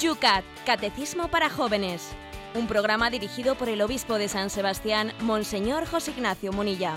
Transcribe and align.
YUCAT, 0.00 0.44
Catecismo 0.64 1.28
para 1.28 1.50
Jóvenes. 1.50 2.12
Un 2.54 2.66
programa 2.66 3.10
dirigido 3.10 3.54
por 3.54 3.68
el 3.68 3.82
obispo 3.82 4.16
de 4.16 4.28
San 4.28 4.48
Sebastián, 4.48 5.12
Monseñor 5.20 5.86
José 5.86 6.12
Ignacio 6.12 6.54
Munilla. 6.54 6.94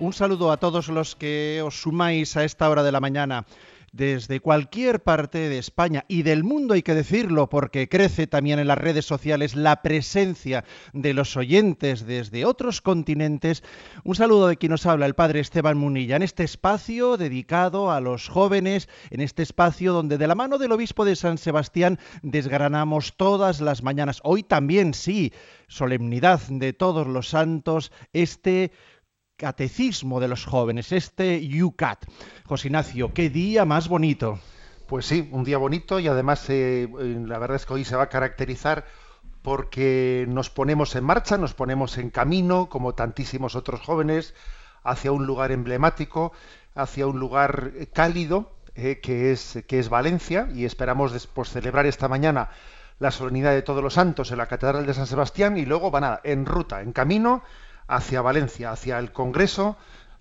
Un 0.00 0.12
saludo 0.12 0.50
a 0.50 0.56
todos 0.56 0.88
los 0.88 1.14
que 1.14 1.62
os 1.64 1.80
sumáis 1.80 2.36
a 2.36 2.42
esta 2.42 2.68
hora 2.68 2.82
de 2.82 2.90
la 2.90 3.00
mañana 3.00 3.44
desde 3.92 4.40
cualquier 4.40 5.02
parte 5.02 5.48
de 5.48 5.58
España 5.58 6.04
y 6.08 6.22
del 6.22 6.44
mundo, 6.44 6.74
hay 6.74 6.82
que 6.82 6.94
decirlo, 6.94 7.48
porque 7.48 7.88
crece 7.88 8.26
también 8.26 8.58
en 8.58 8.68
las 8.68 8.78
redes 8.78 9.04
sociales 9.04 9.56
la 9.56 9.82
presencia 9.82 10.64
de 10.92 11.12
los 11.14 11.36
oyentes 11.36 12.06
desde 12.06 12.44
otros 12.44 12.80
continentes. 12.80 13.62
Un 14.04 14.14
saludo 14.14 14.48
de 14.48 14.56
quien 14.56 14.70
nos 14.70 14.86
habla, 14.86 15.06
el 15.06 15.14
padre 15.14 15.40
Esteban 15.40 15.76
Munilla, 15.76 16.16
en 16.16 16.22
este 16.22 16.44
espacio 16.44 17.16
dedicado 17.16 17.90
a 17.90 18.00
los 18.00 18.28
jóvenes, 18.28 18.88
en 19.10 19.20
este 19.20 19.42
espacio 19.42 19.92
donde 19.92 20.18
de 20.18 20.26
la 20.26 20.34
mano 20.34 20.58
del 20.58 20.72
obispo 20.72 21.04
de 21.04 21.16
San 21.16 21.38
Sebastián 21.38 21.98
desgranamos 22.22 23.16
todas 23.16 23.60
las 23.60 23.82
mañanas. 23.82 24.20
Hoy 24.22 24.42
también, 24.42 24.94
sí, 24.94 25.32
solemnidad 25.66 26.40
de 26.48 26.72
todos 26.72 27.06
los 27.06 27.28
santos, 27.28 27.92
este 28.12 28.72
catecismo 29.40 30.20
de 30.20 30.28
los 30.28 30.44
jóvenes, 30.44 30.92
este 30.92 31.40
UCAT. 31.62 32.04
José 32.44 32.68
Ignacio, 32.68 33.14
qué 33.14 33.30
día 33.30 33.64
más 33.64 33.88
bonito. 33.88 34.38
Pues 34.86 35.06
sí, 35.06 35.30
un 35.32 35.44
día 35.44 35.56
bonito 35.56 35.98
y 35.98 36.08
además 36.08 36.44
eh, 36.50 36.86
la 37.26 37.38
verdad 37.38 37.56
es 37.56 37.64
que 37.64 37.72
hoy 37.72 37.84
se 37.86 37.96
va 37.96 38.02
a 38.02 38.08
caracterizar 38.10 38.84
porque 39.40 40.26
nos 40.28 40.50
ponemos 40.50 40.94
en 40.94 41.04
marcha, 41.04 41.38
nos 41.38 41.54
ponemos 41.54 41.96
en 41.96 42.10
camino, 42.10 42.68
como 42.68 42.94
tantísimos 42.94 43.56
otros 43.56 43.80
jóvenes, 43.80 44.34
hacia 44.84 45.10
un 45.10 45.24
lugar 45.24 45.52
emblemático, 45.52 46.32
hacia 46.74 47.06
un 47.06 47.18
lugar 47.18 47.72
cálido, 47.94 48.52
eh, 48.74 49.00
que, 49.00 49.32
es, 49.32 49.64
que 49.66 49.78
es 49.78 49.88
Valencia, 49.88 50.50
y 50.54 50.66
esperamos 50.66 51.12
después 51.12 51.48
celebrar 51.48 51.86
esta 51.86 52.08
mañana 52.08 52.50
la 52.98 53.10
solemnidad 53.10 53.52
de 53.52 53.62
todos 53.62 53.82
los 53.82 53.94
santos 53.94 54.30
en 54.32 54.36
la 54.36 54.48
Catedral 54.48 54.84
de 54.84 54.92
San 54.92 55.06
Sebastián 55.06 55.56
y 55.56 55.64
luego 55.64 55.90
van 55.90 56.04
a, 56.04 56.20
en 56.24 56.44
ruta, 56.44 56.82
en 56.82 56.92
camino 56.92 57.42
hacia 57.90 58.22
Valencia, 58.22 58.72
hacia 58.72 58.98
el 58.98 59.12
Congreso 59.12 59.76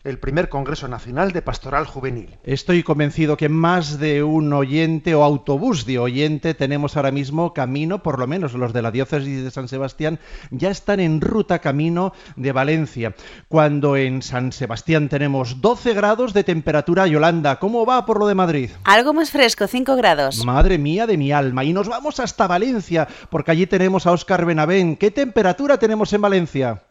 el 0.06 0.18
primer 0.18 0.48
Congreso 0.48 0.88
Nacional 0.88 1.34
de 1.34 1.42
Pastoral 1.42 1.86
Juvenil. 1.86 2.38
Estoy 2.44 2.84
convencido 2.84 3.36
que 3.36 3.50
más 3.50 4.00
de 4.00 4.24
un 4.24 4.54
oyente 4.54 5.14
o 5.14 5.24
autobús 5.24 5.86
de 5.86 6.00
oyente 6.00 6.54
tenemos 6.54 6.96
ahora 6.96 7.12
mismo 7.12 7.54
camino, 7.54 8.02
por 8.02 8.18
lo 8.18 8.26
menos 8.26 8.54
los 8.54 8.72
de 8.72 8.82
la 8.82 8.92
diócesis 8.92 9.44
de 9.44 9.52
San 9.52 9.68
Sebastián, 9.68 10.20
ya 10.52 10.72
están 10.72 11.02
en 11.02 11.20
ruta 11.20 11.60
camino 11.60 12.14
de 12.38 12.54
Valencia. 12.54 13.14
Cuando 13.50 13.98
en 13.98 14.22
San 14.22 14.54
Sebastián 14.54 15.10
tenemos 15.10 15.60
12 15.60 15.94
grados 15.94 16.34
de 16.34 16.46
temperatura, 16.46 17.06
Yolanda, 17.06 17.60
¿cómo 17.60 17.86
va 17.86 18.06
por 18.06 18.20
lo 18.20 18.28
de 18.28 18.36
Madrid? 18.36 18.70
Algo 18.86 19.14
más 19.14 19.32
fresco, 19.32 19.68
5 19.68 19.98
grados. 19.98 20.46
Madre 20.46 20.78
mía 20.78 21.08
de 21.08 21.18
mi 21.18 21.34
alma. 21.34 21.66
Y 21.66 21.74
nos 21.74 21.90
vamos 21.90 22.22
hasta 22.22 22.48
Valencia, 22.48 23.08
porque 23.30 23.52
allí 23.52 23.68
tenemos 23.68 24.08
a 24.08 24.14
Óscar 24.14 24.46
Benavén. 24.46 24.96
¿Qué 24.96 25.12
temperatura 25.12 25.78
tenemos 25.78 26.14
en 26.14 26.22
Valencia? 26.22 26.84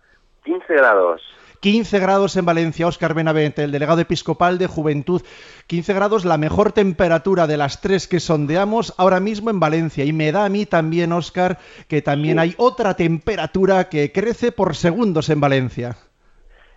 15 0.49 0.75
grados. 0.77 1.21
15 1.61 1.99
grados 1.99 2.37
en 2.39 2.47
Valencia, 2.47 2.87
Óscar 2.87 3.13
Benavente, 3.13 3.65
el 3.65 3.71
delegado 3.71 4.01
episcopal 4.01 4.57
de 4.57 4.67
Juventud. 4.67 5.21
15 5.67 5.93
grados, 5.93 6.25
la 6.25 6.39
mejor 6.39 6.73
temperatura 6.73 7.47
de 7.47 7.59
las 7.59 7.83
tres 7.83 8.09
que 8.09 8.19
sondeamos 8.19 8.95
ahora 8.97 9.21
mismo 9.21 9.51
en 9.51 9.61
Valencia. 9.61 10.07
Y 10.07 10.15
me 10.15 10.33
da 10.33 10.47
a 10.47 10.49
mí 10.49 10.65
también, 10.65 11.13
Óscar, 11.13 11.59
que 11.87 12.01
también 12.01 12.39
hay 12.39 12.55
otra 12.57 12.95
temperatura 12.95 13.91
que 13.91 14.11
crece 14.11 14.53
por 14.53 14.75
segundos 14.75 15.29
en 15.29 15.43
Valencia. 15.43 15.97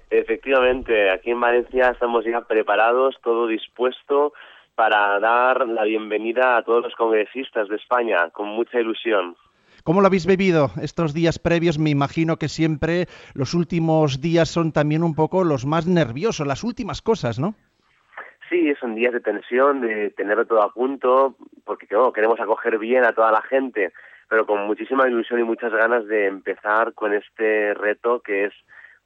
Efectivamente, 0.10 1.10
aquí 1.12 1.32
en 1.32 1.40
Valencia 1.40 1.92
estamos 1.92 2.26
ya 2.26 2.42
preparados, 2.42 3.16
todo 3.24 3.48
dispuesto 3.48 4.34
para 4.76 5.18
dar 5.22 5.66
la 5.66 5.86
bienvenida 5.86 6.58
a 6.58 6.64
todos 6.64 6.84
los 6.84 6.96
congresistas 6.96 7.70
de 7.70 7.78
España, 7.78 8.32
con 8.32 8.50
mucha 8.50 8.82
ilusión. 8.82 9.38
¿Cómo 9.84 10.02
lo 10.02 10.08
habéis 10.08 10.28
vivido 10.28 10.70
estos 10.82 11.14
días 11.14 11.40
previos? 11.40 11.80
Me 11.80 11.90
imagino 11.90 12.38
que 12.38 12.50
siempre 12.50 13.08
los 13.34 13.56
últimos 13.56 14.22
días 14.22 14.48
son 14.48 14.72
también 14.72 15.04
un 15.04 15.16
poco 15.16 15.44
los 15.44 15.66
más 15.66 15.88
nerviosos, 15.88 16.46
las 16.46 16.64
últimas 16.64 17.02
cosas, 17.02 17.40
¿no? 17.40 17.56
Sí, 18.48 18.74
son 18.80 18.94
días 18.94 19.14
de 19.14 19.22
tensión, 19.22 19.82
de 19.82 20.12
tenerlo 20.12 20.46
todo 20.46 20.62
a 20.62 20.72
punto, 20.72 21.36
porque 21.64 21.88
queremos 21.88 22.40
acoger 22.40 22.78
bien 22.78 23.06
a 23.06 23.14
toda 23.14 23.32
la 23.32 23.42
gente, 23.42 23.92
pero 24.30 24.46
con 24.46 24.68
muchísima 24.68 25.08
ilusión 25.08 25.40
y 25.40 25.44
muchas 25.44 25.72
ganas 25.72 26.06
de 26.06 26.28
empezar 26.28 26.94
con 26.94 27.14
este 27.14 27.74
reto 27.74 28.22
que 28.22 28.46
es 28.46 28.54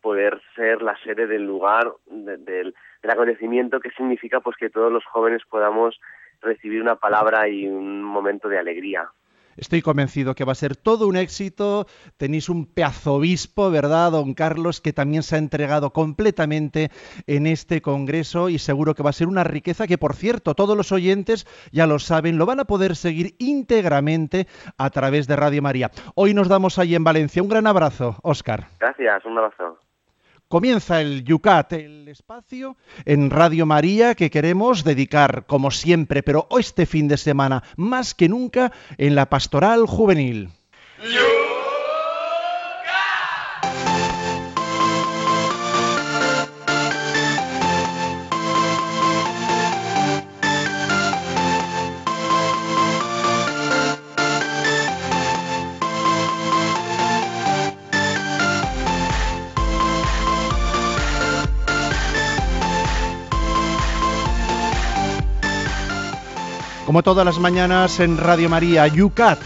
poder 0.01 0.41
ser 0.55 0.81
la 0.81 0.97
sede 1.03 1.25
del 1.25 1.45
lugar, 1.45 1.93
del 2.07 2.73
acontecimiento, 3.07 3.79
que 3.79 3.91
significa 3.91 4.41
pues 4.41 4.57
que 4.57 4.69
todos 4.69 4.91
los 4.91 5.05
jóvenes 5.05 5.43
podamos 5.49 5.99
recibir 6.41 6.81
una 6.81 6.95
palabra 6.95 7.47
y 7.47 7.65
un 7.65 8.03
momento 8.03 8.49
de 8.49 8.59
alegría. 8.59 9.09
Estoy 9.57 9.81
convencido 9.81 10.35
que 10.35 10.43
va 10.43 10.51
a 10.51 10.55
ser 10.55 10.75
todo 10.75 11.07
un 11.07 11.15
éxito. 11.15 11.87
Tenéis 12.17 12.49
un 12.49 12.65
peazobispo, 12.65 13.71
¿verdad, 13.71 14.11
don 14.11 14.33
Carlos, 14.33 14.81
que 14.81 14.93
también 14.93 15.23
se 15.23 15.35
ha 15.35 15.39
entregado 15.39 15.91
completamente 15.91 16.91
en 17.27 17.47
este 17.47 17.81
congreso 17.81 18.49
y 18.49 18.59
seguro 18.59 18.95
que 18.95 19.03
va 19.03 19.11
a 19.11 19.13
ser 19.13 19.27
una 19.27 19.43
riqueza 19.43 19.87
que, 19.87 19.97
por 19.97 20.15
cierto, 20.15 20.55
todos 20.55 20.75
los 20.75 20.91
oyentes 20.91 21.47
ya 21.71 21.87
lo 21.87 21.99
saben, 21.99 22.37
lo 22.37 22.45
van 22.45 22.59
a 22.59 22.65
poder 22.65 22.95
seguir 22.95 23.35
íntegramente 23.39 24.47
a 24.77 24.89
través 24.89 25.27
de 25.27 25.35
Radio 25.35 25.61
María. 25.61 25.91
Hoy 26.15 26.33
nos 26.33 26.47
damos 26.47 26.79
ahí 26.79 26.95
en 26.95 27.03
Valencia. 27.03 27.41
Un 27.41 27.49
gran 27.49 27.67
abrazo, 27.67 28.17
Óscar. 28.23 28.67
Gracias, 28.79 29.25
un 29.25 29.37
abrazo. 29.37 29.79
Comienza 30.47 31.01
el 31.01 31.23
Yucat, 31.23 31.73
el 31.73 32.07
espacio 32.07 32.77
en 33.05 33.31
Radio 33.31 33.65
María 33.65 34.13
que 34.13 34.29
queremos 34.29 34.83
dedicar, 34.83 35.45
como 35.47 35.71
siempre, 35.71 36.21
pero 36.21 36.47
este 36.57 36.85
fin 36.85 37.07
de 37.07 37.17
semana, 37.17 37.63
más 37.77 38.13
que 38.13 38.29
nunca, 38.29 38.71
en 38.97 39.15
la 39.15 39.27
pastoral 39.27 39.87
juvenil. 39.87 40.51
Como 66.95 67.03
todas 67.03 67.25
las 67.25 67.39
mañanas 67.39 67.99
en 67.99 68.17
Radio 68.17 68.47
María, 68.47 68.87
Yucat, 68.87 69.37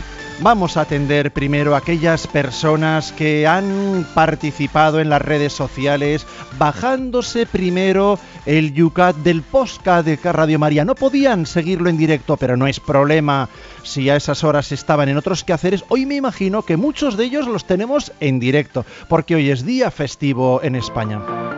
vamos 0.42 0.78
a 0.78 0.82
atender 0.82 1.34
primero 1.34 1.74
a 1.74 1.80
aquellas 1.80 2.28
personas 2.28 3.12
que 3.12 3.48
han 3.48 4.06
participado 4.14 5.00
en 5.00 5.10
las 5.10 5.24
redes 5.24 5.52
sociales, 5.52 6.28
bajándose 6.60 7.48
primero 7.48 8.20
el 8.46 8.76
Yucat 8.76 9.16
del 9.16 9.42
podcast 9.42 10.06
de 10.06 10.18
Radio 10.32 10.60
María. 10.60 10.86
No 10.86 10.94
podían 10.94 11.48
seguirlo 11.48 11.90
en 11.90 11.98
directo, 11.98 12.38
pero 12.38 12.56
no 12.56 12.68
es 12.68 12.80
problema 12.80 13.50
si 13.82 14.12
a 14.12 14.16
esas 14.16 14.44
horas 14.44 14.72
estaban 14.72 15.10
en 15.10 15.18
otros 15.18 15.44
quehaceres. 15.44 15.84
Hoy 15.90 16.06
me 16.06 16.18
imagino 16.18 16.62
que 16.62 16.78
muchos 16.78 17.18
de 17.18 17.24
ellos 17.24 17.48
los 17.48 17.66
tenemos 17.66 18.12
en 18.20 18.40
directo, 18.40 18.86
porque 19.08 19.34
hoy 19.34 19.50
es 19.50 19.66
día 19.66 19.90
festivo 19.90 20.62
en 20.62 20.76
España. 20.76 21.49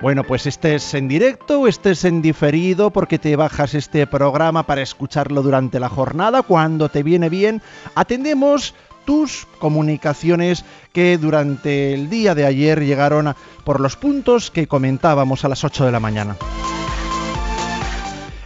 Bueno, 0.00 0.24
pues 0.24 0.46
estés 0.46 0.92
en 0.94 1.08
directo 1.08 1.60
o 1.60 1.68
estés 1.68 2.04
en 2.04 2.20
diferido 2.20 2.90
porque 2.90 3.18
te 3.18 3.36
bajas 3.36 3.74
este 3.74 4.06
programa 4.06 4.64
para 4.64 4.82
escucharlo 4.82 5.42
durante 5.42 5.80
la 5.80 5.88
jornada, 5.88 6.42
cuando 6.42 6.90
te 6.90 7.02
viene 7.02 7.30
bien, 7.30 7.62
atendemos 7.94 8.74
tus 9.06 9.46
comunicaciones 9.58 10.64
que 10.92 11.16
durante 11.18 11.94
el 11.94 12.10
día 12.10 12.34
de 12.34 12.44
ayer 12.44 12.84
llegaron 12.84 13.34
por 13.64 13.80
los 13.80 13.96
puntos 13.96 14.50
que 14.50 14.66
comentábamos 14.66 15.44
a 15.44 15.48
las 15.48 15.64
8 15.64 15.86
de 15.86 15.92
la 15.92 16.00
mañana. 16.00 16.36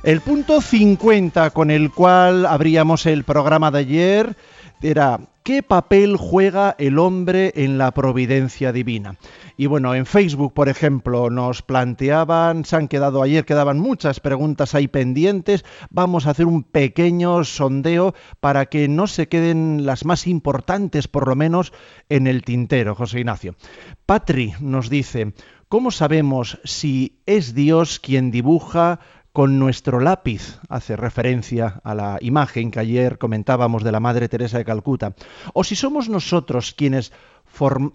El 0.02 0.20
punto 0.20 0.60
50 0.60 1.50
con 1.50 1.70
el 1.70 1.90
cual 1.90 2.46
abríamos 2.46 3.04
el 3.06 3.24
programa 3.24 3.70
de 3.70 3.78
ayer 3.80 4.36
era 4.82 5.20
¿qué 5.48 5.62
papel 5.62 6.18
juega 6.18 6.76
el 6.78 6.98
hombre 6.98 7.52
en 7.56 7.78
la 7.78 7.92
providencia 7.92 8.70
divina? 8.70 9.16
Y 9.56 9.64
bueno, 9.64 9.94
en 9.94 10.04
Facebook, 10.04 10.52
por 10.52 10.68
ejemplo, 10.68 11.30
nos 11.30 11.62
planteaban, 11.62 12.66
se 12.66 12.76
han 12.76 12.86
quedado 12.86 13.22
ayer, 13.22 13.46
quedaban 13.46 13.78
muchas 13.78 14.20
preguntas 14.20 14.74
ahí 14.74 14.88
pendientes. 14.88 15.64
Vamos 15.88 16.26
a 16.26 16.32
hacer 16.32 16.44
un 16.44 16.64
pequeño 16.64 17.44
sondeo 17.44 18.14
para 18.40 18.66
que 18.66 18.88
no 18.88 19.06
se 19.06 19.28
queden 19.28 19.86
las 19.86 20.04
más 20.04 20.26
importantes, 20.26 21.08
por 21.08 21.26
lo 21.26 21.34
menos, 21.34 21.72
en 22.10 22.26
el 22.26 22.42
tintero, 22.42 22.94
José 22.94 23.20
Ignacio. 23.20 23.56
Patri 24.04 24.52
nos 24.60 24.90
dice, 24.90 25.32
¿cómo 25.68 25.90
sabemos 25.90 26.60
si 26.64 27.22
es 27.24 27.54
Dios 27.54 28.00
quien 28.00 28.30
dibuja 28.30 29.00
con 29.38 29.60
nuestro 29.60 30.00
lápiz, 30.00 30.58
hace 30.68 30.96
referencia 30.96 31.80
a 31.84 31.94
la 31.94 32.18
imagen 32.20 32.72
que 32.72 32.80
ayer 32.80 33.18
comentábamos 33.18 33.84
de 33.84 33.92
la 33.92 34.00
Madre 34.00 34.28
Teresa 34.28 34.58
de 34.58 34.64
Calcuta, 34.64 35.14
o 35.54 35.62
si 35.62 35.76
somos 35.76 36.08
nosotros 36.08 36.74
quienes 36.76 37.12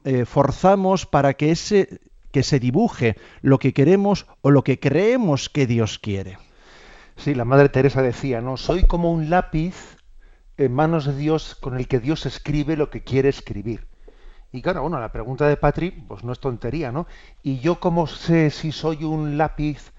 eh, 0.05 0.23
forzamos 0.23 1.05
para 1.05 1.33
que, 1.33 1.51
ese, 1.51 1.99
que 2.31 2.43
se 2.43 2.61
dibuje 2.61 3.17
lo 3.41 3.59
que 3.59 3.73
queremos 3.73 4.25
o 4.39 4.51
lo 4.51 4.63
que 4.63 4.79
creemos 4.79 5.49
que 5.49 5.67
Dios 5.67 5.99
quiere. 5.99 6.37
Sí, 7.17 7.35
la 7.35 7.43
Madre 7.43 7.67
Teresa 7.67 8.01
decía, 8.01 8.39
¿no? 8.39 8.55
Soy 8.55 8.87
como 8.87 9.11
un 9.11 9.29
lápiz 9.29 9.97
en 10.55 10.73
manos 10.73 11.03
de 11.03 11.17
Dios 11.17 11.57
con 11.59 11.75
el 11.75 11.89
que 11.89 11.99
Dios 11.99 12.25
escribe 12.25 12.77
lo 12.77 12.89
que 12.89 13.03
quiere 13.03 13.27
escribir. 13.27 13.89
Y 14.53 14.61
claro, 14.61 14.83
bueno, 14.83 14.97
la 14.97 15.11
pregunta 15.11 15.45
de 15.49 15.57
Patri, 15.57 15.91
pues 15.91 16.23
no 16.23 16.31
es 16.31 16.39
tontería, 16.39 16.93
¿no? 16.93 17.05
¿Y 17.41 17.59
yo 17.59 17.81
cómo 17.81 18.07
sé 18.07 18.49
si 18.49 18.71
soy 18.71 19.03
un 19.03 19.37
lápiz 19.37 19.91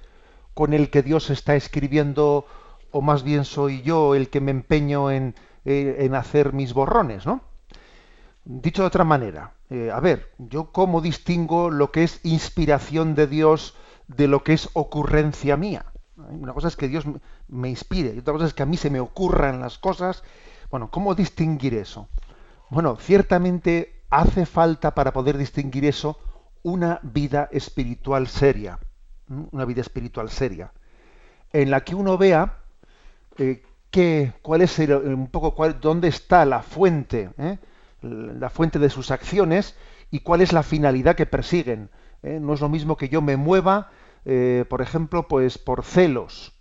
con 0.54 0.72
el 0.72 0.90
que 0.90 1.02
Dios 1.02 1.30
está 1.30 1.56
escribiendo, 1.56 2.46
o 2.90 3.02
más 3.02 3.22
bien 3.22 3.44
soy 3.44 3.82
yo 3.82 4.14
el 4.14 4.30
que 4.30 4.40
me 4.40 4.52
empeño 4.52 5.10
en, 5.10 5.34
eh, 5.64 6.10
hacer 6.14 6.52
mis 6.52 6.72
borrones, 6.72 7.26
¿no? 7.26 7.40
Dicho 8.44 8.82
de 8.82 8.88
otra 8.88 9.04
manera, 9.04 9.54
eh, 9.70 9.90
a 9.90 10.00
ver, 10.00 10.30
yo 10.38 10.70
cómo 10.70 11.00
distingo 11.00 11.70
lo 11.70 11.90
que 11.90 12.04
es 12.04 12.20
inspiración 12.24 13.14
de 13.14 13.26
Dios 13.26 13.74
de 14.06 14.28
lo 14.28 14.44
que 14.44 14.52
es 14.52 14.68
ocurrencia 14.74 15.56
mía. 15.56 15.86
Una 16.16 16.52
cosa 16.52 16.68
es 16.68 16.76
que 16.76 16.88
Dios 16.88 17.04
me 17.48 17.70
inspire, 17.70 18.14
y 18.14 18.18
otra 18.18 18.34
cosa 18.34 18.46
es 18.46 18.54
que 18.54 18.62
a 18.62 18.66
mí 18.66 18.76
se 18.76 18.90
me 18.90 19.00
ocurran 19.00 19.60
las 19.60 19.78
cosas. 19.78 20.22
Bueno, 20.70 20.90
¿cómo 20.90 21.14
distinguir 21.14 21.74
eso? 21.74 22.08
Bueno, 22.70 22.96
ciertamente 22.96 24.02
hace 24.10 24.46
falta 24.46 24.94
para 24.94 25.12
poder 25.12 25.38
distinguir 25.38 25.84
eso 25.86 26.18
una 26.62 27.00
vida 27.02 27.48
espiritual 27.52 28.28
seria, 28.28 28.78
una 29.28 29.64
vida 29.64 29.80
espiritual 29.80 30.30
seria, 30.30 30.72
en 31.52 31.70
la 31.70 31.82
que 31.82 31.94
uno 31.94 32.18
vea 32.18 32.58
eh, 33.38 33.62
cuál 34.42 34.62
es 34.62 34.78
un 34.78 35.28
poco 35.28 35.54
cuál, 35.54 35.80
dónde 35.80 36.08
está 36.08 36.44
la 36.44 36.62
fuente, 36.62 37.30
¿eh? 37.38 37.58
la 38.02 38.50
fuente 38.50 38.78
de 38.78 38.90
sus 38.90 39.10
acciones 39.10 39.76
y 40.10 40.20
cuál 40.20 40.40
es 40.40 40.52
la 40.52 40.62
finalidad 40.62 41.14
que 41.14 41.26
persiguen. 41.26 41.90
¿eh? 42.22 42.38
No 42.40 42.54
es 42.54 42.60
lo 42.60 42.68
mismo 42.68 42.96
que 42.96 43.08
yo 43.08 43.22
me 43.22 43.36
mueva, 43.36 43.90
por 44.68 44.80
ejemplo, 44.80 45.28
pues 45.28 45.58
por 45.58 45.84
celos 45.84 46.54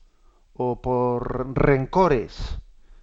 o 0.54 0.82
por 0.82 1.58
rencores. 1.58 2.60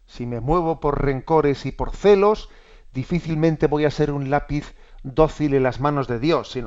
Si 0.06 0.26
me 0.26 0.40
muevo 0.40 0.80
por 0.80 1.02
rencores 1.02 1.66
y 1.66 1.72
por 1.72 1.96
celos, 1.96 2.50
difícilmente 2.92 3.66
voy 3.66 3.84
a 3.84 3.90
ser 3.90 4.10
un 4.12 4.30
lápiz 4.30 4.74
dócil 5.02 5.54
en 5.54 5.62
las 5.62 5.80
manos 5.80 6.08
de 6.08 6.18
Dios. 6.18 6.58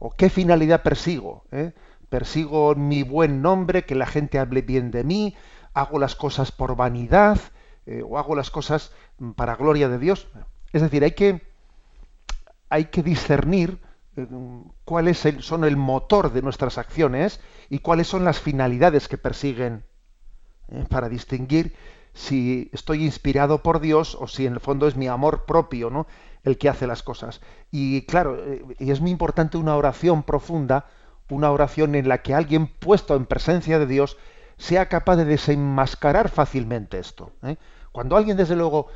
¿O 0.00 0.10
qué 0.10 0.30
finalidad 0.30 0.82
persigo? 0.82 1.44
Eh? 1.52 1.72
¿Persigo 2.08 2.74
mi 2.74 3.02
buen 3.02 3.42
nombre, 3.42 3.84
que 3.84 3.94
la 3.94 4.06
gente 4.06 4.38
hable 4.38 4.62
bien 4.62 4.90
de 4.90 5.04
mí? 5.04 5.36
¿Hago 5.74 5.98
las 5.98 6.16
cosas 6.16 6.50
por 6.50 6.74
vanidad? 6.74 7.38
Eh, 7.84 8.02
¿O 8.02 8.18
hago 8.18 8.34
las 8.34 8.50
cosas 8.50 8.92
para 9.36 9.56
gloria 9.56 9.90
de 9.90 9.98
Dios? 9.98 10.26
Es 10.72 10.80
decir, 10.80 11.04
hay 11.04 11.12
que, 11.12 11.42
hay 12.70 12.86
que 12.86 13.02
discernir 13.02 13.78
eh, 14.16 14.26
cuáles 14.86 15.18
son 15.40 15.64
el 15.64 15.76
motor 15.76 16.32
de 16.32 16.40
nuestras 16.40 16.78
acciones 16.78 17.38
y 17.68 17.80
cuáles 17.80 18.08
son 18.08 18.24
las 18.24 18.40
finalidades 18.40 19.06
que 19.06 19.18
persiguen 19.18 19.84
para 20.88 21.08
distinguir 21.08 21.74
si 22.14 22.70
estoy 22.72 23.04
inspirado 23.04 23.62
por 23.62 23.80
Dios 23.80 24.16
o 24.18 24.26
si 24.28 24.46
en 24.46 24.54
el 24.54 24.60
fondo 24.60 24.86
es 24.86 24.96
mi 24.96 25.08
amor 25.08 25.44
propio, 25.44 25.90
¿no? 25.90 26.06
El 26.44 26.58
que 26.58 26.68
hace 26.68 26.86
las 26.86 27.02
cosas. 27.02 27.40
Y 27.70 28.02
claro, 28.02 28.36
eh, 28.44 28.64
y 28.78 28.90
es 28.90 29.00
muy 29.00 29.10
importante 29.10 29.56
una 29.56 29.76
oración 29.76 30.22
profunda, 30.22 30.86
una 31.28 31.50
oración 31.50 31.94
en 31.94 32.08
la 32.08 32.22
que 32.22 32.34
alguien 32.34 32.66
puesto 32.66 33.14
en 33.16 33.26
presencia 33.26 33.78
de 33.78 33.86
Dios 33.86 34.16
sea 34.56 34.88
capaz 34.88 35.16
de 35.16 35.24
desenmascarar 35.24 36.28
fácilmente 36.28 36.98
esto. 36.98 37.32
¿eh? 37.42 37.56
Cuando 37.92 38.16
alguien, 38.16 38.36
desde 38.36 38.56
luego, 38.56 38.88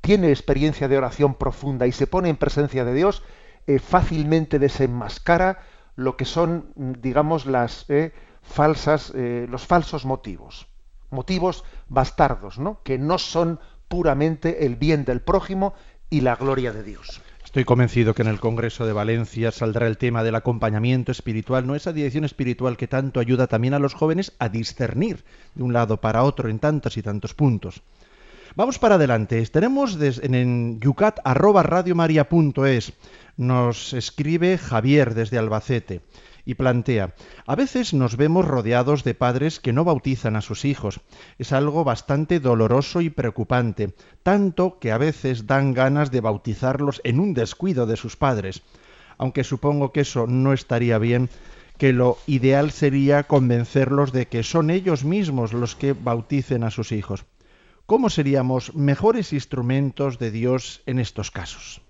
tiene 0.00 0.30
experiencia 0.30 0.88
de 0.88 0.98
oración 0.98 1.34
profunda 1.34 1.86
y 1.86 1.92
se 1.92 2.06
pone 2.06 2.28
en 2.28 2.36
presencia 2.36 2.84
de 2.84 2.94
Dios, 2.94 3.22
eh, 3.66 3.78
fácilmente 3.78 4.58
desenmascara 4.58 5.60
lo 5.96 6.16
que 6.16 6.24
son, 6.24 6.72
digamos, 6.76 7.46
las 7.46 7.86
falsas, 8.42 9.12
los 9.14 9.66
falsos 9.66 10.04
motivos 10.04 10.68
motivos 11.10 11.64
bastardos, 11.88 12.58
¿no? 12.58 12.82
que 12.82 12.98
no 12.98 13.18
son 13.18 13.60
puramente 13.88 14.66
el 14.66 14.76
bien 14.76 15.04
del 15.04 15.20
prójimo 15.20 15.74
y 16.10 16.20
la 16.20 16.36
gloria 16.36 16.72
de 16.72 16.82
Dios. 16.82 17.22
Estoy 17.44 17.64
convencido 17.64 18.14
que 18.14 18.22
en 18.22 18.28
el 18.28 18.40
Congreso 18.40 18.86
de 18.86 18.92
Valencia 18.92 19.50
saldrá 19.50 19.86
el 19.86 19.96
tema 19.96 20.22
del 20.22 20.34
acompañamiento 20.34 21.12
espiritual, 21.12 21.66
no 21.66 21.74
esa 21.74 21.94
dirección 21.94 22.24
espiritual 22.24 22.76
que 22.76 22.88
tanto 22.88 23.20
ayuda 23.20 23.46
también 23.46 23.72
a 23.72 23.78
los 23.78 23.94
jóvenes 23.94 24.32
a 24.38 24.50
discernir 24.50 25.24
de 25.54 25.62
un 25.62 25.72
lado 25.72 25.98
para 26.00 26.24
otro 26.24 26.50
en 26.50 26.58
tantos 26.58 26.98
y 26.98 27.02
tantos 27.02 27.32
puntos. 27.32 27.82
Vamos 28.54 28.78
para 28.78 28.96
adelante. 28.96 29.46
Tenemos 29.46 29.98
en, 30.00 30.78
yucat@radiomaria.es. 30.80 32.92
Nos 33.36 33.92
escribe 33.94 34.58
Javier 34.58 35.14
desde 35.14 35.38
Albacete 35.38 36.02
y 36.48 36.54
plantea, 36.54 37.14
a 37.46 37.54
veces 37.56 37.92
nos 37.92 38.16
vemos 38.16 38.46
rodeados 38.46 39.04
de 39.04 39.12
padres 39.12 39.60
que 39.60 39.74
no 39.74 39.84
bautizan 39.84 40.34
a 40.34 40.40
sus 40.40 40.64
hijos. 40.64 41.00
Es 41.36 41.52
algo 41.52 41.84
bastante 41.84 42.40
doloroso 42.40 43.02
y 43.02 43.10
preocupante, 43.10 43.92
tanto 44.22 44.78
que 44.78 44.90
a 44.90 44.96
veces 44.96 45.46
dan 45.46 45.74
ganas 45.74 46.10
de 46.10 46.22
bautizarlos 46.22 47.02
en 47.04 47.20
un 47.20 47.34
descuido 47.34 47.84
de 47.84 47.98
sus 47.98 48.16
padres. 48.16 48.62
Aunque 49.18 49.44
supongo 49.44 49.92
que 49.92 50.00
eso 50.00 50.26
no 50.26 50.54
estaría 50.54 50.96
bien, 50.96 51.28
que 51.76 51.92
lo 51.92 52.16
ideal 52.26 52.70
sería 52.70 53.24
convencerlos 53.24 54.12
de 54.12 54.26
que 54.26 54.42
son 54.42 54.70
ellos 54.70 55.04
mismos 55.04 55.52
los 55.52 55.76
que 55.76 55.92
bauticen 55.92 56.64
a 56.64 56.70
sus 56.70 56.92
hijos. 56.92 57.26
¿Cómo 57.84 58.08
seríamos 58.08 58.74
mejores 58.74 59.34
instrumentos 59.34 60.18
de 60.18 60.30
Dios 60.30 60.80
en 60.86 60.98
estos 60.98 61.30
casos? 61.30 61.82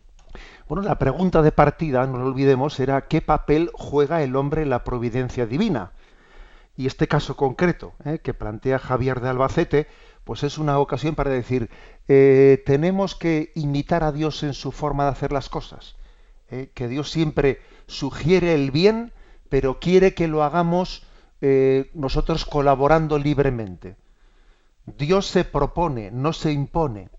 Bueno, 0.68 0.82
la 0.82 0.98
pregunta 0.98 1.40
de 1.40 1.50
partida, 1.50 2.06
no 2.06 2.18
lo 2.18 2.26
olvidemos, 2.26 2.78
era 2.78 3.08
qué 3.08 3.22
papel 3.22 3.70
juega 3.72 4.22
el 4.22 4.36
hombre 4.36 4.62
en 4.62 4.70
la 4.70 4.84
providencia 4.84 5.46
divina. 5.46 5.92
Y 6.76 6.86
este 6.86 7.08
caso 7.08 7.36
concreto 7.36 7.94
eh, 8.04 8.18
que 8.18 8.34
plantea 8.34 8.78
Javier 8.78 9.20
de 9.20 9.30
Albacete, 9.30 9.86
pues 10.24 10.42
es 10.42 10.58
una 10.58 10.78
ocasión 10.78 11.14
para 11.14 11.30
decir, 11.30 11.70
eh, 12.06 12.62
tenemos 12.66 13.14
que 13.14 13.50
imitar 13.54 14.04
a 14.04 14.12
Dios 14.12 14.42
en 14.42 14.52
su 14.52 14.70
forma 14.70 15.04
de 15.04 15.10
hacer 15.10 15.32
las 15.32 15.48
cosas. 15.48 15.96
Eh, 16.50 16.70
que 16.74 16.86
Dios 16.86 17.10
siempre 17.10 17.62
sugiere 17.86 18.52
el 18.52 18.70
bien, 18.70 19.14
pero 19.48 19.80
quiere 19.80 20.12
que 20.12 20.28
lo 20.28 20.42
hagamos 20.42 21.04
nosotros 21.94 22.44
colaborando 22.44 23.16
libremente. 23.16 23.94
Dios 24.86 25.26
se 25.28 25.44
propone, 25.44 26.10
no 26.10 26.32
se 26.32 26.50
impone. 26.50 27.10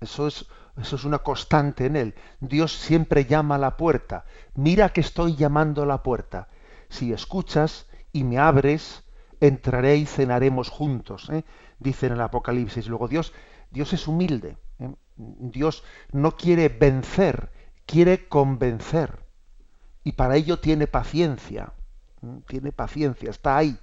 Eso 0.00 0.26
es 0.26 0.46
eso 0.80 0.96
es 0.96 1.04
una 1.04 1.18
constante 1.18 1.86
en 1.86 1.96
él. 1.96 2.14
Dios 2.40 2.72
siempre 2.72 3.24
llama 3.24 3.56
a 3.56 3.58
la 3.58 3.76
puerta. 3.76 4.24
Mira 4.54 4.90
que 4.90 5.00
estoy 5.00 5.34
llamando 5.34 5.82
a 5.82 5.86
la 5.86 6.02
puerta. 6.02 6.48
Si 6.88 7.12
escuchas 7.12 7.86
y 8.12 8.24
me 8.24 8.38
abres, 8.38 9.04
entraré 9.40 9.96
y 9.96 10.06
cenaremos 10.06 10.68
juntos. 10.68 11.28
¿eh? 11.30 11.44
Dice 11.78 12.06
en 12.06 12.12
el 12.12 12.20
Apocalipsis. 12.20 12.86
Luego 12.86 13.08
Dios, 13.08 13.32
Dios 13.70 13.92
es 13.92 14.06
humilde. 14.06 14.56
¿eh? 14.78 14.94
Dios 15.16 15.82
no 16.12 16.36
quiere 16.36 16.68
vencer, 16.68 17.50
quiere 17.84 18.28
convencer. 18.28 19.18
Y 20.04 20.12
para 20.12 20.36
ello 20.36 20.60
tiene 20.60 20.86
paciencia. 20.86 21.72
¿eh? 22.22 22.40
Tiene 22.46 22.70
paciencia, 22.70 23.30
está 23.30 23.56
ahí. 23.56 23.76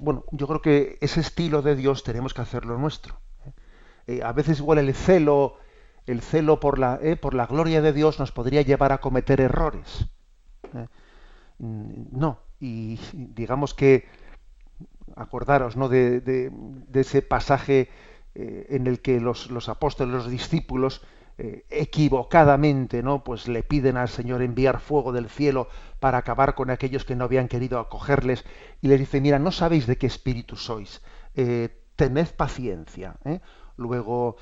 bueno, 0.00 0.24
yo 0.30 0.46
creo 0.46 0.62
que 0.62 0.98
ese 1.00 1.20
estilo 1.20 1.62
de 1.62 1.74
Dios 1.74 2.04
tenemos 2.04 2.32
que 2.32 2.42
hacerlo 2.42 2.78
nuestro. 2.78 3.18
a 4.22 4.32
veces 4.32 4.60
igual 4.60 4.78
el 4.78 4.94
celo 4.94 5.58
el 6.06 6.20
celo 6.20 6.60
por 6.60 6.78
la, 6.78 6.98
eh, 7.02 7.16
por 7.16 7.34
la 7.34 7.46
gloria 7.46 7.80
de 7.80 7.92
Dios 7.92 8.18
nos 8.18 8.32
podría 8.32 8.62
llevar 8.62 8.92
a 8.92 8.98
cometer 8.98 9.40
errores. 9.40 10.06
Eh, 10.74 10.86
mm, 11.58 12.18
no, 12.18 12.40
y 12.60 12.98
digamos 13.12 13.74
que, 13.74 14.06
acordaros 15.16 15.76
¿no? 15.76 15.88
de, 15.88 16.50
ese 16.92 17.22
pasaje 17.22 17.88
eh, 18.34 18.66
en 18.70 18.86
el 18.86 19.00
que 19.00 19.20
los, 19.20 19.50
los, 19.50 19.68
apóstoles, 19.68 20.14
los 20.14 20.28
discípulos, 20.28 21.02
equivocadamente, 21.36 23.02
¿no? 23.02 23.24
Pues 23.24 23.48
le 23.48 23.64
piden 23.64 23.96
al 23.96 24.08
Señor 24.08 24.40
enviar 24.40 24.78
fuego 24.78 25.10
del 25.10 25.28
cielo 25.28 25.66
para 25.98 26.18
acabar 26.18 26.54
con 26.54 26.70
aquellos 26.70 27.04
que 27.04 27.16
no 27.16 27.24
habían 27.24 27.48
querido 27.48 27.80
acogerles, 27.80 28.44
y 28.80 28.86
les 28.86 29.00
dice, 29.00 29.20
mira, 29.20 29.40
no 29.40 29.50
sabéis 29.50 29.88
de 29.88 29.98
qué 29.98 30.06
espíritu 30.06 30.54
sois, 30.54 31.02
tened 31.96 32.28
paciencia. 32.36 33.16
Luego, 33.76 34.36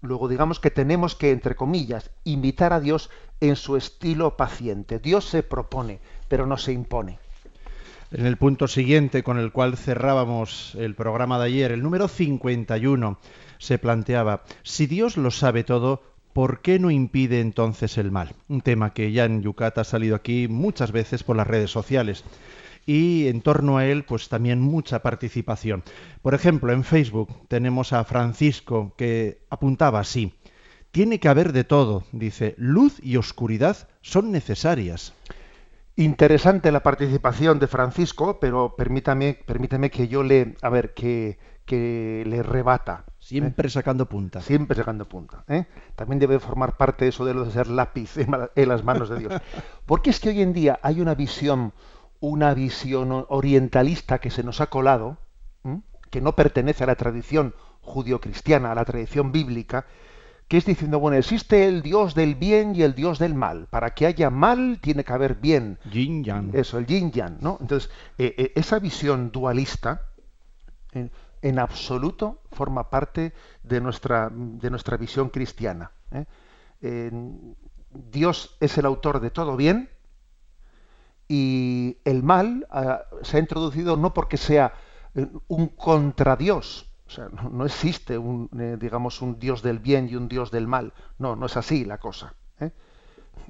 Luego 0.00 0.28
digamos 0.28 0.60
que 0.60 0.70
tenemos 0.70 1.14
que, 1.14 1.30
entre 1.30 1.54
comillas, 1.54 2.10
invitar 2.24 2.72
a 2.72 2.80
Dios 2.80 3.10
en 3.40 3.56
su 3.56 3.76
estilo 3.76 4.36
paciente. 4.36 4.98
Dios 4.98 5.26
se 5.26 5.42
propone, 5.42 6.00
pero 6.28 6.46
no 6.46 6.56
se 6.56 6.72
impone. 6.72 7.18
En 8.12 8.24
el 8.24 8.36
punto 8.36 8.68
siguiente 8.68 9.22
con 9.22 9.38
el 9.38 9.52
cual 9.52 9.76
cerrábamos 9.76 10.76
el 10.76 10.94
programa 10.94 11.38
de 11.38 11.46
ayer, 11.46 11.72
el 11.72 11.82
número 11.82 12.08
51, 12.08 13.18
se 13.58 13.78
planteaba, 13.78 14.44
si 14.62 14.86
Dios 14.86 15.16
lo 15.16 15.30
sabe 15.30 15.64
todo, 15.64 16.02
¿por 16.32 16.60
qué 16.60 16.78
no 16.78 16.90
impide 16.90 17.40
entonces 17.40 17.98
el 17.98 18.12
mal? 18.12 18.34
Un 18.48 18.60
tema 18.60 18.92
que 18.92 19.10
ya 19.10 19.24
en 19.24 19.42
Yucat 19.42 19.78
ha 19.78 19.84
salido 19.84 20.14
aquí 20.14 20.46
muchas 20.48 20.92
veces 20.92 21.24
por 21.24 21.36
las 21.36 21.46
redes 21.46 21.70
sociales. 21.70 22.24
Y 22.86 23.26
en 23.26 23.42
torno 23.42 23.76
a 23.76 23.84
él 23.84 24.04
pues 24.04 24.28
también 24.28 24.60
mucha 24.60 25.02
participación. 25.02 25.82
Por 26.22 26.34
ejemplo, 26.34 26.72
en 26.72 26.84
Facebook 26.84 27.46
tenemos 27.48 27.92
a 27.92 28.04
Francisco 28.04 28.94
que 28.96 29.42
apuntaba 29.50 30.00
así, 30.00 30.32
tiene 30.92 31.20
que 31.20 31.28
haber 31.28 31.52
de 31.52 31.64
todo, 31.64 32.04
dice, 32.12 32.54
luz 32.56 32.98
y 33.02 33.18
oscuridad 33.18 33.88
son 34.00 34.32
necesarias. 34.32 35.12
Interesante 35.96 36.72
la 36.72 36.82
participación 36.82 37.58
de 37.58 37.66
Francisco, 37.66 38.38
pero 38.40 38.76
permítame, 38.76 39.38
permítame 39.46 39.90
que 39.90 40.08
yo 40.08 40.22
le, 40.22 40.54
a 40.62 40.68
ver, 40.68 40.94
que, 40.94 41.38
que 41.66 42.22
le 42.26 42.42
rebata. 42.42 43.04
Siempre 43.18 43.68
sacando 43.68 44.06
punta. 44.06 44.40
Siempre 44.40 44.76
sacando 44.76 45.08
punta. 45.08 45.44
¿eh? 45.48 45.66
También 45.96 46.20
debe 46.20 46.38
formar 46.38 46.76
parte 46.76 47.04
de 47.04 47.08
eso 47.08 47.24
de 47.24 47.34
lo 47.34 47.44
de 47.44 47.50
ser 47.50 47.66
lápiz 47.66 48.16
en, 48.16 48.68
las 48.68 48.84
manos 48.84 49.08
de 49.08 49.18
Dios. 49.18 49.34
Porque 49.84 50.10
es 50.10 50.20
que 50.20 50.28
hoy 50.28 50.42
en 50.42 50.52
día 50.52 50.78
hay 50.82 51.00
una 51.00 51.14
visión, 51.14 51.72
una 52.20 52.54
visión 52.54 53.26
orientalista 53.28 54.18
que 54.18 54.30
se 54.30 54.42
nos 54.42 54.60
ha 54.60 54.66
colado, 54.66 55.18
que 56.10 56.20
no 56.20 56.34
pertenece 56.34 56.84
a 56.84 56.86
la 56.86 56.94
tradición 56.94 57.54
judio-cristiana, 57.82 58.72
a 58.72 58.74
la 58.74 58.84
tradición 58.84 59.32
bíblica, 59.32 59.86
que 60.48 60.58
es 60.58 60.64
diciendo, 60.64 61.00
bueno, 61.00 61.16
existe 61.16 61.66
el 61.66 61.82
Dios 61.82 62.14
del 62.14 62.36
bien 62.36 62.76
y 62.76 62.82
el 62.82 62.94
Dios 62.94 63.18
del 63.18 63.34
mal. 63.34 63.66
Para 63.68 63.94
que 63.94 64.06
haya 64.06 64.30
mal 64.30 64.78
tiene 64.80 65.04
que 65.04 65.12
haber 65.12 65.34
bien. 65.34 65.78
Yin 65.90 66.22
yang. 66.22 66.54
Eso, 66.54 66.78
el 66.78 66.86
yin 66.86 67.10
yang, 67.10 67.38
¿no? 67.40 67.58
Entonces, 67.60 67.90
eh, 68.18 68.34
eh, 68.38 68.52
esa 68.54 68.78
visión 68.78 69.32
dualista 69.32 70.02
en, 70.92 71.58
absoluto 71.58 72.42
forma 72.52 72.90
parte 72.90 73.32
de 73.62 73.80
nuestra, 73.80 74.30
de 74.32 74.70
nuestra 74.70 74.96
visión 74.96 75.28
cristiana. 75.28 75.92
¿eh? 76.10 77.10
Dios 77.90 78.56
es 78.60 78.78
el 78.78 78.86
autor 78.86 79.20
de 79.20 79.30
todo 79.30 79.56
bien 79.56 79.90
y 81.28 81.98
el 82.04 82.22
mal 82.22 82.66
ah, 82.70 83.02
se 83.22 83.36
ha 83.36 83.40
introducido 83.40 83.96
no 83.96 84.14
porque 84.14 84.36
sea 84.36 84.74
un 85.48 85.68
contra 85.68 86.36
Dios, 86.36 86.86
o 87.06 87.10
sea, 87.10 87.28
no, 87.28 87.64
existe 87.64 88.18
un, 88.18 88.50
eh, 88.58 88.76
digamos, 88.78 89.22
un 89.22 89.38
Dios 89.38 89.62
del 89.62 89.78
bien 89.78 90.08
y 90.10 90.16
un 90.16 90.28
Dios 90.28 90.50
del 90.50 90.66
mal. 90.66 90.92
No, 91.18 91.36
no 91.36 91.46
es 91.46 91.56
así 91.56 91.84
la 91.84 91.98
cosa. 91.98 92.34
¿eh? 92.60 92.72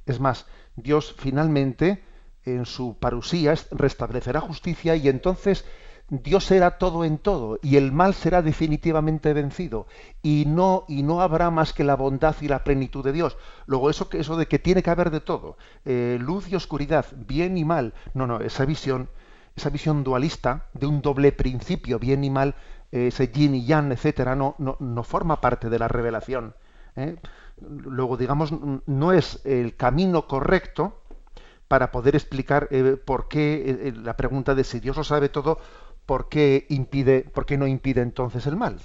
Es 0.05 0.21
más, 0.21 0.47
Dios 0.77 1.15
finalmente, 1.19 2.05
en 2.45 2.67
su 2.67 2.97
parusía, 2.99 3.55
restablecerá 3.71 4.41
justicia 4.41 4.95
y 4.95 5.09
entonces 5.09 5.65
Dios 6.09 6.45
será 6.45 6.79
todo 6.79 7.05
en 7.05 7.19
todo 7.19 7.59
y 7.63 7.77
el 7.77 7.91
mal 7.91 8.15
será 8.15 8.41
definitivamente 8.41 9.33
vencido 9.33 9.87
y 10.23 10.45
no 10.47 10.85
y 10.89 11.03
no 11.03 11.21
habrá 11.21 11.51
más 11.51 11.73
que 11.73 11.83
la 11.83 11.97
bondad 11.97 12.37
y 12.41 12.49
la 12.49 12.63
plenitud 12.63 13.05
de 13.05 13.13
Dios. 13.13 13.37
Luego 13.67 13.91
eso 13.91 14.09
que 14.09 14.21
eso 14.21 14.37
de 14.37 14.47
que 14.47 14.61
tiene 14.61 14.83
que 14.83 14.91
haber 14.91 15.11
de 15.11 15.21
todo, 15.21 15.57
eh, 15.85 16.19
luz 16.21 16.49
y 16.49 16.55
oscuridad, 16.55 17.07
bien 17.17 17.59
y 17.59 17.65
mal. 17.65 17.93
No, 18.15 18.27
no, 18.27 18.41
esa 18.41 18.65
visión, 18.65 19.09
esa 19.57 19.71
visión 19.71 20.05
dualista 20.05 20.67
de 20.75 20.87
un 20.87 21.03
doble 21.03 21.33
principio, 21.33 21.99
bien 21.99 22.23
y 22.23 22.31
mal, 22.31 22.55
ese 22.93 23.29
yin 23.29 23.55
y 23.55 23.65
yang, 23.65 23.91
etcétera, 23.93 24.37
no, 24.37 24.55
no, 24.59 25.03
forma 25.03 25.41
parte 25.41 25.69
de 25.69 25.79
la 25.79 25.89
revelación. 25.89 26.55
¿eh? 26.95 27.17
Luego, 27.61 28.17
digamos, 28.17 28.53
no 28.87 29.13
es 29.13 29.41
el 29.45 29.77
camino 29.77 30.27
correcto 30.27 31.01
para 31.69 31.91
poder 31.91 32.15
explicar 32.15 32.69
eh, 32.71 32.97
por 33.03 33.29
qué 33.29 33.65
eh, 33.89 33.93
la 33.93 34.17
pregunta 34.17 34.55
de 34.55 34.65
si 34.65 34.79
Dios 34.81 34.97
lo 34.97 35.05
sabe 35.05 35.29
todo, 35.29 35.59
¿por 36.07 36.29
qué, 36.29 36.67
impide, 36.69 37.23
por 37.23 37.47
qué 37.47 37.59
no 37.59 37.67
impide 37.67 38.01
entonces 38.01 38.47
el 38.47 38.57
mal? 38.57 38.79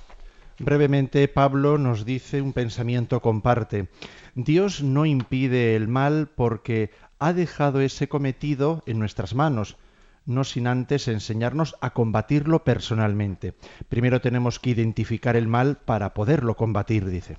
Brevemente, 0.59 1.27
Pablo 1.27 1.77
nos 1.77 2.05
dice 2.05 2.41
un 2.41 2.53
pensamiento 2.53 3.21
comparte. 3.21 3.87
Dios 4.35 4.83
no 4.83 5.05
impide 5.05 5.75
el 5.75 5.87
mal 5.87 6.29
porque 6.35 6.91
ha 7.19 7.33
dejado 7.33 7.81
ese 7.81 8.07
cometido 8.09 8.83
en 8.85 8.99
nuestras 8.99 9.33
manos 9.33 9.77
no 10.25 10.43
sin 10.43 10.67
antes 10.67 11.07
enseñarnos 11.07 11.75
a 11.81 11.91
combatirlo 11.91 12.63
personalmente. 12.63 13.53
Primero 13.89 14.21
tenemos 14.21 14.59
que 14.59 14.71
identificar 14.71 15.35
el 15.35 15.47
mal 15.47 15.77
para 15.77 16.13
poderlo 16.13 16.55
combatir, 16.55 17.05
dice. 17.07 17.37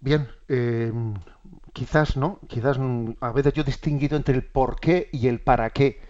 Bien, 0.00 0.28
eh, 0.48 0.92
quizás 1.72 2.16
no, 2.16 2.40
quizás 2.48 2.78
a 3.20 3.32
veces 3.32 3.52
yo 3.52 3.62
he 3.62 3.66
distinguido 3.66 4.16
entre 4.16 4.34
el 4.34 4.44
por 4.44 4.80
qué 4.80 5.08
y 5.12 5.28
el 5.28 5.40
para 5.40 5.70
qué. 5.70 6.00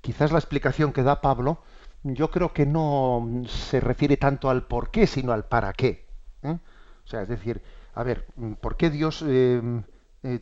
Quizás 0.00 0.32
la 0.32 0.38
explicación 0.38 0.92
que 0.92 1.02
da 1.02 1.20
Pablo, 1.20 1.62
yo 2.14 2.30
creo 2.30 2.52
que 2.52 2.66
no 2.66 3.42
se 3.46 3.80
refiere 3.80 4.16
tanto 4.16 4.50
al 4.50 4.66
por 4.66 4.90
qué, 4.90 5.06
sino 5.06 5.32
al 5.32 5.44
para 5.46 5.72
qué. 5.72 6.06
¿eh? 6.42 6.58
O 7.04 7.08
sea, 7.08 7.22
es 7.22 7.28
decir, 7.28 7.62
a 7.94 8.02
ver, 8.02 8.26
¿por 8.60 8.76
qué 8.76 8.90
Dios 8.90 9.24
eh, 9.26 9.82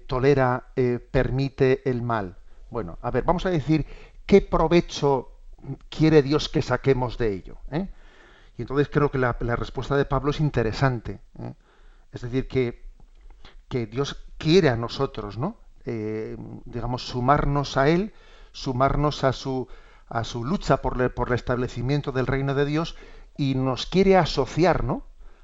tolera, 0.06 0.68
permite 1.10 1.88
el 1.88 2.02
mal? 2.02 2.36
Bueno, 2.70 2.98
a 3.02 3.10
ver, 3.10 3.24
vamos 3.24 3.46
a 3.46 3.50
decir 3.50 3.86
¿qué 4.26 4.40
provecho 4.40 5.30
quiere 5.88 6.22
Dios 6.22 6.48
que 6.48 6.62
saquemos 6.62 7.18
de 7.18 7.32
ello? 7.32 7.58
¿eh? 7.70 7.88
Y 8.56 8.62
entonces 8.62 8.88
creo 8.88 9.10
que 9.10 9.18
la, 9.18 9.32
respuesta 9.32 9.96
de 9.96 10.04
Pablo 10.04 10.30
es 10.30 10.40
interesante. 10.40 11.20
¿eh? 11.38 11.54
Es 12.12 12.22
decir, 12.22 12.46
que, 12.48 12.84
que, 13.68 13.86
Dios 13.86 14.24
quiere 14.38 14.68
a 14.68 14.76
nosotros, 14.76 15.38
¿no? 15.38 15.56
Eh, 15.84 16.36
digamos, 16.64 17.02
sumarnos 17.02 17.76
a 17.76 17.88
Él, 17.88 18.12
sumarnos 18.52 19.24
a 19.24 19.32
su, 19.32 19.68
a 20.14 20.22
su 20.22 20.44
lucha 20.44 20.76
por, 20.76 21.12
por, 21.12 21.28
el 21.28 21.34
establecimiento 21.34 22.12
del 22.12 22.28
reino 22.28 22.54
de 22.54 22.64
Dios 22.64 22.94
y 23.36 23.56
nos 23.56 23.86
quiere 23.86 24.16
asociar, 24.16 24.84
¿no? 24.84 25.02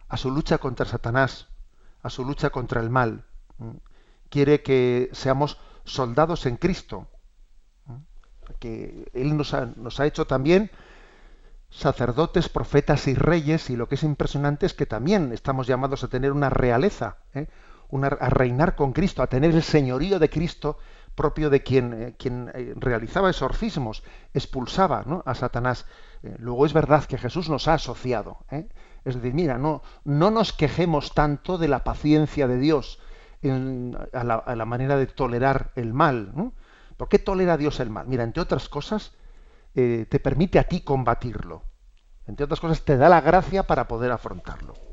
A 0.09 0.17
su 0.17 0.31
lucha 0.31 0.59
contra 0.59 0.87
Satanás, 0.87 1.49
a 2.05 2.09
su 2.09 2.25
lucha 2.25 2.50
contra 2.50 2.81
el 2.81 2.89
mal. 2.89 3.25
Quiere 4.29 4.62
que 4.62 5.11
seamos 5.12 5.59
soldados 5.83 6.47
en 6.47 6.57
Cristo, 6.57 7.09
que 8.61 9.11
Él 9.12 9.37
nos 9.37 9.55
ha, 9.55 10.07
hecho 10.07 10.29
también 10.29 10.71
sacerdotes, 11.69 12.49
profetas 12.49 13.09
y 13.09 13.15
reyes, 13.15 13.71
y 13.71 13.77
lo 13.77 13.89
que 13.89 13.97
es 13.97 14.05
impresionante 14.05 14.67
es 14.67 14.75
que 14.75 14.87
también 14.87 15.33
estamos 15.33 15.67
llamados 15.67 16.05
a 16.05 16.09
tener 16.09 16.31
una 16.31 16.49
realeza, 16.49 17.17
¿eh? 17.35 17.49
a 18.21 18.31
reinar 18.31 18.77
con 18.77 18.93
Cristo, 18.93 19.21
a 19.21 19.27
tener 19.27 19.53
el 19.53 19.65
señorío 19.65 20.21
de 20.21 20.31
Cristo 20.31 20.79
propio 21.14 21.50
de 21.50 21.62
quien, 21.62 21.93
eh, 21.93 22.14
quien 22.19 22.50
eh, 22.55 22.75
realizaba 22.76 23.31
exorcismos, 23.31 24.02
expulsaba 24.35 25.05
a 25.25 25.35
Satanás. 25.35 25.87
luego 26.38 26.67
es 26.67 26.73
verdad 26.73 27.05
que 27.05 27.19
Jesús 27.19 27.49
nos 27.49 27.67
ha 27.69 27.75
asociado. 27.75 28.38
Es 29.05 29.14
decir, 29.14 29.33
mira, 29.33 29.59
no, 29.59 29.83
no 30.05 30.31
nos 30.31 30.52
quejemos 30.52 31.14
tanto 31.14 31.57
de 31.57 31.69
la 31.69 31.85
paciencia 31.85 32.47
de 32.47 32.59
Dios 32.59 33.00
a, 33.43 34.55
la, 34.55 34.64
manera 34.67 34.97
de 34.97 35.07
tolerar 35.07 35.73
el 35.76 35.95
mal. 35.95 36.33
¿no? 36.35 36.52
¿Por 36.97 37.09
qué 37.09 37.19
tolera 37.19 37.57
Dios 37.57 37.81
el 37.81 37.90
mal? 37.90 38.07
Mira, 38.07 38.25
entre 38.25 38.43
otras 38.43 38.69
cosas, 38.69 39.12
eh, 39.75 40.07
te 40.09 40.21
permite 40.21 40.59
a 40.59 40.64
ti 40.64 40.83
combatirlo. 40.83 41.64
Entre 42.26 42.45
otras 42.45 42.61
cosas, 42.61 42.85
te 42.85 42.97
da 42.97 43.09
la 43.09 43.21
gracia 43.21 43.62
para 43.67 43.88
poder 43.88 44.12
afrontarlo. 44.12 44.90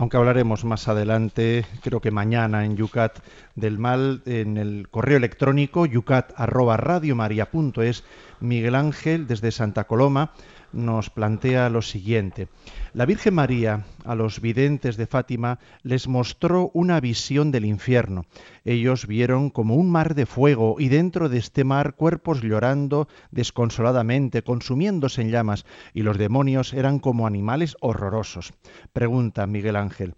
Aunque 0.00 0.16
hablaremos 0.16 0.64
más 0.64 0.88
adelante, 0.88 1.64
creo 1.82 2.00
que 2.00 2.10
mañana 2.10 2.64
en 2.64 2.74
Yucat 2.74 3.18
del 3.54 3.78
mal, 3.78 4.22
en 4.24 4.56
el 4.56 4.88
correo 4.88 5.18
electrónico 5.18 5.84
yucat@radiomaria.es, 5.84 8.04
Miguel 8.40 8.76
Ángel 8.76 9.26
desde 9.26 9.52
Santa 9.52 9.84
Coloma 9.84 10.32
nos 10.72 11.10
plantea 11.10 11.68
lo 11.70 11.82
siguiente. 11.82 12.48
La 12.92 13.06
Virgen 13.06 13.34
María 13.34 13.84
a 14.04 14.14
los 14.14 14.40
videntes 14.40 14.96
de 14.96 15.06
Fátima 15.06 15.58
les 15.82 16.08
mostró 16.08 16.70
una 16.74 17.00
visión 17.00 17.50
del 17.50 17.64
infierno. 17.64 18.24
Ellos 18.64 19.06
vieron 19.06 19.50
como 19.50 19.76
un 19.76 19.90
mar 19.90 20.14
de 20.14 20.26
fuego 20.26 20.76
y 20.78 20.88
dentro 20.88 21.28
de 21.28 21.38
este 21.38 21.64
mar 21.64 21.94
cuerpos 21.94 22.42
llorando 22.42 23.08
desconsoladamente, 23.30 24.42
consumiéndose 24.42 25.22
en 25.22 25.30
llamas, 25.30 25.64
y 25.94 26.02
los 26.02 26.18
demonios 26.18 26.72
eran 26.72 26.98
como 26.98 27.26
animales 27.26 27.76
horrorosos. 27.80 28.52
Pregunta 28.92 29.46
Miguel 29.46 29.76
Ángel, 29.76 30.14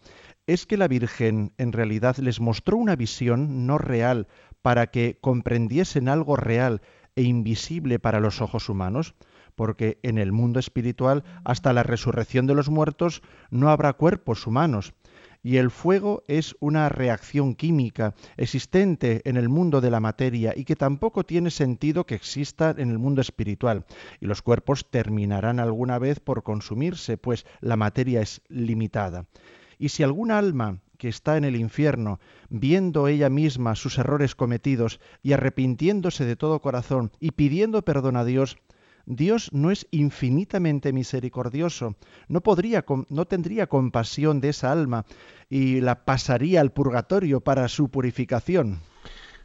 ¿es 0.47 0.66
que 0.66 0.76
la 0.76 0.88
Virgen 0.88 1.52
en 1.59 1.73
realidad 1.73 2.16
les 2.18 2.40
mostró 2.40 2.76
una 2.76 2.97
visión 2.97 3.66
no 3.66 3.78
real 3.78 4.28
para 4.62 4.88
que 4.88 5.18
comprendiesen 5.21 6.09
algo 6.09 6.37
real 6.37 6.82
e 7.16 7.23
invisible 7.23 7.99
para 7.99 8.21
los 8.21 8.40
ojos 8.40 8.68
humanos? 8.68 9.14
Porque 9.54 9.99
en 10.02 10.18
el 10.18 10.32
mundo 10.32 10.61
espiritual, 10.61 11.25
hasta 11.44 11.73
la 11.73 11.82
resurrección 11.82 12.47
de 12.47 12.54
los 12.54 12.71
muertos, 12.71 13.23
no 13.50 13.71
habrá 13.71 13.92
cuerpos 13.92 14.47
humanos. 14.47 14.94
Y 15.44 15.56
el 15.56 15.73
fuego 15.73 16.23
es 16.28 16.54
una 16.61 16.88
reacción 16.88 17.56
química 17.56 18.14
existente 18.37 19.23
en 19.25 19.37
el 19.37 19.49
mundo 19.49 19.80
de 19.80 19.90
la 19.90 19.99
materia 19.99 20.52
y 20.54 20.64
que 20.64 20.76
tampoco 20.76 21.25
tiene 21.25 21.50
sentido 21.50 22.06
que 22.06 22.14
exista 22.14 22.73
en 22.78 22.90
el 22.90 22.99
mundo 22.99 23.21
espiritual. 23.21 23.85
Y 24.21 24.26
los 24.26 24.40
cuerpos 24.40 24.88
terminarán 24.88 25.59
alguna 25.59 25.99
vez 25.99 26.21
por 26.21 26.44
consumirse, 26.44 27.16
pues 27.16 27.44
la 27.61 27.76
materia 27.76 28.21
es 28.21 28.40
limitada. 28.49 29.26
Y 29.78 29.88
si 29.88 30.04
algún 30.04 30.30
alma 30.30 30.78
que 30.97 31.09
está 31.09 31.37
en 31.37 31.42
el 31.42 31.56
infierno, 31.56 32.21
viendo 32.49 33.09
ella 33.09 33.28
misma 33.28 33.75
sus 33.75 33.99
errores 33.99 34.37
cometidos 34.37 35.00
y 35.25 35.32
arrepintiéndose 35.32 36.25
de 36.25 36.37
todo 36.37 36.61
corazón 36.61 37.11
y 37.18 37.32
pidiendo 37.32 37.82
perdón 37.82 38.14
a 38.14 38.25
Dios, 38.25 38.59
Dios 39.06 39.50
no 39.52 39.71
es 39.71 39.87
infinitamente 39.90 40.92
misericordioso, 40.92 41.97
no 42.28 42.40
podría 42.40 42.85
no 43.09 43.25
tendría 43.26 43.66
compasión 43.66 44.40
de 44.40 44.50
esa 44.50 44.73
alma 44.73 45.04
y 45.49 45.80
la 45.80 46.04
pasaría 46.04 46.61
al 46.61 46.73
purgatorio 46.73 47.40
para 47.40 47.68
su 47.68 47.90
purificación. 47.90 48.80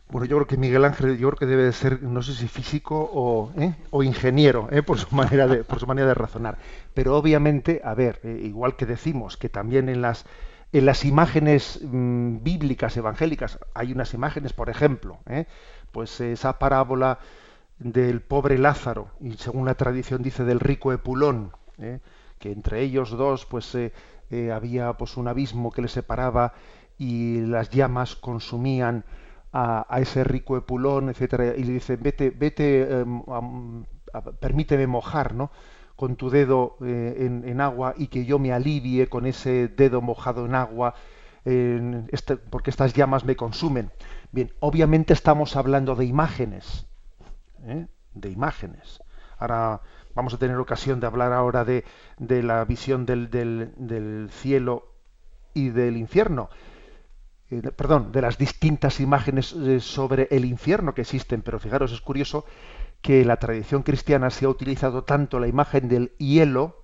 Bueno, 0.10 0.26
yo 0.26 0.38
creo 0.38 0.48
que 0.48 0.56
Miguel 0.56 0.86
Ángel, 0.86 1.18
yo 1.18 1.28
creo 1.30 1.38
que 1.38 1.46
debe 1.46 1.64
de 1.64 1.74
ser, 1.74 2.02
no 2.02 2.22
sé 2.22 2.34
si 2.34 2.48
físico 2.48 3.10
o, 3.14 3.52
¿eh? 3.58 3.76
o 3.90 4.04
ingeniero, 4.04 4.70
¿eh? 4.72 4.82
por 4.82 4.98
su 4.98 5.14
manera 5.14 5.48
de, 5.48 5.66
por 5.66 5.80
su 5.80 5.88
manera 5.88 6.08
de 6.08 6.14
razonar. 6.14 6.58
Pero 6.94 7.18
obviamente, 7.18 7.82
a 7.84 7.94
ver, 7.94 8.22
eh, 8.24 8.40
igual 8.42 8.78
que 8.78 8.86
decimos 8.86 9.36
que 9.36 9.50
también 9.50 9.90
en 9.90 10.02
las 10.02 10.26
en 10.74 10.86
las 10.86 11.06
imágenes 11.06 11.80
mm, 11.82 12.44
bíblicas 12.44 12.96
evangélicas 12.98 13.60
hay 13.74 13.92
unas 13.92 14.14
imágenes, 14.14 14.54
por 14.54 14.70
ejemplo, 14.70 15.20
pues 15.92 16.20
esa 16.20 16.60
parábola 16.60 17.20
del 17.80 18.22
pobre 18.22 18.58
Lázaro 18.58 19.10
y 19.22 19.34
según 19.34 19.66
la 19.66 19.76
tradición 19.76 20.24
dice 20.24 20.44
del 20.44 20.60
rico 20.60 20.94
Epulón, 20.94 21.52
que 22.40 22.52
entre 22.52 22.82
ellos 22.82 23.12
dos 23.12 23.46
pues 23.46 23.78
había 24.54 24.94
pues 24.94 25.18
un 25.18 25.28
abismo 25.28 25.72
que 25.72 25.82
les 25.82 25.92
separaba 25.92 26.54
y 26.98 27.42
las 27.42 27.70
llamas 27.70 28.16
consumían 28.16 29.06
a, 29.54 29.86
ese 30.00 30.24
rico 30.24 30.58
Epulón, 30.58 31.10
etcétera, 31.10 31.56
y 31.56 31.64
le 31.64 31.74
dice, 31.74 31.96
vete, 31.96 32.32
vete, 32.32 33.02
em, 33.02 33.24
permíteme 34.40 34.88
mojar, 34.88 35.34
¿no? 35.34 35.52
con 35.98 36.16
tu 36.16 36.30
dedo 36.30 36.78
eh, 36.86 37.42
en, 37.44 37.60
agua 37.60 37.96
y 37.98 38.08
que 38.08 38.24
yo 38.24 38.38
me 38.38 38.54
alivie 38.54 39.08
con 39.08 39.26
ese 39.26 39.68
dedo 39.68 40.00
mojado 40.00 40.46
en 40.46 40.54
agua, 40.54 40.94
este, 41.44 42.38
porque 42.38 42.70
estas 42.70 42.94
llamas 42.94 43.26
me 43.26 43.36
consumen. 43.36 43.90
Bien, 44.32 44.54
obviamente 44.60 45.14
estamos 45.14 45.56
hablando 45.56 45.96
de 45.96 46.06
imágenes, 46.06 46.86
¿eh? 47.68 47.88
de 48.14 48.30
imágenes. 48.30 49.00
Ahora 49.38 49.82
vamos 50.16 50.34
a 50.34 50.38
tener 50.38 50.58
ocasión 50.58 51.00
de 51.00 51.08
hablar 51.08 51.32
ahora 51.34 51.64
de, 51.64 51.86
de 52.18 52.42
la 52.42 52.66
visión 52.66 53.06
del, 53.06 53.30
del, 53.30 54.30
cielo 54.32 54.94
y 55.54 55.70
del 55.70 55.98
infierno. 55.98 56.50
Eh, 57.50 57.62
perdón, 57.62 58.12
de 58.12 58.22
las 58.22 58.38
distintas 58.38 59.00
imágenes 59.00 59.54
eh, 59.54 59.80
sobre 59.80 60.28
el 60.32 60.46
infierno 60.46 60.94
que 60.94 61.02
existen, 61.02 61.42
pero 61.42 61.60
fijaros, 61.60 61.92
es 61.92 62.02
curioso 62.02 62.46
que 63.02 63.24
la 63.24 63.38
tradición 63.38 63.84
cristiana 63.84 64.30
se 64.32 64.46
ha 64.46 64.50
utilizado 64.50 65.04
tanto 65.04 65.40
la 65.40 65.48
imagen 65.48 65.88
del 65.88 66.14
hielo, 66.18 66.84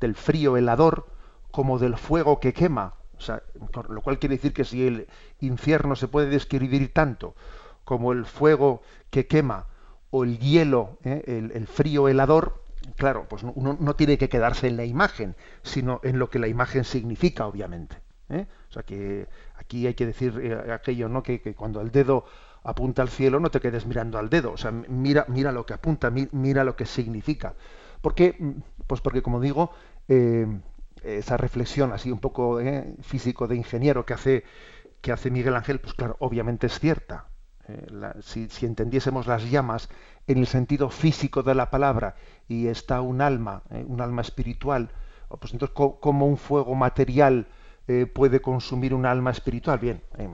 del 0.00 0.14
frío 0.14 0.56
helador, 0.56 1.06
como 1.50 1.78
del 1.78 1.96
fuego 1.96 2.40
que 2.40 2.54
quema. 2.54 2.94
O 3.18 3.20
sea, 3.20 3.42
lo 3.90 4.00
cual 4.00 4.18
quiere 4.18 4.36
decir 4.36 4.54
que 4.54 4.64
si 4.64 4.86
el 4.86 5.06
infierno 5.40 5.94
se 5.94 6.08
puede 6.08 6.30
describir 6.30 6.94
tanto 6.94 7.34
como 7.84 8.12
el 8.12 8.24
fuego 8.24 8.82
que 9.10 9.26
quema 9.26 9.66
o 10.10 10.24
el 10.24 10.38
hielo, 10.38 10.98
eh, 11.04 11.50
el, 11.54 11.66
frío 11.66 12.08
helador, 12.08 12.64
claro, 12.96 13.26
pues 13.28 13.42
uno 13.42 13.76
no 13.78 13.96
tiene 13.96 14.18
que 14.18 14.28
quedarse 14.28 14.66
en 14.66 14.76
la 14.76 14.84
imagen, 14.84 15.36
sino 15.62 16.00
en 16.02 16.18
lo 16.18 16.30
que 16.30 16.38
la 16.38 16.48
imagen 16.48 16.84
significa, 16.84 17.46
obviamente. 17.46 17.96
¿eh? 18.28 18.46
O 18.68 18.72
sea 18.72 18.82
que 18.82 19.28
aquí 19.56 19.86
hay 19.86 19.94
que 19.94 20.06
decir 20.06 20.38
eh, 20.42 20.72
aquello, 20.72 21.08
¿no? 21.08 21.22
Que, 21.22 21.40
cuando 21.54 21.80
el 21.80 21.90
dedo 21.90 22.24
apunta 22.62 23.02
al 23.02 23.08
cielo 23.08 23.40
no 23.40 23.50
te 23.50 23.60
quedes 23.60 23.86
mirando 23.86 24.18
al 24.18 24.28
dedo, 24.28 24.52
o 24.52 24.56
sea, 24.56 24.70
mira, 24.70 25.24
mira 25.28 25.52
lo 25.52 25.64
que 25.64 25.74
apunta, 25.74 26.10
mira 26.10 26.64
lo 26.64 26.76
que 26.76 26.86
significa. 26.86 27.54
porque 28.00 28.36
Pues 28.86 29.00
porque, 29.00 29.22
como 29.22 29.40
digo, 29.40 29.70
eh, 30.08 30.46
esa 31.02 31.36
reflexión 31.36 31.92
así 31.92 32.10
un 32.10 32.18
poco 32.18 32.60
físico 33.00 33.46
de 33.46 33.56
ingeniero 33.56 34.04
que 34.04 34.14
hace, 34.14 34.44
que 35.00 35.12
hace 35.12 35.30
Miguel 35.30 35.54
Ángel, 35.54 35.80
pues 35.80 35.94
claro, 35.94 36.16
obviamente 36.18 36.66
es 36.66 36.78
cierta. 36.78 37.29
Si, 38.22 38.48
si, 38.48 38.66
entendiésemos 38.66 39.26
las 39.26 39.50
llamas 39.50 39.88
en 40.26 40.38
el 40.38 40.46
sentido 40.46 40.90
físico 40.90 41.42
de 41.42 41.54
la 41.54 41.70
palabra 41.70 42.16
y 42.48 42.68
está 42.68 43.00
un 43.00 43.20
alma, 43.20 43.62
un 43.86 44.00
alma 44.00 44.22
espiritual, 44.22 44.90
pues 45.38 45.52
entonces 45.52 45.74
como 45.74 46.26
un 46.26 46.36
fuego 46.36 46.74
material 46.74 47.46
eh, 47.88 48.06
puede 48.06 48.40
consumir 48.40 48.94
un 48.94 49.06
alma 49.06 49.30
espiritual. 49.30 49.78
Bien, 49.78 50.00
eh, 50.18 50.28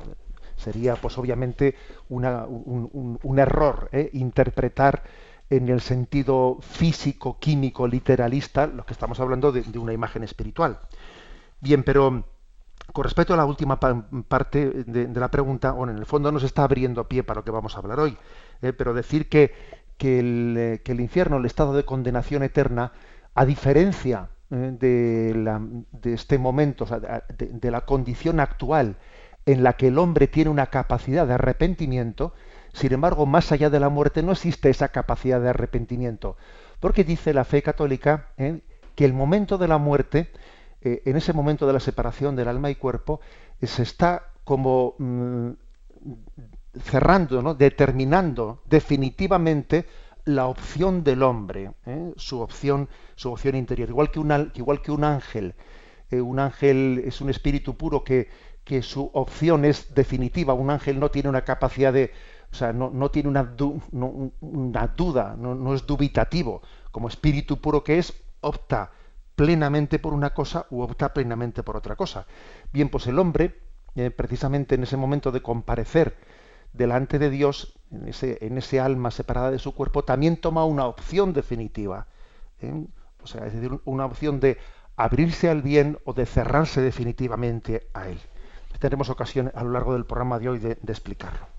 sería 0.57 0.97
pues 0.97 1.17
obviamente 1.19 1.75
un, 2.09 3.39
error 3.39 3.89
eh, 3.93 4.11
interpretar 4.13 5.03
en 5.49 5.69
el 5.69 5.81
sentido 5.81 6.59
físico, 6.61 7.39
químico, 7.39 7.87
literalista, 7.87 8.67
lo 8.67 8.85
que 8.85 8.93
estamos 8.93 9.21
hablando 9.21 9.53
de, 9.53 9.79
una 9.79 9.93
imagen 9.93 10.23
espiritual. 10.23 10.81
Bien, 11.61 11.83
pero 11.83 12.25
con 12.93 13.05
respecto 13.05 13.35
a 13.35 13.37
la 13.37 13.45
última 13.45 13.79
parte 13.79 14.85
de, 14.85 15.09
la 15.21 15.31
pregunta, 15.31 15.73
bueno, 15.73 15.93
en 15.93 15.99
el 15.99 16.07
fondo 16.07 16.33
nos 16.33 16.43
está 16.43 16.65
abriendo 16.65 17.09
pie 17.09 17.23
para 17.23 17.41
lo 17.41 17.45
que 17.45 17.51
vamos 17.51 17.75
a 17.75 17.79
hablar 17.79 18.01
hoy, 18.01 18.17
pero 18.61 18.95
decir 18.95 19.29
que, 19.29 19.53
que, 19.99 20.19
el, 20.19 21.01
infierno, 21.01 21.37
el 21.37 21.47
estado 21.47 21.75
de 21.75 21.85
condenación 21.85 22.43
eterna, 22.43 22.93
a 23.35 23.45
diferencia 23.45 24.31
eh, 24.51 24.77
de, 24.79 26.15
este 26.15 26.39
momento, 26.39 26.87
de, 27.37 27.71
la 27.71 27.81
condición 27.83 28.41
actual 28.41 28.97
en 29.45 29.63
la 29.63 29.75
que 29.75 29.89
el 29.89 29.99
hombre 29.99 30.27
tiene 30.27 30.51
una 30.51 30.67
capacidad 30.67 31.27
de 31.27 31.35
arrepentimiento, 31.35 32.35
sin 32.73 32.93
embargo, 32.93 33.27
más 33.27 33.53
allá 33.53 33.71
de 33.71 33.81
la 33.81 33.89
muerte 33.89 34.23
no 34.23 34.33
existe 34.33 34.69
esa 34.71 34.89
capacidad 34.89 35.41
de 35.41 35.49
arrepentimiento, 35.49 36.37
porque 36.81 37.05
dice 37.05 37.33
la 37.33 37.45
fe 37.45 37.63
católica 37.63 38.29
eh, 38.37 38.61
que 38.95 39.05
el 39.05 39.13
momento 39.13 39.57
de 39.57 39.69
la 39.69 39.79
muerte, 39.79 40.31
eh, 40.81 41.03
en 41.05 41.17
ese 41.17 41.33
momento 41.33 41.67
de 41.67 41.73
la 41.73 41.81
separación 41.81 42.37
del 42.37 42.49
alma 42.49 42.71
y 42.71 42.77
cuerpo, 42.77 43.21
se 43.63 43.83
está 43.83 44.31
como 44.45 44.95
mm, 44.99 45.51
cerrando, 46.81 47.55
determinando 47.55 48.63
definitivamente 48.67 49.87
la 50.25 50.47
opción 50.47 51.05
del 51.05 51.23
hombre, 51.23 51.73
¿eh? 51.87 52.13
su 52.17 52.41
opción, 52.41 52.89
su 53.15 53.33
opción 53.33 53.55
interior, 53.55 53.89
igual 53.89 54.11
que 54.11 54.19
un, 54.19 54.51
igual 54.55 54.83
que 54.83 54.91
un 54.93 55.05
ángel. 55.05 55.55
Eh, 56.11 56.21
un 56.21 56.39
ángel 56.39 57.03
es 57.05 57.21
un 57.21 57.31
espíritu 57.31 57.77
puro 57.77 58.05
que, 58.05 58.29
su 58.83 59.09
opción 59.13 59.65
es 59.65 59.95
definitiva. 59.95 60.53
Un 60.53 60.71
ángel 60.71 60.99
no 60.99 61.11
tiene 61.13 61.29
una 61.29 61.45
capacidad 61.45 61.93
de, 61.93 62.11
o 62.51 62.55
sea, 62.55 62.73
no, 62.73 63.11
tiene 63.13 63.29
una, 63.29 63.45
duda, 63.45 65.37
no, 65.39 65.75
es 65.75 65.87
dubitativo. 65.87 66.63
Como 66.91 67.07
espíritu 67.07 67.61
puro 67.61 67.85
que 67.85 67.99
es, 67.99 68.13
opta 68.41 68.91
plenamente 69.37 69.99
por 69.99 70.15
una 70.15 70.31
cosa 70.35 70.67
u 70.71 70.81
opta 70.81 71.13
plenamente 71.13 71.63
por 71.63 71.77
otra 71.77 71.95
cosa. 71.95 72.27
Bien, 72.73 72.89
pues 72.89 73.07
el 73.07 73.19
hombre, 73.19 73.61
eh, 73.95 74.11
precisamente 74.11 74.75
en 74.75 74.83
ese 74.83 74.97
momento 74.97 75.31
de 75.31 75.43
comparecer 75.43 76.17
delante 76.73 77.19
de 77.19 77.31
Dios, 77.31 77.79
en 77.91 78.09
ese, 78.59 78.81
alma 78.81 79.11
separada 79.11 79.51
de 79.51 79.59
su 79.59 79.75
cuerpo, 79.75 80.05
también 80.05 80.39
toma 80.39 80.65
una 80.65 80.87
opción 80.87 81.33
definitiva. 81.33 82.07
¿eh? 82.61 82.87
O 83.23 83.27
sea, 83.27 83.47
es 83.47 83.53
decir, 83.53 83.79
una 83.85 84.07
opción 84.07 84.41
de 84.41 84.59
abrirse 84.97 85.51
al 85.51 85.63
bien 85.63 85.99
o 86.05 86.15
de 86.15 86.27
cerrarse 86.27 86.81
definitivamente 86.81 87.89
a 87.93 88.09
él. 88.09 88.19
Tendremos 88.79 89.11
ocasión 89.11 89.53
a 89.55 89.63
lo 89.63 89.71
largo 89.71 89.95
del 89.95 90.05
programa 90.05 90.39
de 90.39 90.49
hoy 90.49 90.59
de 90.59 90.77
explicarlo. 90.89 91.56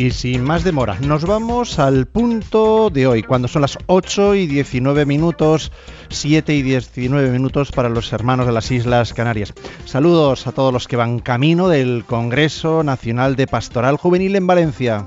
Y 0.00 0.12
sin 0.12 0.44
más 0.44 0.64
demora, 0.64 0.96
nos 1.00 1.26
vamos 1.26 1.78
al 1.78 2.06
punto 2.06 2.88
de 2.88 3.06
hoy, 3.06 3.22
cuando 3.22 3.48
son 3.48 3.60
las 3.60 3.76
8 3.84 4.34
y 4.34 4.46
19 4.46 5.04
minutos, 5.04 5.72
7 6.08 6.54
y 6.54 6.62
19 6.62 7.28
minutos 7.28 7.70
para 7.70 7.90
los 7.90 8.10
hermanos 8.14 8.46
de 8.46 8.52
las 8.52 8.70
Islas 8.70 9.12
Canarias. 9.12 9.52
Saludos 9.84 10.46
a 10.46 10.52
todos 10.52 10.72
los 10.72 10.88
que 10.88 10.96
van 10.96 11.18
camino 11.18 11.68
del 11.68 12.04
Congreso 12.06 12.82
Nacional 12.82 13.36
de 13.36 13.46
Pastoral 13.46 13.98
Juvenil 13.98 14.36
en 14.36 14.46
Valencia. 14.46 15.06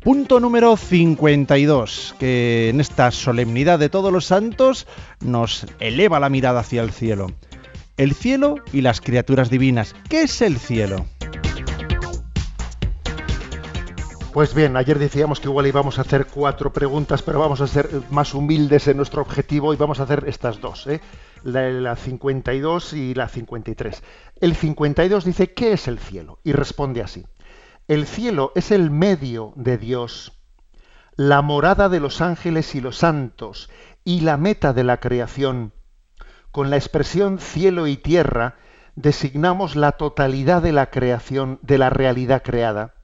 Punto 0.00 0.40
número 0.40 0.78
52, 0.78 2.14
que 2.18 2.70
en 2.70 2.80
esta 2.80 3.10
solemnidad 3.10 3.78
de 3.78 3.90
todos 3.90 4.10
los 4.10 4.24
santos 4.24 4.86
nos 5.20 5.66
eleva 5.80 6.18
la 6.18 6.30
mirada 6.30 6.60
hacia 6.60 6.80
el 6.80 6.92
cielo. 6.92 7.26
El 7.98 8.14
cielo 8.14 8.56
y 8.72 8.80
las 8.80 9.02
criaturas 9.02 9.50
divinas. 9.50 9.94
¿Qué 10.08 10.22
es 10.22 10.40
el 10.40 10.56
cielo? 10.56 11.04
Pues 14.36 14.54
bien, 14.54 14.76
ayer 14.76 14.98
decíamos 14.98 15.40
que 15.40 15.48
igual 15.48 15.66
íbamos 15.66 15.96
a 15.96 16.02
hacer 16.02 16.26
cuatro 16.26 16.70
preguntas, 16.70 17.22
pero 17.22 17.38
vamos 17.40 17.62
a 17.62 17.66
ser 17.66 17.88
más 18.10 18.34
humildes 18.34 18.86
en 18.86 18.98
nuestro 18.98 19.22
objetivo 19.22 19.72
y 19.72 19.78
vamos 19.78 19.98
a 19.98 20.02
hacer 20.02 20.24
estas 20.26 20.60
dos, 20.60 20.86
¿eh? 20.88 21.00
la, 21.42 21.70
la 21.70 21.96
52 21.96 22.92
y 22.92 23.14
la 23.14 23.28
53. 23.28 24.02
El 24.38 24.54
52 24.54 25.24
dice, 25.24 25.54
¿qué 25.54 25.72
es 25.72 25.88
el 25.88 25.98
cielo? 25.98 26.38
Y 26.44 26.52
responde 26.52 27.00
así. 27.00 27.24
El 27.88 28.06
cielo 28.06 28.52
es 28.54 28.72
el 28.72 28.90
medio 28.90 29.54
de 29.56 29.78
Dios, 29.78 30.38
la 31.16 31.40
morada 31.40 31.88
de 31.88 32.00
los 32.00 32.20
ángeles 32.20 32.74
y 32.74 32.82
los 32.82 32.98
santos 32.98 33.70
y 34.04 34.20
la 34.20 34.36
meta 34.36 34.74
de 34.74 34.84
la 34.84 35.00
creación. 35.00 35.72
Con 36.50 36.68
la 36.68 36.76
expresión 36.76 37.38
cielo 37.38 37.86
y 37.86 37.96
tierra 37.96 38.56
designamos 38.96 39.76
la 39.76 39.92
totalidad 39.92 40.60
de 40.60 40.72
la 40.72 40.90
creación, 40.90 41.58
de 41.62 41.78
la 41.78 41.88
realidad 41.88 42.42
creada. 42.44 42.95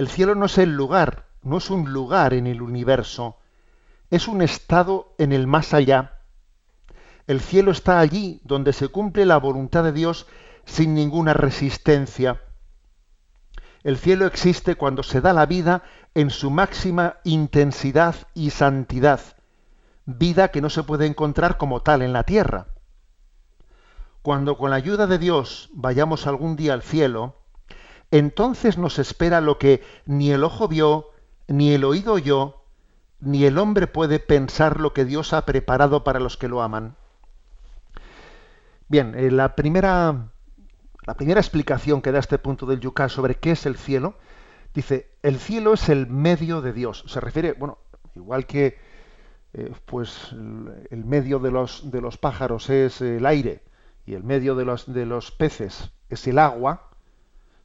El 0.00 0.08
cielo 0.08 0.34
no 0.34 0.46
es 0.46 0.56
el 0.56 0.74
lugar, 0.74 1.26
no 1.42 1.58
es 1.58 1.68
un 1.68 1.92
lugar 1.92 2.32
en 2.32 2.46
el 2.46 2.62
universo, 2.62 3.36
es 4.08 4.28
un 4.28 4.40
estado 4.40 5.14
en 5.18 5.30
el 5.30 5.46
más 5.46 5.74
allá. 5.74 6.22
El 7.26 7.42
cielo 7.42 7.70
está 7.70 8.00
allí 8.00 8.40
donde 8.42 8.72
se 8.72 8.88
cumple 8.88 9.26
la 9.26 9.36
voluntad 9.36 9.84
de 9.84 9.92
Dios 9.92 10.26
sin 10.64 10.94
ninguna 10.94 11.34
resistencia. 11.34 12.40
El 13.82 13.98
cielo 13.98 14.24
existe 14.24 14.74
cuando 14.74 15.02
se 15.02 15.20
da 15.20 15.34
la 15.34 15.44
vida 15.44 15.82
en 16.14 16.30
su 16.30 16.50
máxima 16.50 17.16
intensidad 17.24 18.14
y 18.32 18.48
santidad, 18.48 19.20
vida 20.06 20.50
que 20.50 20.62
no 20.62 20.70
se 20.70 20.82
puede 20.82 21.04
encontrar 21.04 21.58
como 21.58 21.82
tal 21.82 22.00
en 22.00 22.14
la 22.14 22.22
tierra. 22.22 22.68
Cuando 24.22 24.56
con 24.56 24.70
la 24.70 24.76
ayuda 24.76 25.06
de 25.06 25.18
Dios 25.18 25.68
vayamos 25.74 26.26
algún 26.26 26.56
día 26.56 26.72
al 26.72 26.80
cielo, 26.80 27.39
entonces 28.10 28.78
nos 28.78 28.98
espera 28.98 29.40
lo 29.40 29.58
que 29.58 29.82
ni 30.06 30.30
el 30.30 30.44
ojo 30.44 30.68
vio, 30.68 31.10
ni 31.48 31.72
el 31.72 31.84
oído 31.84 32.14
oyó, 32.14 32.62
ni 33.20 33.44
el 33.44 33.58
hombre 33.58 33.86
puede 33.86 34.18
pensar 34.18 34.80
lo 34.80 34.92
que 34.92 35.04
Dios 35.04 35.32
ha 35.32 35.44
preparado 35.44 36.04
para 36.04 36.20
los 36.20 36.36
que 36.36 36.48
lo 36.48 36.62
aman. 36.62 36.96
Bien, 38.88 39.14
eh, 39.16 39.30
la 39.30 39.54
primera 39.54 40.30
la 41.06 41.14
primera 41.14 41.40
explicación 41.40 42.02
que 42.02 42.12
da 42.12 42.18
este 42.18 42.38
punto 42.38 42.66
del 42.66 42.80
Yucá 42.80 43.08
sobre 43.08 43.36
qué 43.36 43.52
es 43.52 43.66
el 43.66 43.76
cielo, 43.76 44.14
dice, 44.74 45.10
el 45.22 45.38
cielo 45.38 45.72
es 45.72 45.88
el 45.88 46.06
medio 46.06 46.60
de 46.60 46.72
Dios. 46.72 47.04
Se 47.08 47.20
refiere, 47.20 47.52
bueno, 47.54 47.78
igual 48.14 48.46
que 48.46 48.78
eh, 49.54 49.72
pues 49.86 50.32
el 50.32 51.04
medio 51.04 51.38
de 51.38 51.50
los, 51.50 51.90
de 51.90 52.00
los 52.00 52.18
pájaros 52.18 52.70
es 52.70 53.00
el 53.00 53.26
aire 53.26 53.62
y 54.06 54.14
el 54.14 54.22
medio 54.22 54.54
de 54.54 54.64
los, 54.64 54.92
de 54.92 55.06
los 55.06 55.32
peces 55.32 55.90
es 56.10 56.26
el 56.28 56.38
agua, 56.38 56.89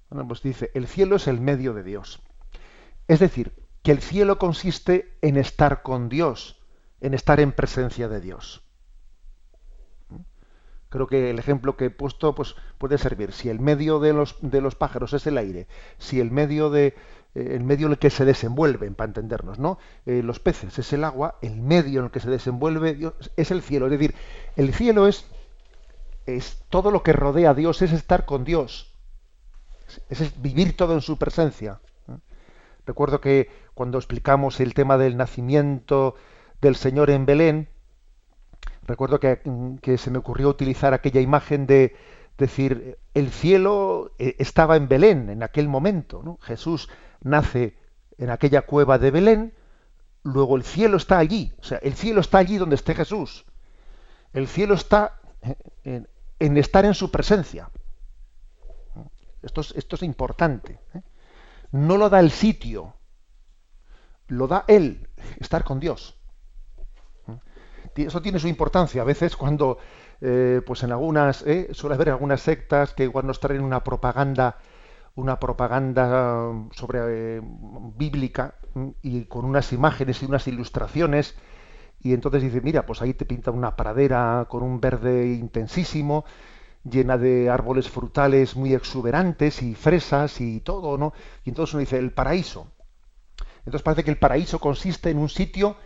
bueno, 0.09 0.27
pues 0.27 0.41
dice, 0.41 0.71
el 0.73 0.87
cielo 0.87 1.15
es 1.15 1.27
el 1.27 1.41
medio 1.41 1.73
de 1.73 1.83
Dios. 1.83 2.21
Es 3.07 3.19
decir, 3.19 3.53
que 3.83 3.91
el 3.91 4.01
cielo 4.01 4.39
consiste 4.39 5.17
en 5.21 5.37
estar 5.37 5.81
con 5.83 6.09
Dios, 6.09 6.59
en 7.01 7.13
estar 7.13 7.39
en 7.39 7.51
presencia 7.51 8.07
de 8.07 8.21
Dios. 8.21 8.63
Creo 10.89 11.07
que 11.07 11.29
el 11.29 11.39
ejemplo 11.39 11.75
que 11.75 11.85
he 11.85 11.89
puesto 11.89 12.33
pues, 12.35 12.55
puede 12.77 12.97
servir. 12.97 13.31
Si 13.33 13.49
el 13.49 13.59
medio 13.59 13.99
de 13.99 14.13
los, 14.13 14.37
de 14.41 14.61
los 14.61 14.75
pájaros 14.75 15.13
es 15.13 15.27
el 15.27 15.37
aire, 15.37 15.67
si 15.97 16.19
el 16.19 16.31
medio 16.31 16.69
de 16.69 16.95
eh, 17.35 17.55
el 17.55 17.63
medio 17.63 17.87
en 17.87 17.93
el 17.93 17.99
que 17.99 18.09
se 18.09 18.25
desenvuelven, 18.25 18.95
para 18.95 19.09
entendernos, 19.09 19.59
¿no? 19.59 19.77
Eh, 20.05 20.23
los 20.23 20.39
peces 20.39 20.79
es 20.79 20.93
el 20.93 21.03
agua, 21.03 21.37
el 21.41 21.57
medio 21.57 21.99
en 21.99 22.05
el 22.05 22.11
que 22.11 22.21
se 22.21 22.29
desenvuelve 22.29 23.11
es 23.35 23.51
el 23.51 23.61
cielo. 23.61 23.85
Es 23.87 23.91
decir, 23.91 24.15
el 24.55 24.73
cielo 24.73 25.07
es, 25.07 25.25
es 26.25 26.63
todo 26.69 26.91
lo 26.91 27.03
que 27.03 27.13
rodea 27.13 27.51
a 27.51 27.53
Dios, 27.53 27.81
es 27.81 27.91
estar 27.91 28.25
con 28.25 28.45
Dios. 28.45 28.94
Es, 30.09 30.41
vivir 30.41 30.75
todo 30.75 30.93
en 30.93 31.01
su 31.01 31.17
presencia. 31.17 31.79
Recuerdo 32.85 33.19
que 33.19 33.49
cuando 33.73 33.97
explicamos 33.97 34.59
el 34.59 34.73
tema 34.73 34.97
del 34.97 35.17
nacimiento 35.17 36.15
del 36.61 36.75
Señor 36.75 37.09
en 37.09 37.25
Belén, 37.25 37.67
recuerdo 38.83 39.19
que, 39.19 39.97
se 39.97 40.11
me 40.11 40.19
ocurrió 40.19 40.49
utilizar 40.49 40.93
aquella 40.93 41.21
imagen 41.21 41.65
de 41.65 41.95
decir, 42.37 42.99
el 43.13 43.31
cielo 43.31 44.11
eh, 44.19 44.35
estaba 44.39 44.75
en 44.75 44.87
Belén 44.87 45.29
en 45.29 45.41
aquel 45.41 45.67
momento, 45.67 46.37
Jesús 46.41 46.89
nace 47.21 47.77
en 48.17 48.29
aquella 48.29 48.61
cueva 48.61 48.99
de 48.99 49.11
Belén, 49.11 49.53
luego 50.23 50.55
el 50.55 50.63
cielo 50.63 50.97
está 50.97 51.17
allí, 51.17 51.53
o 51.59 51.63
sea, 51.63 51.79
el 51.79 51.93
cielo 51.93 52.21
está 52.21 52.37
allí 52.37 52.57
donde 52.57 52.75
esté 52.75 52.93
Jesús. 52.93 53.45
El 54.33 54.47
cielo 54.47 54.73
está 54.73 55.21
en, 55.85 56.57
estar 56.57 56.83
en 56.83 56.93
su 56.93 57.09
presencia. 57.09 57.69
Esto 59.45 59.61
es, 59.95 60.03
importante. 60.03 60.79
¿eh? 60.93 61.01
No 61.71 61.97
lo 61.97 62.09
da 62.09 62.19
el 62.19 62.31
sitio, 62.31 62.95
lo 64.27 64.47
da 64.47 64.65
Él, 64.67 65.07
estar 65.39 65.63
con 65.63 65.79
Dios 65.79 66.17
eso 68.03 68.21
tiene 68.21 68.39
su 68.39 68.47
importancia. 68.47 69.01
A 69.01 69.05
veces 69.05 69.35
cuando, 69.35 69.77
eh, 70.21 70.61
pues 70.65 70.83
en 70.83 70.91
algunas, 70.91 71.43
eh, 71.43 71.69
suele 71.71 71.95
haber 71.95 72.09
algunas 72.09 72.41
sectas 72.41 72.93
que 72.93 73.03
igual 73.03 73.25
nos 73.25 73.39
traen 73.39 73.61
una 73.61 73.83
propaganda, 73.83 74.57
una 75.15 75.39
propaganda 75.39 76.51
sobre 76.71 76.99
eh, 77.37 77.41
bíblica 77.95 78.55
y 79.01 79.25
con 79.25 79.45
unas 79.45 79.71
imágenes 79.71 80.21
y 80.21 80.25
unas 80.25 80.47
ilustraciones 80.47 81.35
y 82.01 82.13
entonces 82.13 82.43
dice, 82.43 82.61
mira, 82.61 82.85
pues 82.85 83.01
ahí 83.01 83.13
te 83.13 83.25
pinta 83.25 83.51
una 83.51 83.75
pradera 83.75 84.45
con 84.49 84.61
un 84.61 84.81
verde 84.81 85.27
intensísimo, 85.27 86.25
llena 86.89 87.17
de 87.17 87.49
árboles 87.49 87.89
frutales 87.89 88.55
muy 88.55 88.73
exuberantes 88.73 89.61
y 89.61 89.75
fresas 89.75 90.39
y 90.39 90.59
todo, 90.61 90.97
¿no? 90.97 91.13
Y 91.43 91.49
entonces 91.49 91.73
uno 91.73 91.81
dice, 91.81 91.97
el 91.97 92.11
paraíso. 92.13 92.67
Entonces 93.59 93.81
parece 93.81 94.03
que 94.03 94.11
el 94.11 94.19
paraíso 94.19 94.59
consiste 94.59 95.09
en 95.09 95.17
un 95.17 95.29
sitio 95.29 95.77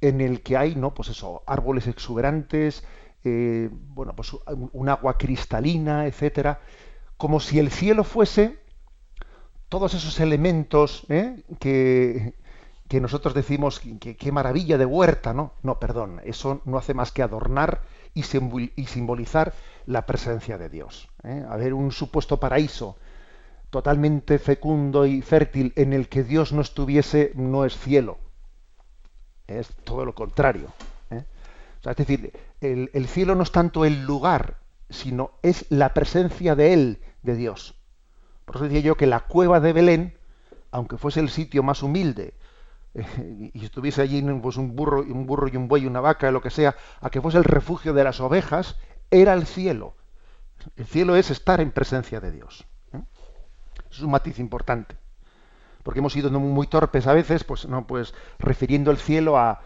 en 0.00 0.20
el 0.20 0.42
que 0.42 0.56
hay, 0.56 0.74
¿no? 0.74 0.94
Pues 0.94 1.10
eso, 1.10 1.42
árboles 1.46 1.86
exuberantes, 1.86 2.84
eh, 3.24 3.68
bueno, 3.70 4.14
pues 4.14 4.32
un 4.72 4.88
agua 4.88 5.18
cristalina, 5.18 6.06
etcétera, 6.06 6.60
como 7.16 7.40
si 7.40 7.58
el 7.58 7.70
cielo 7.70 8.04
fuese 8.04 8.58
todos 9.68 9.94
esos 9.94 10.20
elementos 10.20 11.04
¿eh? 11.08 11.42
que, 11.58 12.34
que, 12.88 13.00
nosotros 13.00 13.34
decimos 13.34 13.80
qué 13.80 14.32
maravilla 14.32 14.78
de 14.78 14.86
huerta, 14.86 15.34
¿no? 15.34 15.54
No, 15.62 15.80
perdón, 15.80 16.20
eso 16.24 16.62
no 16.64 16.78
hace 16.78 16.94
más 16.94 17.10
que 17.10 17.22
adornar 17.22 17.82
y, 18.16 18.86
simbolizar 18.86 19.54
la 19.86 20.06
presencia 20.06 20.58
de 20.58 20.68
Dios. 20.68 21.08
¿eh? 21.22 21.44
A 21.48 21.56
ver, 21.56 21.72
un 21.74 21.92
supuesto 21.92 22.40
paraíso 22.40 22.96
totalmente 23.70 24.40
fecundo 24.40 25.06
y 25.06 25.22
fértil 25.22 25.72
en 25.76 25.92
el 25.92 26.08
que 26.08 26.24
Dios 26.24 26.52
no 26.52 26.62
estuviese, 26.62 27.30
no 27.36 27.64
es 27.64 27.78
cielo 27.78 28.18
es 29.46 29.68
todo 29.84 30.04
lo 30.04 30.14
contrario. 30.14 30.72
¿eh? 31.10 31.24
es 31.84 31.96
decir, 31.96 32.32
el, 32.60 33.06
cielo 33.06 33.34
no 33.34 33.42
es 33.42 33.52
tanto 33.52 33.84
el 33.84 34.04
lugar, 34.04 34.58
sino 34.90 35.32
es 35.42 35.66
la 35.68 35.94
presencia 35.94 36.54
de 36.54 36.72
Él, 36.72 36.98
de 37.22 37.36
Dios. 37.36 37.74
Por 38.44 38.56
eso 38.56 38.64
decía 38.64 38.80
yo 38.80 38.96
que 38.96 39.06
la 39.06 39.20
cueva 39.20 39.60
de 39.60 39.72
Belén, 39.72 40.18
aunque 40.70 40.98
fuese 40.98 41.20
el 41.20 41.30
sitio 41.30 41.62
más 41.62 41.82
humilde, 41.82 42.34
eh, 42.96 43.50
y 43.54 43.64
estuviese 43.64 44.02
allí 44.02 44.22
pues, 44.42 44.56
un, 44.56 44.74
burro, 44.74 45.02
un 45.02 45.26
burro 45.26 45.48
y 45.48 45.56
un 45.56 45.68
buey, 45.68 45.86
una 45.86 46.00
vaca, 46.00 46.30
lo 46.30 46.40
que 46.40 46.50
sea, 46.50 46.74
a 47.00 47.10
que 47.10 47.20
fuese 47.20 47.38
el 47.38 47.44
refugio 47.44 47.92
de 47.92 48.04
las 48.04 48.20
ovejas, 48.20 48.76
era 49.10 49.34
el 49.34 49.46
cielo. 49.46 49.94
El 50.76 50.86
cielo 50.86 51.16
es 51.16 51.30
estar 51.30 51.60
en 51.60 51.70
presencia 51.70 52.20
de 52.20 52.32
Dios. 52.32 52.64
¿eh? 52.92 53.00
Es 53.90 54.00
un 54.00 54.10
matiz 54.10 54.38
importante 54.38 54.96
porque 55.86 56.00
hemos 56.00 56.14
sido 56.14 56.28
muy 56.32 56.66
torpes 56.66 57.06
a 57.06 57.12
veces, 57.12 57.44
pues 57.44 57.68
no, 57.68 57.86
pues 57.86 58.12
refiriendo 58.40 58.90
el 58.90 58.96
cielo 58.96 59.38
a 59.38 59.60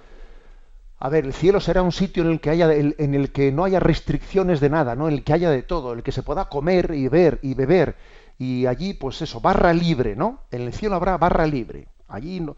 a 0.99 1.09
ver, 1.09 1.25
el 1.25 1.33
cielo 1.33 1.61
será 1.61 1.81
un 1.81 1.93
sitio 1.93 2.23
en 2.23 2.29
el 2.29 2.41
que 2.41 2.51
haya 2.51 2.71
en 2.75 3.15
el 3.15 3.33
que 3.33 3.51
no 3.53 3.65
haya 3.65 3.81
restricciones 3.81 4.61
de 4.61 4.69
nada, 4.69 4.95
¿no? 4.95 5.09
En 5.09 5.15
el 5.15 5.25
que 5.25 5.33
haya 5.33 5.49
de 5.49 5.63
todo, 5.63 5.93
en 5.93 6.01
el 6.01 6.05
que 6.05 6.13
se 6.13 6.23
pueda 6.23 6.51
comer 6.51 6.93
y 6.95 7.09
ver 7.09 7.39
y 7.41 7.55
beber 7.55 7.97
y 8.37 8.67
allí 8.67 8.93
pues 8.93 9.23
eso, 9.23 9.41
barra 9.41 9.73
libre, 9.73 10.15
¿no? 10.15 10.41
En 10.51 10.61
el 10.61 10.75
cielo 10.75 10.95
habrá 10.97 11.17
barra 11.17 11.47
libre. 11.47 11.89
Allí 12.07 12.41
no, 12.41 12.55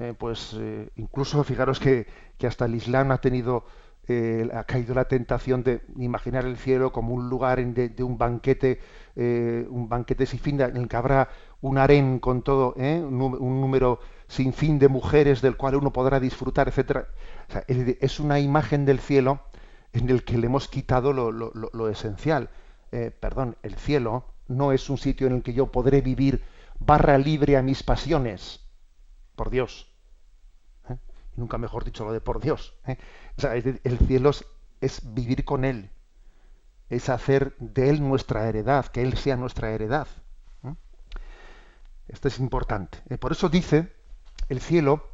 eh, 0.00 0.14
pues 0.18 0.56
eh, 0.58 0.90
incluso 0.96 1.44
fijaros 1.44 1.78
que, 1.78 2.06
que, 2.38 2.46
hasta 2.46 2.64
el 2.64 2.74
Islam 2.74 3.12
ha 3.12 3.20
tenido 3.20 3.64
eh, 4.08 4.48
ha 4.54 4.64
caído 4.64 4.94
la 4.94 5.04
tentación 5.04 5.62
de 5.62 5.82
imaginar 5.96 6.44
el 6.44 6.56
cielo 6.56 6.90
como 6.90 7.14
un 7.14 7.28
lugar 7.28 7.64
de, 7.64 8.02
un 8.02 8.18
banquete, 8.18 8.80
un 9.14 9.88
banquete 9.88 10.26
sin 10.26 10.40
fin, 10.40 10.60
en 10.60 10.76
el 10.76 10.88
que 10.88 10.96
habrá 10.96 11.28
un 11.60 11.78
harén 11.78 12.18
con 12.18 12.42
todo, 12.42 12.74
¿eh? 12.76 13.00
un, 13.00 13.60
número 13.60 14.00
sin 14.26 14.52
fin 14.52 14.80
de 14.80 14.88
mujeres 14.88 15.42
del 15.42 15.56
cual 15.56 15.76
uno 15.76 15.92
podrá 15.92 16.18
disfrutar, 16.18 16.66
etcétera. 16.66 17.06
es 17.68 18.18
una 18.18 18.40
imagen 18.40 18.84
del 18.84 18.98
cielo 18.98 19.42
en 19.92 20.08
el 20.10 20.24
que 20.24 20.38
le 20.38 20.46
hemos 20.46 20.68
quitado 20.68 21.12
lo, 21.12 21.88
esencial. 21.88 22.50
Eh, 22.92 23.10
perdón, 23.10 23.56
el 23.62 23.76
cielo 23.76 24.24
no 24.48 24.72
es 24.72 24.90
un 24.90 24.98
sitio 24.98 25.26
en 25.26 25.34
el 25.34 25.42
que 25.42 25.52
yo 25.52 25.70
podré 25.70 26.00
vivir 26.00 26.42
barra 26.78 27.18
libre 27.18 27.56
a 27.56 27.62
mis 27.62 27.82
pasiones. 27.82 28.60
Por 29.36 29.50
Dios. 29.50 29.89
¿Eh? 31.30 31.34
Nunca 31.36 31.58
mejor 31.58 31.84
dicho 31.84 32.04
lo 32.04 32.12
de 32.12 32.20
por 32.20 32.40
Dios. 32.40 32.74
el 33.36 33.98
cielo 34.06 34.30
es 34.80 35.14
vivir 35.14 35.44
con 35.44 35.64
Él. 35.64 35.90
Es 36.88 37.08
hacer 37.08 37.56
de 37.58 37.90
Él 37.90 38.00
nuestra 38.00 38.48
heredad, 38.48 38.86
que 38.86 39.02
Él 39.02 39.16
sea 39.16 39.36
nuestra 39.36 39.70
heredad. 39.70 40.08
Esto 42.08 42.26
es 42.26 42.40
importante. 42.40 42.98
Eh, 43.08 43.18
por 43.18 43.30
eso 43.30 43.48
dice, 43.48 43.92
el 44.48 44.60
cielo 44.60 45.04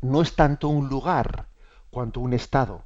no 0.00 0.22
es 0.22 0.36
tanto 0.36 0.68
un 0.68 0.88
lugar 0.88 1.48
cuanto 1.90 2.20
un 2.20 2.32
estado. 2.34 2.84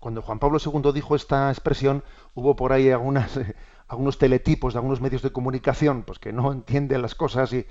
Cuando 0.00 0.22
Juan 0.22 0.40
Pablo 0.40 0.58
II 0.64 0.92
dijo 0.92 1.14
esta 1.14 1.50
expresión, 1.50 2.02
hubo 2.34 2.56
por 2.56 2.72
ahí 2.72 2.90
algunas, 2.90 3.38
algunos 3.86 4.18
teletipos 4.18 4.72
de 4.72 4.78
algunos 4.78 5.00
medios 5.00 5.22
de 5.22 5.30
comunicación 5.30 6.02
pues 6.02 6.18
que 6.18 6.32
no 6.32 6.50
entienden 6.50 7.02
las 7.02 7.14
cosas 7.14 7.52
y 7.52 7.66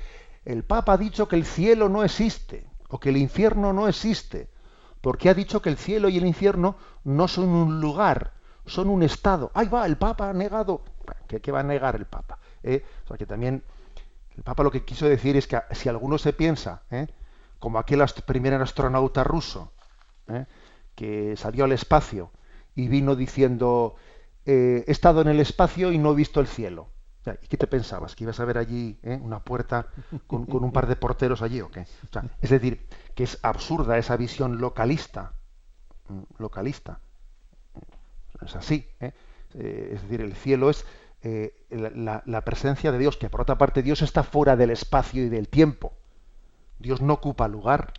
el 0.46 0.64
Papa 0.64 0.94
ha 0.94 0.98
dicho 0.98 1.28
que 1.28 1.36
el 1.36 1.46
cielo 1.46 1.90
no 1.90 2.04
existe 2.04 2.69
o 2.90 3.00
que 3.00 3.10
el 3.10 3.18
infierno 3.18 3.72
no 3.74 3.88
existe, 3.88 4.50
porque 5.02 5.30
ha 5.30 5.34
dicho 5.34 5.62
que 5.62 5.70
el 5.70 5.78
cielo 5.78 6.10
y 6.10 6.18
el 6.18 6.26
infierno 6.26 6.76
no 7.04 7.28
son 7.28 7.50
un 7.50 7.80
lugar, 7.80 8.34
son 8.66 8.90
un 8.90 9.04
estado. 9.04 9.52
Ahí 9.54 9.68
va, 9.68 9.86
el 9.86 9.98
Papa 9.98 10.30
ha 10.30 10.34
negado. 10.34 10.82
¿Qué, 11.28 11.52
va 11.52 11.62
a 11.62 11.64
negar 11.64 11.96
el 11.96 12.06
Papa? 12.06 12.40
Eh, 12.64 12.84
o 13.06 13.08
sea, 13.08 13.18
que 13.18 13.26
también 13.26 13.64
el 14.36 14.44
Papa 14.44 14.64
lo 14.64 14.72
que 14.72 14.84
quiso 14.84 15.08
decir 15.08 15.38
es 15.38 15.48
que 15.48 15.62
si 15.72 15.90
alguno 15.90 16.18
se 16.18 16.34
piensa, 16.34 16.84
¿eh? 16.92 17.08
como 17.60 17.80
aquel 17.80 18.04
primer 18.26 18.54
astronauta 18.54 19.24
ruso, 19.24 19.72
¿eh? 20.28 20.46
que 20.96 21.36
salió 21.38 21.66
al 21.66 21.72
espacio 21.72 22.32
y 22.76 22.88
vino 22.88 23.16
diciendo, 23.16 23.96
eh, 24.46 24.84
he 24.88 24.92
estado 24.92 25.22
en 25.22 25.28
el 25.28 25.40
espacio 25.40 25.92
y 25.92 25.98
no 25.98 26.12
he 26.12 26.16
visto 26.16 26.40
el 26.40 26.48
cielo. 26.48 26.88
¿Y 27.42 27.48
qué 27.48 27.58
te 27.58 27.68
pensabas? 27.68 28.16
¿Que 28.16 28.24
ibas 28.24 28.40
a 28.40 28.46
ver 28.46 28.58
allí 28.58 28.98
eh, 29.04 29.20
una 29.22 29.40
puerta 29.40 29.88
con, 30.28 30.46
un 30.50 30.72
par 30.72 30.88
de 30.88 30.96
porteros 30.96 31.42
allí 31.42 31.62
o 31.62 31.70
qué? 31.70 31.86
es 32.42 32.50
decir, 32.50 32.88
que 33.16 33.24
es 33.24 33.40
absurda 33.42 33.98
esa 33.98 34.18
visión 34.18 34.60
localista. 34.60 35.34
Mm, 36.08 36.22
localista. 36.38 37.00
Es 38.46 38.56
así. 38.56 38.88
¿eh? 39.00 39.14
Eh, 39.56 39.92
es 39.96 40.02
decir, 40.04 40.22
el 40.22 40.36
cielo 40.36 40.70
es 40.70 40.86
la, 41.70 42.24
la, 42.26 42.42
presencia 42.42 42.92
de 42.92 42.98
Dios, 42.98 43.18
que 43.18 43.30
por 43.30 43.42
otra 43.42 43.58
parte 43.58 43.84
Dios 43.84 44.02
está 44.02 44.24
fuera 44.24 44.56
del 44.56 44.70
espacio 44.70 45.26
y 45.26 45.30
del 45.30 45.50
tiempo. 45.50 45.94
Dios 46.80 47.02
no 47.02 47.14
ocupa 47.14 47.48
lugar. 47.48 47.94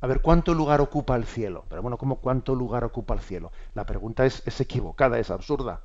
A 0.00 0.06
ver, 0.06 0.20
¿cuánto 0.20 0.54
lugar 0.54 0.80
ocupa 0.80 1.16
el 1.16 1.24
cielo? 1.24 1.64
Pero 1.68 1.82
bueno, 1.82 1.98
¿cómo 1.98 2.16
cuánto 2.16 2.54
lugar 2.54 2.84
ocupa 2.84 3.14
el 3.14 3.20
cielo? 3.20 3.50
La 3.74 3.86
pregunta 3.86 4.24
es 4.24 4.60
equivocada, 4.60 5.18
es 5.18 5.30
absurda 5.30 5.80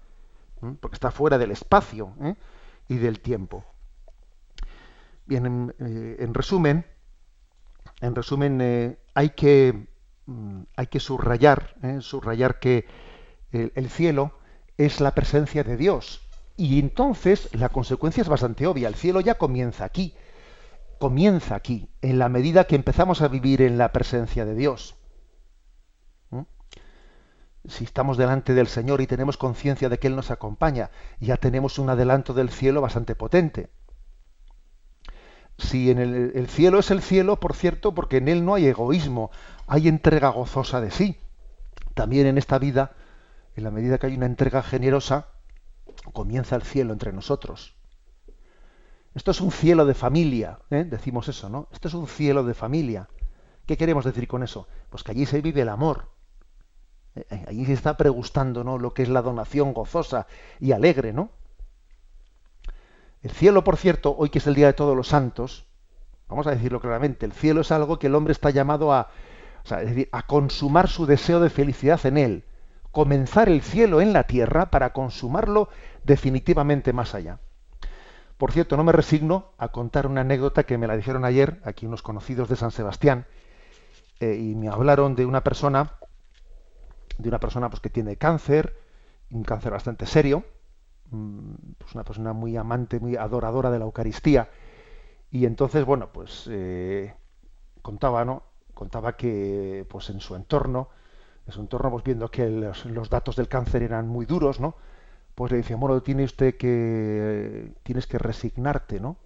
porque 0.80 0.96
está 0.96 1.12
fuera 1.12 1.38
del 1.38 1.52
espacio 1.52 2.14
¿eh? 2.22 2.36
y 2.88 2.98
del 2.98 3.20
tiempo. 3.20 3.66
Bien, 5.26 5.46
en, 5.46 5.76
eh, 5.80 6.28
resumen, 6.34 6.86
en 8.02 8.16
resumen 8.16 8.60
eh, 8.62 9.00
hay 9.14 9.30
que 9.32 9.88
mm, 10.26 10.62
hay 10.76 10.88
que 10.88 11.00
subrayar, 11.00 11.76
subrayar 12.00 12.60
que 12.60 12.86
el, 13.52 13.90
cielo 13.90 14.34
es 14.78 15.02
la 15.02 15.14
presencia 15.14 15.64
de 15.64 15.78
Dios 15.78 16.22
y 16.58 16.80
entonces 16.80 17.50
la 17.54 17.70
consecuencia 17.70 18.22
es 18.22 18.30
bastante 18.30 18.68
obvia. 18.68 18.88
El 18.88 18.96
cielo 18.96 19.20
ya 19.20 19.36
comienza 19.36 19.86
aquí, 19.86 20.16
comienza 21.00 21.56
aquí, 21.56 21.90
en 22.02 22.20
la 22.20 22.30
medida 22.30 22.66
que 22.66 22.76
empezamos 22.76 23.22
a 23.22 23.28
vivir 23.28 23.62
en 23.62 23.78
la 23.78 23.92
presencia 23.92 24.46
de 24.46 24.56
Dios 24.56 24.96
si 27.68 27.84
estamos 27.84 28.18
delante 28.18 28.54
del 28.54 28.68
Señor 28.68 29.02
y 29.02 29.08
tenemos 29.08 29.38
conciencia 29.38 29.90
de 29.90 30.00
que 30.00 30.08
Él 30.08 30.16
nos 30.16 30.32
acompaña, 30.32 30.90
ya 31.20 31.38
tenemos 31.38 31.80
un 31.80 31.90
adelanto 31.90 32.34
del 32.34 32.50
cielo 32.50 32.82
bastante 32.82 33.16
potente. 33.16 33.70
Si 35.58 35.92
en 35.92 36.00
el, 36.00 36.48
cielo 36.48 36.80
es 36.80 36.90
el 36.90 37.02
cielo, 37.02 37.40
por 37.40 37.54
cierto, 37.54 37.94
porque 37.94 38.18
en 38.18 38.28
Él 38.28 38.44
no 38.44 38.56
hay 38.56 38.66
egoísmo, 38.66 39.30
hay 39.68 39.88
entrega 39.88 40.30
gozosa 40.30 40.82
de 40.82 40.90
sí. 40.90 41.18
También 41.94 42.26
en 42.26 42.40
esta 42.40 42.58
vida, 42.58 42.94
en 43.56 43.64
la 43.64 43.72
medida 43.72 44.00
que 44.00 44.08
hay 44.08 44.16
una 44.16 44.26
entrega 44.26 44.64
generosa, 44.64 45.28
comienza 46.14 46.56
el 46.56 46.64
cielo 46.64 46.94
entre 46.94 47.14
nosotros. 47.14 47.76
Esto 49.14 49.32
es 49.32 49.42
un 49.42 49.52
cielo 49.52 49.86
de 49.86 49.94
familia, 49.94 50.60
¿eh? 50.70 50.86
decimos 50.86 51.28
eso, 51.28 51.50
¿no? 51.50 51.68
Esto 51.72 51.90
es 51.90 51.94
un 51.94 52.08
cielo 52.08 52.44
de 52.44 52.54
familia. 52.54 53.10
¿Qué 53.66 53.78
queremos 53.78 54.06
decir 54.06 54.28
con 54.28 54.42
eso? 54.42 54.68
Pues 54.90 55.04
que 55.04 55.12
allí 55.12 55.26
se 55.26 55.42
vive 55.42 55.62
el 55.62 55.70
amor, 55.70 56.11
Allí 57.48 57.66
se 57.66 57.74
está 57.74 57.98
pregustando 57.98 58.64
¿no? 58.64 58.78
lo 58.78 58.94
que 58.94 59.04
es 59.04 59.10
la 59.10 59.22
donación 59.22 59.74
gozosa 59.74 60.28
y 60.60 60.72
alegre, 60.72 61.12
¿no? 61.12 61.30
El 63.22 63.32
cielo, 63.32 63.64
por 63.64 63.78
cierto, 63.78 64.16
hoy 64.18 64.30
que 64.30 64.40
es 64.40 64.48
el 64.48 64.56
Día 64.56 64.68
de 64.68 64.74
Todos 64.74 64.96
los 64.96 65.10
Santos, 65.10 65.66
vamos 66.28 66.48
a 66.48 66.52
decirlo 66.52 66.80
claramente, 66.80 67.26
el 67.26 67.34
cielo 67.34 67.62
es 67.62 67.72
algo 67.72 68.00
que 68.00 68.08
el 68.08 68.16
hombre 68.16 68.32
está 68.32 68.50
llamado 68.50 68.94
a, 68.94 69.10
a 70.12 70.26
consumar 70.26 70.88
su 70.88 71.06
deseo 71.06 71.40
de 71.40 71.50
felicidad 71.50 72.04
en 72.06 72.18
él, 72.18 72.46
comenzar 72.92 73.50
el 73.50 73.62
cielo 73.62 74.02
en 74.02 74.14
la 74.14 74.24
tierra 74.24 74.72
para 74.72 74.94
consumarlo 74.94 75.70
definitivamente 76.04 76.94
más 76.94 77.14
allá. 77.14 77.40
Por 78.38 78.52
cierto, 78.52 78.76
no 78.76 78.84
me 78.84 78.92
resigno 78.92 79.52
a 79.60 79.68
contar 79.68 80.08
una 80.08 80.22
anécdota 80.22 80.64
que 80.64 80.80
me 80.80 80.88
la 80.88 80.98
dijeron 80.98 81.26
ayer 81.26 81.62
aquí 81.64 81.86
unos 81.86 82.02
conocidos 82.02 82.50
de 82.50 82.56
San 82.56 82.72
Sebastián 82.72 83.28
eh, 84.20 84.36
y 84.36 84.56
me 84.56 84.68
hablaron 84.68 85.14
de 85.14 85.28
una 85.28 85.44
persona 85.44 85.92
de 87.22 87.30
una 87.30 87.40
persona 87.40 87.70
pues, 87.70 87.80
que 87.82 87.90
tiene 87.90 88.18
cáncer, 88.18 88.76
un 89.32 89.44
cáncer 89.44 89.72
bastante 89.72 90.06
serio, 90.06 90.44
mm, 91.12 91.54
pues 91.78 91.94
una 91.96 92.04
persona 92.04 92.34
muy 92.34 92.58
amante, 92.58 93.00
muy 93.00 93.16
adoradora 93.16 93.72
de 93.72 93.80
la 93.80 93.86
Eucaristía, 93.86 94.50
y 95.32 95.46
entonces, 95.46 95.86
bueno, 95.86 96.10
pues 96.12 96.48
eh, 96.52 97.14
contaba, 97.82 98.26
¿no? 98.26 98.44
Contaba 98.74 99.16
que 99.16 99.86
pues 99.90 100.10
en 100.10 100.20
su 100.20 100.36
entorno, 100.36 100.90
en 101.48 101.54
su 101.54 101.62
entorno, 101.62 101.90
pues 101.92 102.04
viendo 102.04 102.30
que 102.30 102.50
los, 102.50 103.10
datos 103.10 103.38
del 103.38 103.48
cáncer 103.48 103.84
eran 103.84 104.08
muy 104.08 104.26
duros, 104.26 104.60
¿no? 104.60 104.76
Pues 105.36 105.52
le 105.52 105.58
decía, 105.58 105.78
bueno, 105.78 106.02
tiene 106.04 106.26
usted 106.26 106.58
que 106.58 107.74
tienes 107.84 108.08
que 108.08 108.18
resignarte, 108.18 109.00
¿no? 109.00 109.18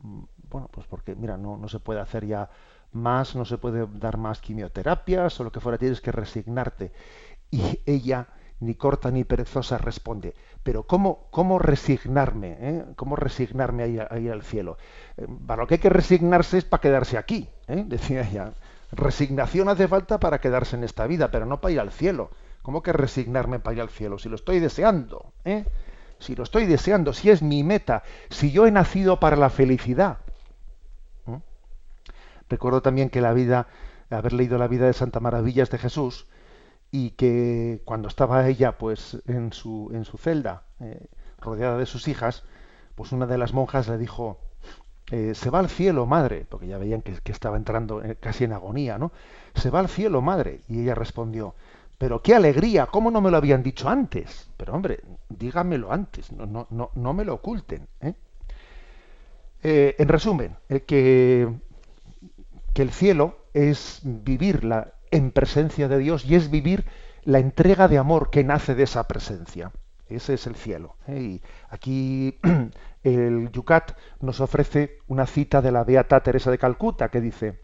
Mm, 0.00 0.24
bueno, 0.50 0.68
pues 0.72 0.86
porque, 0.88 1.14
mira, 1.14 1.36
no, 1.36 1.56
no 1.56 1.68
se 1.68 1.78
puede 1.78 2.00
hacer 2.00 2.26
ya 2.26 2.50
más, 2.92 3.36
no 3.36 3.44
se 3.44 3.58
puede 3.58 3.86
dar 3.86 4.16
más 4.16 4.40
quimioterapias 4.40 5.38
o 5.40 5.44
lo 5.44 5.52
que 5.52 5.60
fuera, 5.60 5.78
tienes 5.78 6.00
que 6.00 6.12
resignarte. 6.12 6.92
Y 7.50 7.80
ella, 7.86 8.28
ni 8.60 8.74
corta 8.74 9.10
ni 9.10 9.24
perezosa, 9.24 9.78
responde, 9.78 10.34
pero 10.62 10.84
¿cómo, 10.84 11.28
cómo 11.30 11.58
resignarme? 11.58 12.56
Eh? 12.58 12.84
¿Cómo 12.96 13.16
resignarme 13.16 13.82
a 13.82 14.18
ir, 14.18 14.32
al 14.32 14.42
cielo? 14.42 14.78
Eh, 15.16 15.26
para 15.46 15.62
lo 15.62 15.68
que 15.68 15.74
hay 15.74 15.80
que 15.80 15.90
resignarse 15.90 16.58
es 16.58 16.64
para 16.64 16.80
quedarse 16.80 17.18
aquí, 17.18 17.48
¿eh? 17.68 17.84
decía 17.86 18.28
ella. 18.28 18.52
Resignación 18.90 19.68
hace 19.68 19.88
falta 19.88 20.18
para 20.18 20.40
quedarse 20.40 20.76
en 20.76 20.84
esta 20.84 21.06
vida, 21.06 21.30
pero 21.30 21.46
no 21.46 21.60
para 21.60 21.72
ir 21.72 21.80
al 21.80 21.90
cielo. 21.90 22.30
¿Cómo 22.62 22.82
que 22.82 22.92
resignarme 22.92 23.58
para 23.58 23.74
ir 23.74 23.80
al 23.82 23.90
cielo? 23.90 24.18
Si 24.18 24.28
lo 24.28 24.36
estoy 24.36 24.58
deseando, 24.60 25.32
¿eh? 25.44 25.64
si 26.18 26.34
lo 26.34 26.44
estoy 26.44 26.66
deseando, 26.66 27.12
si 27.12 27.30
es 27.30 27.42
mi 27.42 27.62
meta, 27.62 28.02
si 28.30 28.50
yo 28.50 28.66
he 28.66 28.70
nacido 28.70 29.20
para 29.20 29.36
la 29.36 29.50
felicidad. 29.50 30.18
Recuerdo 32.48 32.82
también 32.82 33.10
que 33.10 33.20
la 33.20 33.32
vida, 33.32 33.68
haber 34.10 34.32
leído 34.32 34.58
la 34.58 34.68
vida 34.68 34.86
de 34.86 34.92
Santa 34.92 35.20
Maravillas 35.20 35.70
de 35.70 35.78
Jesús, 35.78 36.26
y 36.90 37.10
que 37.10 37.82
cuando 37.84 38.08
estaba 38.08 38.46
ella 38.48 38.78
pues 38.78 39.18
en 39.26 39.52
su, 39.52 39.90
en 39.92 40.04
su 40.04 40.16
celda, 40.16 40.64
eh, 40.80 41.06
rodeada 41.40 41.76
de 41.76 41.86
sus 41.86 42.08
hijas, 42.08 42.44
pues 42.94 43.12
una 43.12 43.26
de 43.26 43.36
las 43.36 43.52
monjas 43.52 43.88
le 43.88 43.98
dijo, 43.98 44.38
eh, 45.10 45.34
se 45.34 45.50
va 45.50 45.58
al 45.58 45.68
cielo, 45.68 46.06
madre, 46.06 46.46
porque 46.48 46.68
ya 46.68 46.78
veían 46.78 47.02
que, 47.02 47.20
estaba 47.32 47.56
entrando 47.56 48.02
eh, 48.02 48.16
casi 48.20 48.44
en 48.44 48.52
agonía, 48.52 48.96
¿no? 48.96 49.12
Se 49.54 49.70
va 49.70 49.80
al 49.80 49.88
cielo, 49.88 50.22
madre. 50.22 50.60
Y 50.68 50.82
ella 50.82 50.94
respondió, 50.94 51.54
pero 51.98 52.22
qué 52.22 52.34
alegría, 52.34 52.86
¿cómo 52.86 53.10
no 53.10 53.20
me 53.20 53.30
lo 53.30 53.36
habían 53.36 53.62
dicho 53.62 53.88
antes? 53.88 54.48
Pero 54.56 54.72
hombre, 54.74 55.00
dígamelo 55.28 55.92
antes, 55.92 56.32
no, 56.32 56.46
no, 56.46 56.66
no, 56.70 56.90
no 56.94 57.12
me 57.12 57.24
lo 57.24 57.34
oculten. 57.34 57.88
en 59.62 60.08
resumen, 60.08 60.56
que, 60.86 61.48
que 62.72 62.82
el 62.82 62.90
cielo 62.90 63.38
es 63.54 64.00
vivir 64.02 64.64
la, 64.64 64.93
en 65.14 65.30
presencia 65.30 65.86
de 65.86 65.98
Dios 65.98 66.24
y 66.24 66.34
es 66.34 66.50
vivir 66.50 66.84
la 67.22 67.38
entrega 67.38 67.86
de 67.86 67.98
amor 67.98 68.30
que 68.30 68.42
nace 68.42 68.74
de 68.74 68.82
esa 68.82 69.06
presencia. 69.06 69.70
Ese 70.08 70.34
es 70.34 70.46
el 70.48 70.56
cielo. 70.56 70.96
¿eh? 71.06 71.20
Y 71.20 71.42
aquí 71.70 72.38
el 73.04 73.50
Yucat 73.52 73.92
nos 74.20 74.40
ofrece 74.40 74.98
una 75.06 75.26
cita 75.26 75.62
de 75.62 75.70
la 75.70 75.84
Beata 75.84 76.20
Teresa 76.20 76.50
de 76.50 76.58
Calcuta 76.58 77.10
que 77.10 77.20
dice, 77.20 77.60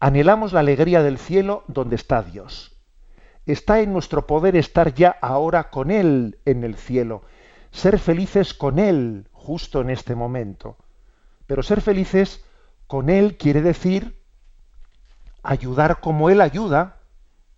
anhelamos 0.00 0.52
la 0.52 0.60
alegría 0.60 1.02
del 1.02 1.18
cielo 1.18 1.62
donde 1.68 1.94
está 1.94 2.22
Dios. 2.22 2.76
Está 3.46 3.80
en 3.80 3.92
nuestro 3.92 4.26
poder 4.26 4.56
estar 4.56 4.94
ya 4.94 5.16
ahora 5.22 5.70
con 5.70 5.92
Él 5.92 6.40
en 6.44 6.64
el 6.64 6.74
cielo, 6.74 7.22
ser 7.70 8.00
felices 8.00 8.52
con 8.52 8.80
Él 8.80 9.28
justo 9.30 9.80
en 9.80 9.90
este 9.90 10.16
momento. 10.16 10.76
Pero 11.46 11.62
ser 11.62 11.80
felices 11.80 12.44
con 12.88 13.10
Él 13.10 13.36
quiere 13.36 13.62
decir 13.62 14.25
ayudar 15.46 16.00
como 16.00 16.28
Él 16.28 16.40
ayuda, 16.40 16.96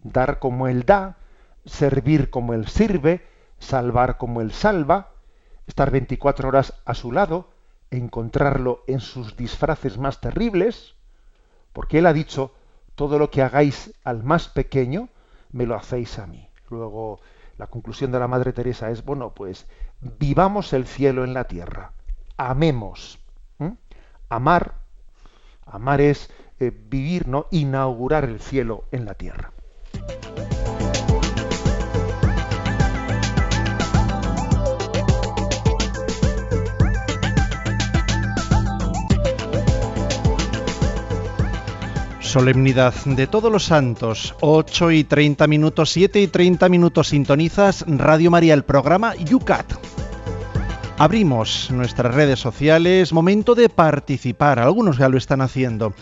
dar 0.03 0.38
como 0.38 0.68
Él 0.68 0.85
da, 0.85 1.16
servir 1.64 2.31
como 2.31 2.53
Él 2.53 2.68
sirve, 2.68 3.27
salvar 3.59 4.18
como 4.18 4.40
Él 4.40 4.53
salva, 4.53 5.12
estar 5.66 5.90
24 5.90 6.48
horas 6.48 6.74
a 6.85 6.94
su 6.94 7.12
lado, 7.12 7.51
encontrarlo 7.90 8.85
en 8.87 9.01
sus 9.01 9.37
disfraces 9.37 9.96
más 9.96 10.20
terribles, 10.20 10.96
porque 11.72 11.98
Él 11.98 12.07
ha 12.07 12.12
dicho, 12.12 12.53
todo 12.94 13.18
lo 13.18 13.31
que 13.31 13.42
hagáis 13.42 13.94
al 14.05 14.22
más 14.22 14.48
pequeño, 14.48 15.09
me 15.51 15.64
lo 15.64 15.74
hacéis 15.74 16.18
a 16.18 16.27
mí. 16.27 16.48
Luego, 16.68 17.20
la 17.57 17.68
conclusión 17.68 18.12
de 18.12 18.18
la 18.18 18.29
Madre 18.29 18.53
Teresa 18.53 18.90
es, 18.90 19.03
bueno, 19.03 19.33
pues 19.35 19.66
vivamos 20.01 20.74
el 20.74 20.87
cielo 20.87 21.24
en 21.24 21.33
la 21.33 21.44
tierra, 21.44 21.92
amemos. 22.37 23.18
Amar, 24.29 24.74
amar 25.64 26.03
es 26.03 26.31
eh, 26.61 26.73
vivir, 26.88 27.29
¿no? 27.29 27.47
inaugurar 27.51 28.25
el 28.25 28.40
cielo 28.40 28.85
en 28.92 29.05
la 29.05 29.14
tierra. 29.14 29.53
Solemnidad 42.29 42.92
de 43.07 43.27
todos 43.27 43.51
los 43.51 43.64
santos, 43.64 44.35
8 44.40 44.90
y 44.90 45.05
30 45.05 45.47
minutos, 45.47 45.90
7 45.90 46.21
y 46.21 46.27
30 46.27 46.68
minutos 46.68 47.09
sintonizas 47.09 47.87
Radio 47.88 48.31
María, 48.31 48.53
el 48.53 48.64
programa 48.64 49.14
Yucat. 49.14 49.64
Abrimos 50.99 51.71
nuestras 51.71 52.14
redes 52.14 52.38
sociales, 52.38 53.14
momento 53.14 53.55
de 53.55 53.71
participar, 53.71 54.59
algunos 54.59 54.99
ya 54.99 55.09
lo 55.09 55.16
están 55.16 55.40
haciendo. 55.40 55.94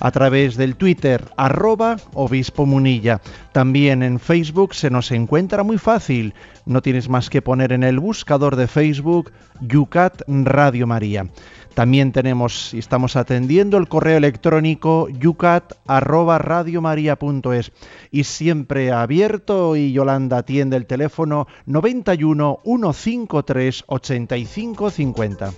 A 0.00 0.10
través 0.10 0.56
del 0.56 0.76
Twitter 0.76 1.24
arroba 1.36 1.96
obispo 2.12 2.66
munilla. 2.66 3.20
También 3.52 4.02
en 4.02 4.18
Facebook 4.18 4.74
se 4.74 4.90
nos 4.90 5.10
encuentra 5.10 5.62
muy 5.62 5.78
fácil. 5.78 6.34
No 6.66 6.82
tienes 6.82 7.08
más 7.08 7.30
que 7.30 7.42
poner 7.42 7.72
en 7.72 7.82
el 7.82 8.00
buscador 8.00 8.56
de 8.56 8.66
Facebook 8.66 9.32
Yucat 9.60 10.22
Radio 10.26 10.86
María. 10.86 11.28
También 11.74 12.12
tenemos 12.12 12.72
y 12.72 12.78
estamos 12.78 13.16
atendiendo 13.16 13.76
el 13.78 13.88
correo 13.88 14.16
electrónico 14.16 15.08
yucat@radiomaria.es 15.08 17.72
y 18.12 18.22
siempre 18.24 18.92
abierto 18.92 19.74
y 19.74 19.92
Yolanda 19.92 20.38
atiende 20.38 20.76
el 20.76 20.86
teléfono 20.86 21.48
91 21.66 22.60
153 22.64 23.84
85 23.88 24.90
50. 24.90 25.52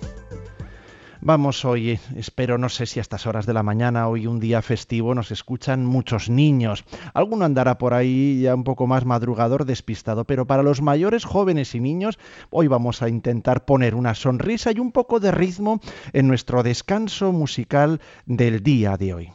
Vamos 1.27 1.65
hoy, 1.65 1.99
espero, 2.15 2.57
no 2.57 2.69
sé 2.69 2.85
si 2.85 2.99
a 2.99 3.01
estas 3.01 3.27
horas 3.27 3.45
de 3.45 3.53
la 3.53 3.61
mañana, 3.61 4.07
hoy 4.07 4.27
un 4.27 4.39
día 4.39 4.61
festivo, 4.61 5.13
nos 5.13 5.29
escuchan 5.29 5.85
muchos 5.85 6.29
niños. 6.29 6.85
Alguno 7.13 7.43
andará 7.43 7.77
por 7.77 7.93
ahí 7.93 8.39
ya 8.43 8.55
un 8.55 8.63
poco 8.63 8.87
más 8.87 9.03
madrugador, 9.03 9.65
despistado, 9.65 10.23
pero 10.23 10.47
para 10.47 10.63
los 10.63 10.81
mayores, 10.81 11.25
jóvenes 11.25 11.75
y 11.75 11.81
niños, 11.81 12.17
hoy 12.49 12.69
vamos 12.69 13.01
a 13.01 13.09
intentar 13.09 13.65
poner 13.65 13.93
una 13.93 14.15
sonrisa 14.15 14.71
y 14.71 14.79
un 14.79 14.93
poco 14.93 15.19
de 15.19 15.33
ritmo 15.33 15.81
en 16.13 16.29
nuestro 16.29 16.63
descanso 16.63 17.33
musical 17.33 17.99
del 18.25 18.63
día 18.63 18.95
de 18.95 19.13
hoy. 19.13 19.29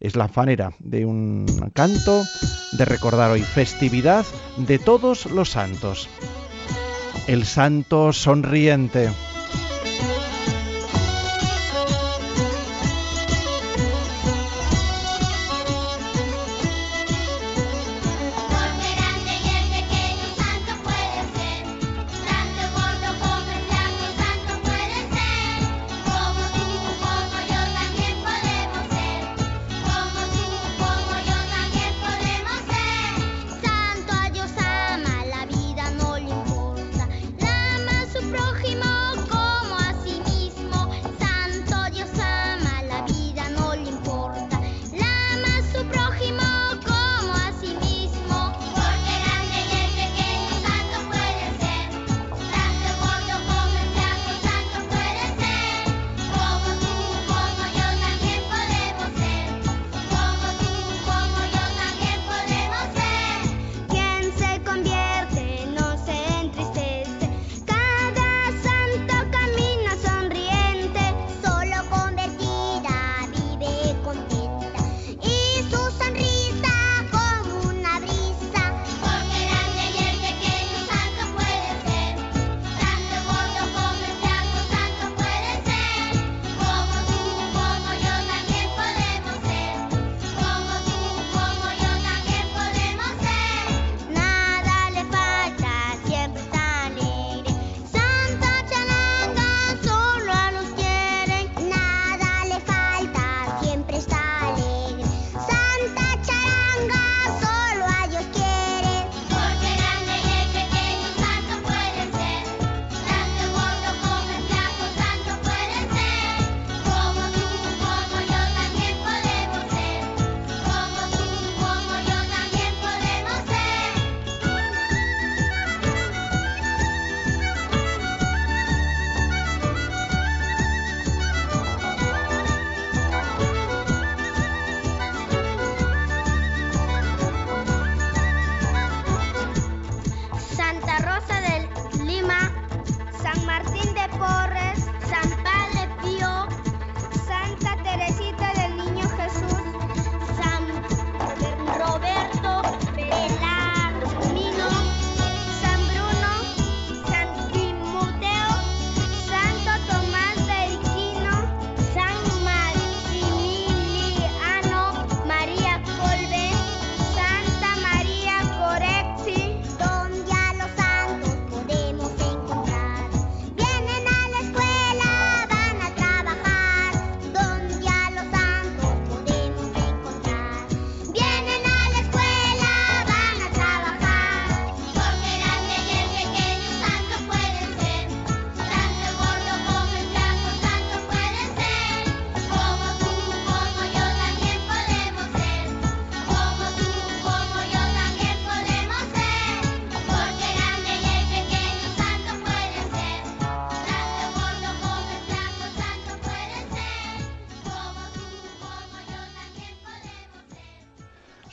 Es 0.00 0.16
la 0.16 0.26
fanera 0.26 0.72
de 0.80 1.06
un 1.06 1.70
canto 1.72 2.24
de 2.72 2.84
recordar 2.84 3.30
hoy 3.30 3.42
festividad 3.42 4.26
de 4.56 4.80
todos 4.80 5.26
los 5.26 5.50
santos. 5.50 6.08
El 7.28 7.44
santo 7.44 8.12
sonriente. 8.12 9.08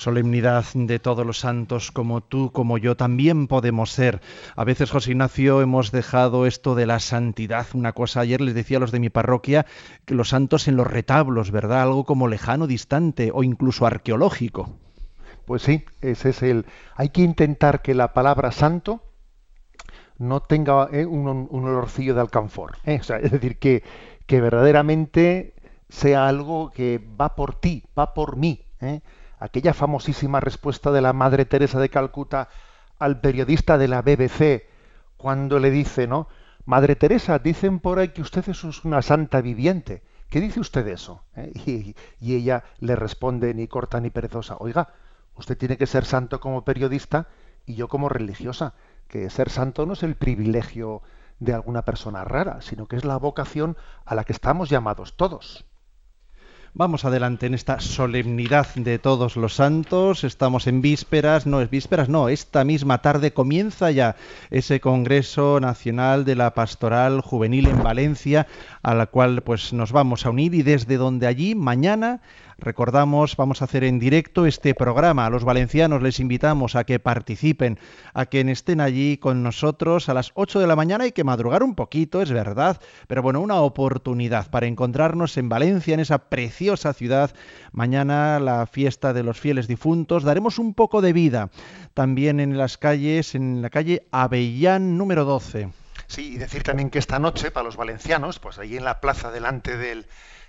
Solemnidad 0.04 0.66
de 0.74 1.00
todos 1.00 1.26
los 1.26 1.40
santos 1.40 1.92
como 1.92 2.22
tú, 2.22 2.52
como 2.52 2.78
yo, 2.78 2.98
también 2.98 3.48
podemos 3.48 3.90
ser. 3.92 4.22
A 4.56 4.66
veces, 4.66 4.92
José 4.92 5.12
Ignacio, 5.12 5.62
hemos 5.62 5.92
dejado 5.92 6.46
esto 6.46 6.76
de 6.76 6.86
la 6.86 7.00
santidad, 7.00 7.68
una 7.74 7.94
cosa, 7.94 8.20
ayer 8.20 8.42
les 8.42 8.54
decía 8.54 8.78
a 8.78 8.80
los 8.82 8.92
de 8.92 9.00
mi 9.00 9.10
parroquia, 9.10 9.66
que 10.06 10.14
los 10.14 10.30
santos 10.30 10.68
en 10.68 10.76
los 10.76 10.88
retablos, 10.88 11.52
¿verdad? 11.52 11.84
Algo 11.84 12.04
como 12.04 12.28
lejano, 12.28 12.68
distante 12.68 13.32
o 13.34 13.44
incluso 13.44 13.86
arqueológico. 13.86 14.78
Pues 15.46 15.62
sí, 15.62 15.86
ese 16.02 16.30
es 16.30 16.44
el... 16.44 16.66
Hay 16.96 17.10
que 17.10 17.22
intentar 17.22 17.82
que 17.82 17.94
la 17.94 18.14
palabra 18.14 18.52
santo 18.52 19.02
no 20.18 20.42
tenga 20.42 20.90
eh, 20.92 21.06
un, 21.06 21.48
olorcillo 21.50 22.14
de 22.14 22.22
alcanfor. 22.22 22.78
Eh, 22.84 23.00
es 23.02 23.32
decir, 23.32 23.58
que, 23.58 23.84
que 24.26 24.42
verdaderamente 24.42 25.54
sea 25.88 26.28
algo 26.28 26.72
que 26.72 27.00
va 27.20 27.36
por 27.36 27.56
ti, 27.56 27.84
va 27.98 28.14
por 28.14 28.36
mí. 28.36 28.66
¿eh? 28.82 29.02
Aquella 29.44 29.74
famosísima 29.74 30.40
respuesta 30.40 30.92
de 30.92 31.02
la 31.02 31.12
Madre 31.12 31.44
Teresa 31.44 31.78
de 31.80 31.90
Calcuta 31.90 32.48
al 32.98 33.20
periodista 33.20 33.78
de 33.78 33.90
la 33.90 34.02
BBC 34.02 34.64
cuando 35.18 35.60
le 35.60 35.70
dice, 35.70 36.08
¿no? 36.08 36.30
Madre 36.66 36.96
Teresa, 36.96 37.40
dicen 37.40 37.80
por 37.80 38.00
ahí 38.00 38.10
que 38.10 38.22
usted 38.22 38.48
es 38.48 38.64
una 38.86 39.02
santa 39.02 39.42
viviente. 39.42 40.02
¿qué 40.30 40.40
dice 40.40 40.62
usted 40.62 40.88
eso? 40.88 41.24
¿Eh? 41.36 41.52
Y, 42.22 42.36
ella 42.36 42.64
le 42.80 42.96
responde 42.96 43.54
ni 43.54 43.68
corta 43.68 44.00
ni 44.00 44.10
perezosa, 44.12 44.56
oiga, 44.60 44.94
usted 45.36 45.58
tiene 45.58 45.76
que 45.78 45.88
ser 45.88 46.06
santo 46.06 46.40
como 46.40 46.64
periodista 46.64 47.28
y 47.66 47.76
yo 47.76 47.90
como 47.90 48.08
religiosa, 48.08 48.74
que 49.10 49.30
ser 49.30 49.50
santo 49.50 49.86
no 49.86 49.94
es 49.94 50.04
el 50.04 50.16
privilegio 50.16 51.02
de 51.40 51.54
alguna 51.54 51.82
persona 51.82 52.24
rara, 52.24 52.62
sino 52.62 52.88
que 52.88 52.96
es 52.96 53.04
la 53.04 53.18
vocación 53.18 53.76
a 54.06 54.16
la 54.16 54.24
que 54.24 54.32
estamos 54.32 54.70
llamados 54.70 55.18
todos. 55.18 55.66
Vamos 56.76 57.06
adelante 57.06 57.46
en 57.46 57.54
esta 57.54 57.80
solemnidad 57.80 58.66
de 58.74 58.98
todos 58.98 59.36
los 59.36 59.54
santos. 59.54 60.24
Estamos 60.24 60.66
en 60.66 60.82
vísperas, 60.82 61.46
no 61.46 61.62
es 61.62 61.70
vísperas, 61.70 62.10
no, 62.10 62.30
esta 62.30 62.64
misma 62.64 63.00
tarde 63.04 63.32
comienza 63.32 63.92
ya 63.92 64.16
ese 64.50 64.80
Congreso 64.80 65.60
Nacional 65.60 66.26
de 66.26 66.36
la 66.36 66.56
Pastoral 66.56 67.22
Juvenil 67.22 67.68
en 67.68 67.84
Valencia, 67.84 68.48
a 68.82 68.96
la 68.96 69.06
cual 69.06 69.44
pues 69.44 69.72
nos 69.72 69.92
vamos 69.92 70.26
a 70.26 70.32
unir 70.32 70.56
y 70.56 70.64
desde 70.64 70.98
donde 70.98 71.28
allí 71.28 71.54
mañana 71.54 72.22
Recordamos, 72.58 73.36
vamos 73.36 73.62
a 73.62 73.66
hacer 73.66 73.84
en 73.84 74.00
directo 74.00 74.46
este 74.46 74.76
programa. 74.76 75.26
A 75.26 75.30
los 75.30 75.44
valencianos 75.44 76.02
les 76.02 76.20
invitamos 76.20 76.76
a 76.76 76.84
que 76.84 77.00
participen, 77.00 77.80
a 78.14 78.26
que 78.26 78.42
estén 78.42 78.82
allí 78.82 79.18
con 79.18 79.44
nosotros 79.44 80.10
a 80.10 80.14
las 80.14 80.32
8 80.36 80.60
de 80.60 80.68
la 80.68 80.76
mañana. 80.76 81.06
Hay 81.06 81.12
que 81.12 81.24
madrugar 81.24 81.64
un 81.64 81.76
poquito, 81.76 82.22
es 82.22 82.32
verdad, 82.32 82.80
pero 83.08 83.22
bueno, 83.22 83.42
una 83.42 83.62
oportunidad 83.62 84.50
para 84.50 84.68
encontrarnos 84.68 85.38
en 85.38 85.50
Valencia, 85.50 85.94
en 85.94 86.00
esa 86.00 86.30
preciosa 86.30 86.94
ciudad. 86.94 87.34
Mañana 87.72 88.40
la 88.40 88.66
fiesta 88.68 89.14
de 89.14 89.24
los 89.24 89.40
fieles 89.40 89.68
difuntos. 89.68 90.24
Daremos 90.24 90.60
un 90.60 90.74
poco 90.74 91.02
de 91.02 91.14
vida 91.14 91.50
también 91.94 92.40
en 92.40 92.58
las 92.58 92.78
calles, 92.78 93.36
en 93.36 93.62
la 93.62 93.70
calle 93.70 94.08
Avellán 94.12 94.98
número 94.98 95.26
12. 95.26 95.70
Sí, 96.08 96.34
y 96.34 96.38
decir 96.38 96.64
también 96.64 96.90
que 96.90 97.00
esta 97.00 97.20
noche, 97.20 97.50
para 97.50 97.66
los 97.66 97.78
valencianos, 97.78 98.40
pues 98.40 98.60
ahí 98.60 98.78
en 98.78 98.84
la 98.84 99.00
plaza 99.00 99.32
delante 99.32 99.78
del 99.78 100.06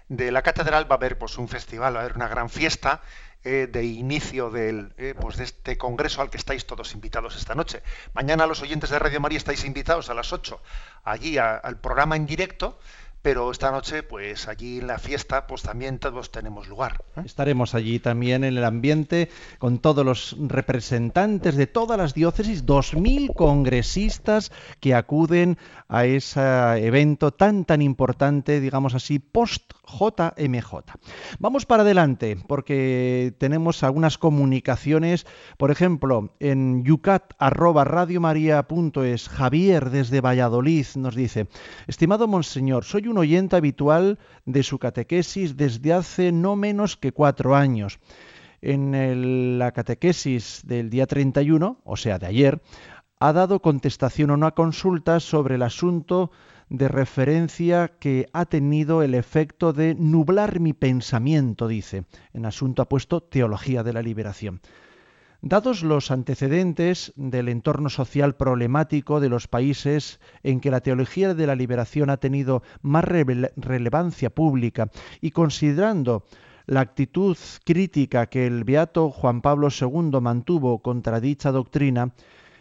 de 0.09 0.31
la 0.31 0.43
catedral 0.43 0.91
va 0.91 0.97
a 0.97 0.99
haber 0.99 1.19
pues 1.19 1.39
un 1.39 1.49
festival, 1.49 1.95
va 1.95 2.01
a 2.01 2.03
haber 2.05 2.17
una 2.17 2.29
gran 2.29 2.51
fiesta 2.51 3.01
eh, 3.43 3.69
de 3.71 3.85
inicio 3.85 4.51
del, 4.51 4.95
eh, 4.97 5.15
pues 5.21 5.37
de 5.37 5.45
este 5.45 5.77
congreso 5.77 6.23
al 6.23 6.31
que 6.31 6.39
estáis 6.39 6.67
todos 6.67 6.95
invitados 6.95 7.37
esta 7.37 7.55
noche. 7.55 7.83
Mañana 8.15 8.47
los 8.47 8.63
oyentes 8.63 8.91
de 8.91 8.99
Radio 8.99 9.21
María 9.21 9.39
estáis 9.39 9.65
invitados 9.65 10.09
a 10.09 10.15
las 10.15 10.33
8 10.33 10.61
allí 11.05 11.37
al 11.37 11.79
programa 11.79 12.17
en 12.17 12.25
directo 12.25 12.79
pero 13.25 13.51
esta 13.51 13.71
noche, 13.71 14.03
pues 14.03 14.49
allí 14.49 14.81
en 14.81 14.87
la 14.87 14.99
fiesta, 14.99 15.47
pues 15.47 15.63
también 15.63 15.99
todos 15.99 16.31
tenemos 16.31 16.69
lugar. 16.69 17.03
¿eh? 17.17 17.23
Estaremos 17.25 17.75
allí 17.75 17.99
también 17.99 18.45
en 18.45 18.59
el 18.59 18.65
ambiente 18.65 19.31
con 19.59 19.79
todos 19.79 20.05
los 20.05 20.37
representantes 20.39 21.57
de 21.57 21.67
todas 21.67 21.97
las 21.97 22.13
diócesis, 22.13 22.67
2.000 22.67 23.35
congresistas 23.35 24.53
que 24.79 24.95
acuden 24.95 25.57
a 25.89 26.05
ese 26.05 26.43
evento 26.85 27.31
tan, 27.31 27.65
tan 27.65 27.81
importante, 27.81 28.61
digamos 28.61 28.95
así, 28.95 29.21
post 29.21 29.73
JMJ. 29.87 30.75
Vamos 31.39 31.65
para 31.65 31.83
adelante 31.83 32.37
porque 32.47 33.33
tenemos 33.39 33.83
algunas 33.85 34.19
comunicaciones, 34.19 35.27
por 35.57 35.71
ejemplo, 35.71 36.35
en 36.41 36.85
yucat@radiomaria.es 36.85 39.31
Javier 39.31 39.89
desde 39.89 40.21
Valladolid 40.21 40.85
nos 40.97 41.15
dice: 41.15 41.49
"Estimado 41.87 42.29
monseñor, 42.29 42.85
soy 42.85 43.09
un 43.09 43.14
oyente 43.19 43.57
habitual 43.57 44.19
de 44.45 44.63
su 44.63 44.79
catequesis 44.79 45.57
desde 45.57 45.93
hace 45.93 46.33
no 46.33 46.57
menos 46.57 46.97
que 46.97 47.13
cuatro 47.13 47.55
años. 47.55 47.99
En 48.61 49.59
la 49.59 49.73
catequesis 49.73 50.63
del 50.65 50.89
día 50.89 51.07
31, 51.07 51.81
o 51.85 51.97
sea, 51.97 52.19
de 52.19 52.27
ayer, 52.27 52.63
ha 53.21 53.33
dado 53.33 53.61
contestación 53.61 54.31
a 54.31 54.35
una 54.35 54.53
consulta 54.53 55.21
sobre 55.21 55.57
el 55.57 55.63
asunto 55.63 56.31
de 56.69 56.89
referencia 56.89 57.93
que 57.99 58.29
ha 58.33 58.47
tenido 58.47 59.03
el 59.03 59.15
efecto 59.15 59.73
de 59.73 59.95
nublar 59.95 60.61
mi 60.61 60.73
pensamiento, 60.73 61.69
dice. 61.69 62.05
En 62.33 62.47
asunto 62.47 62.83
ha 62.83 62.89
puesto 62.89 63.23
teología 63.23 63.83
de 63.83 63.93
la 63.93 64.03
liberación. 64.03 64.61
Dados 65.47 65.83
los 65.83 66.11
antecedentes 66.11 67.13
del 67.17 67.51
entorno 67.51 67.91
social 67.91 68.35
problemático 68.35 69.21
de 69.21 69.29
los 69.29 69.47
países 69.47 70.19
en 70.43 70.59
que 70.59 70.71
la 70.71 70.81
teología 70.81 71.35
de 71.35 71.47
la 71.47 71.55
liberación 71.55 72.09
ha 72.09 72.17
tenido 72.17 72.63
más 72.81 73.05
relevancia 73.05 74.31
pública 74.31 74.89
y 75.21 75.33
considerando 75.33 76.25
la 76.65 76.81
actitud 76.81 77.37
crítica 77.63 78.25
que 78.25 78.47
el 78.47 78.65
beato 78.65 79.11
Juan 79.11 79.43
Pablo 79.43 79.69
II 79.69 80.19
mantuvo 80.23 80.79
contra 80.79 81.21
dicha 81.21 81.53
doctrina, 81.53 82.15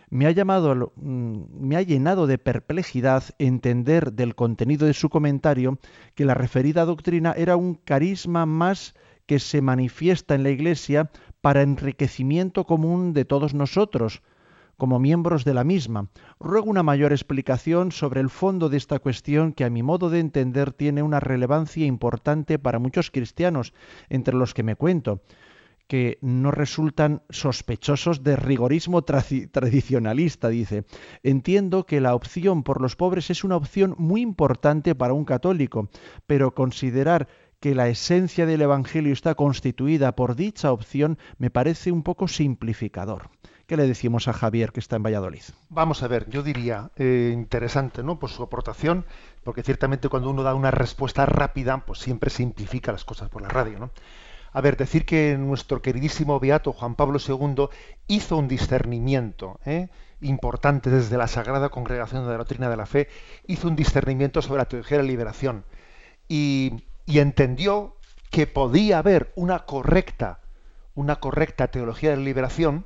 me 0.10 0.28
ha, 0.28 0.32
llamado, 0.32 0.92
mm, 0.98 1.38
me 1.62 1.78
ha 1.78 1.82
llenado 1.84 2.28
de 2.28 2.38
perplejidad 2.38 3.24
entender 3.40 4.12
del 4.12 4.36
contenido 4.36 4.88
de 4.88 4.94
su 4.94 5.08
comentario 5.08 5.80
que 6.16 6.26
la 6.26 6.34
referida 6.34 6.84
doctrina 6.84 7.34
era 7.38 7.56
un 7.56 7.76
carisma 7.76 8.46
más 8.46 8.94
que 9.26 9.40
se 9.40 9.62
manifiesta 9.62 10.36
en 10.36 10.44
la 10.44 10.50
Iglesia 10.50 11.12
para 11.42 11.62
enriquecimiento 11.62 12.66
común 12.66 13.14
de 13.14 13.26
todos 13.26 13.54
nosotros, 13.54 14.22
como 14.78 15.00
miembros 15.00 15.46
de 15.46 15.54
la 15.54 15.64
misma. 15.64 16.10
Ruego 16.40 16.70
una 16.70 16.84
mayor 16.84 17.12
explicación 17.12 17.92
sobre 17.92 18.22
el 18.22 18.30
fondo 18.30 18.70
de 18.70 18.78
esta 18.78 19.00
cuestión 19.00 19.54
que 19.54 19.66
a 19.66 19.70
mi 19.70 19.84
modo 19.84 20.10
de 20.10 20.20
entender 20.20 20.74
tiene 20.74 21.04
una 21.04 21.20
relevancia 21.20 21.86
importante 21.86 22.60
para 22.60 22.80
muchos 22.80 23.12
cristianos, 23.12 23.74
entre 24.10 24.36
los 24.36 24.54
que 24.54 24.64
me 24.64 24.76
cuento, 24.76 25.22
que 25.88 26.18
no 26.22 26.52
resultan 26.52 27.22
sospechosos 27.30 28.24
de 28.24 28.36
rigorismo 28.36 29.04
tradicionalista, 29.04 30.50
dice. 30.50 30.86
Entiendo 31.22 31.86
que 31.86 32.02
la 32.02 32.16
opción 32.16 32.64
por 32.64 32.82
los 32.82 32.96
pobres 32.96 33.30
es 33.30 33.44
una 33.44 33.58
opción 33.58 33.96
muy 33.98 34.22
importante 34.22 34.96
para 34.96 35.14
un 35.14 35.26
católico, 35.26 35.90
pero 36.26 36.56
considerar 36.56 37.28
que 37.64 37.76
la 37.76 37.88
esencia 37.88 38.46
del 38.46 38.62
Evangelio 38.62 39.14
está 39.14 39.36
constituida 39.36 40.18
por 40.18 40.36
dicha 40.36 40.74
opción 40.74 41.18
me 41.38 41.50
parece 41.50 41.94
un 41.94 42.04
poco 42.04 42.28
simplificador. 42.28 43.30
¿Qué 43.68 43.78
le 43.78 43.88
decimos 43.88 44.28
a 44.28 44.34
Javier 44.34 44.74
que 44.74 44.82
está 44.82 44.98
en 44.98 45.04
Valladolid? 45.04 45.44
Vamos 45.70 46.04
a 46.04 46.10
ver, 46.10 46.30
yo 46.30 46.44
diría 46.44 46.92
eh, 46.98 47.32
interesante, 47.34 48.04
¿no? 48.04 48.20
Por 48.20 48.32
su 48.32 48.44
aportación, 48.44 49.06
porque 49.46 49.64
ciertamente 49.64 50.10
cuando 50.10 50.30
uno 50.30 50.44
da 50.44 50.56
una 50.56 50.72
respuesta 50.72 51.26
rápida, 51.26 51.86
pues 51.86 52.00
siempre 52.00 52.30
simplifica 52.30 52.92
las 52.92 53.06
cosas 53.06 53.30
por 53.30 53.42
la 53.42 53.48
radio, 53.48 53.80
¿no? 53.80 53.92
A 54.52 54.60
ver, 54.60 54.76
decir 54.76 55.06
que 55.06 55.38
nuestro 55.38 55.82
queridísimo 55.82 56.42
beato 56.42 56.74
Juan 56.74 56.96
Pablo 56.96 57.18
II 57.26 57.70
hizo 58.08 58.36
un 58.36 58.50
discernimiento 58.50 59.62
¿eh? 59.66 59.88
importante 60.20 60.90
desde 60.90 61.18
la 61.18 61.28
Sagrada 61.28 61.70
Congregación 61.70 62.26
de 62.26 62.32
la 62.32 62.40
Doctrina 62.40 62.70
de 62.70 62.76
la 62.76 62.86
Fe, 62.86 63.08
hizo 63.48 63.70
un 63.70 63.78
discernimiento 63.78 64.42
sobre 64.42 64.58
la 64.58 64.66
teología 64.66 64.98
de 64.98 65.04
la 65.04 65.10
liberación 65.10 65.64
y 66.28 66.84
y 67.06 67.20
entendió 67.20 67.96
que 68.30 68.48
podía 68.48 68.98
haber 68.98 69.32
una 69.36 69.60
correcta, 69.60 70.40
una 70.96 71.18
correcta 71.18 71.68
teología 71.68 72.12
de 72.12 72.18
liberación 72.18 72.86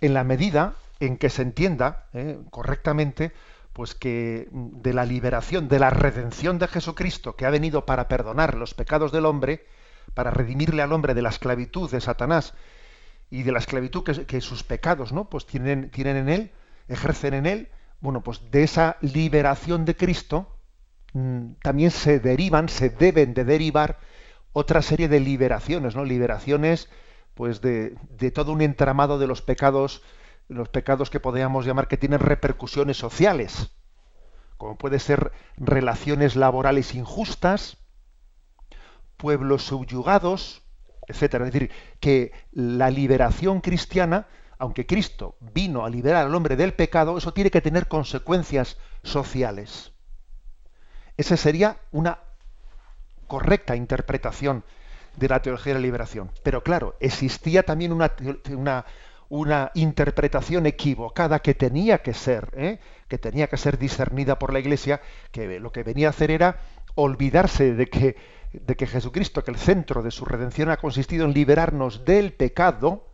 en 0.00 0.14
la 0.14 0.24
medida 0.24 0.74
en 1.00 1.16
que 1.18 1.30
se 1.30 1.42
entienda 1.42 2.06
eh, 2.12 2.38
correctamente 2.50 3.32
pues 3.72 3.94
que 3.94 4.48
de 4.50 4.94
la 4.94 5.04
liberación, 5.04 5.68
de 5.68 5.78
la 5.78 5.90
redención 5.90 6.58
de 6.58 6.66
Jesucristo, 6.66 7.36
que 7.36 7.44
ha 7.44 7.50
venido 7.50 7.84
para 7.84 8.08
perdonar 8.08 8.54
los 8.54 8.72
pecados 8.72 9.12
del 9.12 9.26
hombre, 9.26 9.66
para 10.14 10.30
redimirle 10.30 10.80
al 10.80 10.92
hombre 10.92 11.12
de 11.12 11.20
la 11.20 11.28
esclavitud 11.28 11.90
de 11.90 12.00
Satanás 12.00 12.54
y 13.30 13.42
de 13.42 13.52
la 13.52 13.58
esclavitud 13.58 14.02
que, 14.02 14.40
sus 14.40 14.64
pecados 14.64 15.12
¿no? 15.12 15.28
pues 15.28 15.44
tienen, 15.44 15.90
tienen 15.90 16.16
en 16.16 16.28
él, 16.30 16.52
ejercen 16.88 17.34
en 17.34 17.44
él, 17.44 17.68
bueno, 18.00 18.22
pues 18.22 18.50
de 18.50 18.62
esa 18.62 18.96
liberación 19.02 19.84
de 19.84 19.94
Cristo, 19.94 20.55
también 21.62 21.90
se 21.90 22.20
derivan, 22.20 22.68
se 22.68 22.90
deben 22.90 23.34
de 23.34 23.44
derivar 23.44 23.98
otra 24.52 24.82
serie 24.82 25.08
de 25.08 25.20
liberaciones, 25.20 25.96
¿no? 25.96 26.04
Liberaciones, 26.04 26.88
pues, 27.34 27.60
de, 27.60 27.96
de 28.10 28.30
todo 28.30 28.52
un 28.52 28.62
entramado 28.62 29.18
de 29.18 29.26
los 29.26 29.42
pecados, 29.42 30.02
los 30.48 30.68
pecados 30.68 31.10
que 31.10 31.20
podríamos 31.20 31.66
llamar 31.66 31.88
que 31.88 31.96
tienen 31.96 32.20
repercusiones 32.20 32.96
sociales, 32.96 33.76
como 34.56 34.78
puede 34.78 34.98
ser 34.98 35.32
relaciones 35.56 36.36
laborales 36.36 36.94
injustas, 36.94 37.78
pueblos 39.16 39.64
subyugados, 39.64 40.62
etcétera. 41.06 41.46
Es 41.46 41.52
decir, 41.52 41.70
que 42.00 42.32
la 42.52 42.90
liberación 42.90 43.60
cristiana, 43.60 44.28
aunque 44.58 44.86
Cristo 44.86 45.36
vino 45.40 45.84
a 45.84 45.90
liberar 45.90 46.26
al 46.26 46.34
hombre 46.34 46.56
del 46.56 46.74
pecado, 46.74 47.18
eso 47.18 47.32
tiene 47.32 47.50
que 47.50 47.60
tener 47.60 47.88
consecuencias 47.88 48.78
sociales. 49.02 49.92
Esa 51.16 51.36
sería 51.36 51.78
una 51.92 52.18
correcta 53.26 53.74
interpretación 53.74 54.64
de 55.16 55.28
la 55.28 55.40
teología 55.40 55.72
de 55.72 55.80
la 55.80 55.84
liberación. 55.84 56.30
Pero 56.42 56.62
claro, 56.62 56.96
existía 57.00 57.62
también 57.62 57.92
una, 57.92 58.12
una, 59.28 59.70
interpretación 59.74 60.66
equivocada 60.66 61.40
que 61.40 61.54
tenía 61.54 61.98
que 61.98 62.14
ser, 62.14 62.50
¿eh? 62.54 62.78
que 63.08 63.18
tenía 63.18 63.46
que 63.48 63.56
ser 63.56 63.78
discernida 63.78 64.38
por 64.38 64.52
la 64.52 64.60
Iglesia, 64.60 65.00
que 65.32 65.58
lo 65.58 65.72
que 65.72 65.82
venía 65.82 66.08
a 66.08 66.10
hacer 66.10 66.30
era 66.30 66.60
olvidarse 66.94 67.74
de 67.74 67.86
que, 67.86 68.16
de 68.52 68.76
que 68.76 68.86
Jesucristo, 68.86 69.42
que 69.42 69.50
el 69.50 69.58
centro 69.58 70.02
de 70.02 70.10
su 70.10 70.24
redención 70.24 70.70
ha 70.70 70.76
consistido 70.76 71.24
en 71.24 71.32
liberarnos 71.32 72.04
del 72.04 72.32
pecado, 72.34 73.06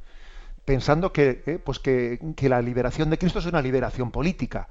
pensando 0.64 1.12
que, 1.12 1.42
¿eh? 1.46 1.60
pues 1.64 1.78
que, 1.78 2.18
que 2.36 2.48
la 2.48 2.60
liberación 2.60 3.10
de 3.10 3.18
Cristo 3.18 3.38
es 3.38 3.46
una 3.46 3.62
liberación 3.62 4.10
política 4.10 4.68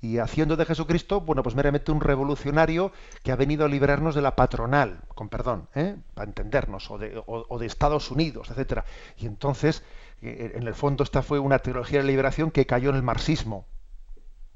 y 0.00 0.18
haciendo 0.18 0.56
de 0.56 0.66
Jesucristo, 0.66 1.20
bueno, 1.20 1.42
pues 1.42 1.54
meramente 1.54 1.90
un 1.90 2.00
revolucionario 2.00 2.92
que 3.22 3.32
ha 3.32 3.36
venido 3.36 3.64
a 3.64 3.68
librarnos 3.68 4.14
de 4.14 4.22
la 4.22 4.36
patronal, 4.36 5.00
con 5.14 5.28
perdón, 5.28 5.68
¿eh? 5.74 5.96
para 6.14 6.28
entendernos, 6.28 6.90
o 6.90 6.98
de, 6.98 7.22
o 7.26 7.58
de, 7.58 7.66
Estados 7.66 8.10
Unidos, 8.10 8.50
etcétera. 8.50 8.84
Y 9.16 9.26
entonces, 9.26 9.82
eh, 10.22 10.52
en 10.54 10.66
el 10.66 10.74
fondo, 10.74 11.02
esta 11.02 11.22
fue 11.22 11.38
una 11.38 11.58
teología 11.60 12.00
de 12.00 12.06
liberación 12.06 12.50
que 12.50 12.66
cayó 12.66 12.90
en 12.90 12.96
el 12.96 13.02
marxismo, 13.02 13.66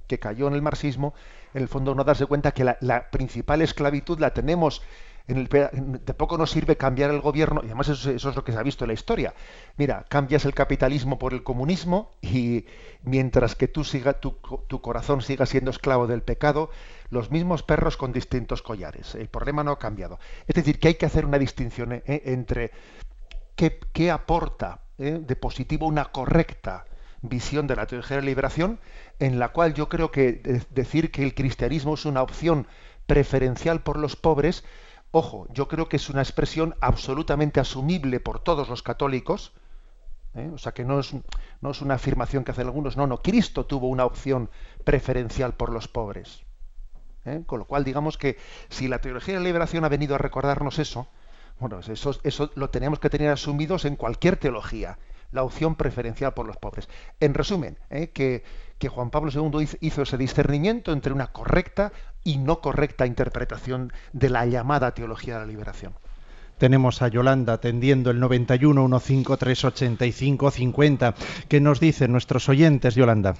que 0.07 0.19
cayó 0.19 0.49
en 0.49 0.55
el 0.55 0.63
marxismo, 0.63 1.15
en 1.55 1.63
el 1.63 1.69
fondo 1.69 1.95
no 1.95 2.05
darse 2.05 2.27
cuenta 2.27 2.53
que 2.53 2.65
la, 2.65 3.11
principal 3.11 3.63
esclavitud 3.63 4.19
la 4.19 4.35
tenemos 4.35 4.83
en 5.27 5.37
el, 5.39 5.49
de 5.49 6.15
poco 6.15 6.37
nos 6.39 6.51
sirve 6.51 6.77
cambiar 6.77 7.11
el 7.11 7.21
gobierno, 7.21 7.61
y 7.63 7.67
además 7.67 7.89
eso, 7.89 8.11
es 8.11 8.25
lo 8.25 8.45
que 8.45 8.53
se 8.53 8.59
ha 8.59 8.63
visto 8.63 8.85
en 8.85 8.89
la 8.89 8.95
historia. 8.95 9.35
Mira, 9.77 10.05
cambias 10.09 10.45
el 10.45 10.55
capitalismo 10.55 11.19
por 11.19 11.33
el 11.33 11.43
comunismo 11.43 12.13
y 12.21 12.67
mientras 13.03 13.55
que 13.55 13.69
tú 13.69 13.85
siga, 13.85 14.15
tu, 14.15 14.41
corazón 14.81 15.23
siga 15.23 15.47
siendo 15.47 15.71
esclavo 15.71 16.07
del 16.07 16.23
pecado, 16.23 16.71
los 17.11 17.31
mismos 17.31 17.63
perros 17.63 17.97
con 17.97 18.13
distintos 18.13 18.63
collares. 18.63 19.15
El 19.15 19.29
problema 19.29 19.63
no 19.63 19.73
ha 19.73 19.79
cambiado. 19.79 20.19
Es 20.47 20.55
decir, 20.55 20.79
que 20.79 20.89
hay 20.89 20.95
que 20.95 21.07
hacer 21.07 21.25
una 21.25 21.39
distinción 21.39 21.93
¿eh? 21.93 22.03
entre 22.07 22.73
qué, 23.55 24.11
aporta 24.11 24.81
¿eh? 24.99 25.21
de 25.21 25.37
positivo 25.37 25.87
una 25.87 26.07
correcta 26.07 26.87
visión 27.23 27.67
de 27.67 27.77
la 27.77 27.87
teología 27.87 28.17
de 28.17 28.23
liberación, 28.23 28.81
en 29.19 29.39
la 29.39 29.51
cual 29.51 29.75
yo 29.75 29.89
creo 29.89 30.11
que 30.11 30.65
decir 30.71 31.11
que 31.11 31.23
el 31.23 31.35
cristianismo 31.35 31.95
es 31.95 32.07
una 32.07 32.23
opción 32.23 32.67
preferencial 33.07 33.83
por 33.83 33.99
los 33.99 34.17
pobres, 34.17 34.65
ojo, 35.11 35.47
yo 35.53 35.69
creo 35.69 35.89
que 35.89 35.97
es 35.97 36.09
una 36.11 36.23
expresión 36.23 36.75
absolutamente 36.81 37.61
asumible 37.61 38.21
por 38.21 38.41
todos 38.41 38.69
los 38.69 38.83
católicos, 38.83 39.53
¿eh? 40.35 40.51
o 40.53 40.59
sea 40.59 40.73
que 40.73 40.85
no 40.85 41.01
es, 41.01 41.13
no 41.61 41.71
es 41.71 41.83
una 41.83 41.95
afirmación 41.95 42.45
que 42.45 42.53
hacen 42.53 42.67
algunos, 42.67 42.97
no, 42.97 43.07
no, 43.07 43.23
Cristo 43.23 43.67
tuvo 43.67 43.89
una 43.89 44.05
opción 44.05 44.51
preferencial 44.85 45.55
por 45.55 45.73
los 45.73 45.89
pobres. 45.89 46.43
¿eh? 47.25 47.43
Con 47.47 47.59
lo 47.59 47.67
cual, 47.67 47.85
digamos 47.85 48.19
que 48.19 48.39
si 48.69 48.89
la 48.89 49.01
teología 49.01 49.35
de 49.35 49.41
la 49.41 49.47
liberación 49.47 49.85
ha 49.85 49.89
venido 49.89 50.15
a 50.15 50.19
recordarnos 50.19 50.79
eso, 50.79 51.09
bueno, 51.59 51.81
eso, 51.81 52.19
eso 52.23 52.51
lo 52.55 52.71
tenemos 52.71 53.01
que 53.01 53.11
tener 53.11 53.31
asumidos 53.31 53.85
en 53.85 53.97
cualquier 53.97 54.37
teología 54.37 54.99
la 55.33 55.43
opción 55.43 55.75
preferencial 55.75 56.35
por 56.35 56.47
los 56.47 56.57
pobres. 56.57 56.89
En 57.21 57.35
resumen, 57.35 57.79
¿eh? 57.91 58.11
que, 58.11 58.43
Juan 58.89 59.11
Pablo 59.11 59.31
II 59.31 59.67
hizo 59.81 60.03
ese 60.03 60.17
discernimiento 60.17 60.93
entre 60.93 61.13
una 61.13 61.29
correcta 61.29 61.93
y 62.25 62.39
no 62.39 62.61
correcta 62.61 63.07
interpretación 63.07 63.93
de 64.13 64.31
la 64.31 64.47
llamada 64.47 64.95
teología 64.95 65.35
de 65.35 65.41
la 65.41 65.47
liberación. 65.47 65.93
Tenemos 66.57 67.01
a 67.01 67.09
Yolanda 67.09 67.55
atendiendo 67.55 68.11
el 68.11 68.21
91 68.21 69.01
153 69.01 69.65
85 69.65 70.51
50. 70.51 71.15
¿Qué 71.49 71.61
nos 71.61 71.81
dicen 71.81 72.13
nuestros 72.13 72.49
oyentes, 72.49 72.95
Yolanda? 72.95 73.35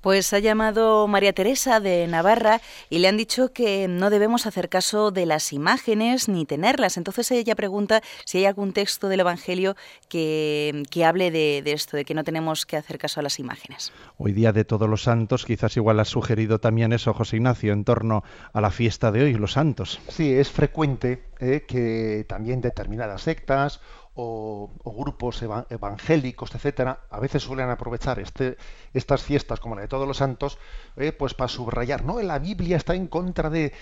Pues 0.00 0.32
ha 0.32 0.38
llamado 0.38 1.06
María 1.08 1.32
Teresa 1.32 1.80
de 1.80 2.06
Navarra 2.06 2.60
y 2.88 3.00
le 3.00 3.08
han 3.08 3.16
dicho 3.16 3.52
que 3.52 3.88
no 3.88 4.10
debemos 4.10 4.46
hacer 4.46 4.68
caso 4.68 5.10
de 5.10 5.26
las 5.26 5.52
imágenes 5.52 6.28
ni 6.28 6.46
tenerlas. 6.46 6.96
Entonces 6.96 7.30
ella 7.30 7.54
pregunta 7.54 8.00
si 8.24 8.38
hay 8.38 8.44
algún 8.46 8.72
texto 8.72 9.08
del 9.08 9.20
Evangelio 9.20 9.76
que, 10.08 10.84
hable 11.04 11.30
de, 11.30 11.62
esto, 11.66 11.96
de 11.96 12.04
que 12.04 12.14
no 12.14 12.24
tenemos 12.24 12.66
que 12.66 12.76
hacer 12.76 12.98
caso 12.98 13.20
a 13.20 13.22
las 13.22 13.38
imágenes. 13.38 13.92
Hoy 14.16 14.32
día 14.32 14.52
de 14.52 14.64
todos 14.64 14.88
los 14.88 15.02
santos, 15.02 15.44
quizás 15.44 15.76
igual 15.76 16.00
ha 16.00 16.04
sugerido 16.04 16.58
también 16.58 16.92
eso, 16.92 17.12
José 17.14 17.36
Ignacio, 17.36 17.72
en 17.72 17.84
torno 17.84 18.22
a 18.52 18.60
la 18.60 18.70
fiesta 18.70 19.10
de 19.10 19.22
hoy, 19.22 19.34
los 19.34 19.52
santos. 19.52 20.00
Sí, 20.08 20.32
es 20.32 20.50
frecuente 20.50 21.24
eh, 21.40 21.64
que 21.66 22.24
también 22.28 22.60
determinadas 22.60 23.22
sectas 23.22 23.80
o, 24.20 24.68
grupos 24.84 25.40
evangélicos, 25.42 26.52
etcétera, 26.52 27.02
a 27.08 27.20
veces 27.20 27.44
suelen 27.44 27.70
aprovechar 27.70 28.18
este, 28.18 28.58
estas 28.92 29.22
fiestas 29.22 29.60
como 29.60 29.76
la 29.76 29.82
de 29.82 29.88
todos 29.88 30.08
los 30.08 30.16
santos, 30.16 30.58
eh, 30.96 31.12
pues 31.12 31.34
para 31.34 31.46
subrayar, 31.46 32.04
no, 32.04 32.20
la 32.20 32.40
Biblia 32.40 32.76
está 32.76 32.96
en 32.96 33.06
contra 33.06 33.48
de, 33.48 33.72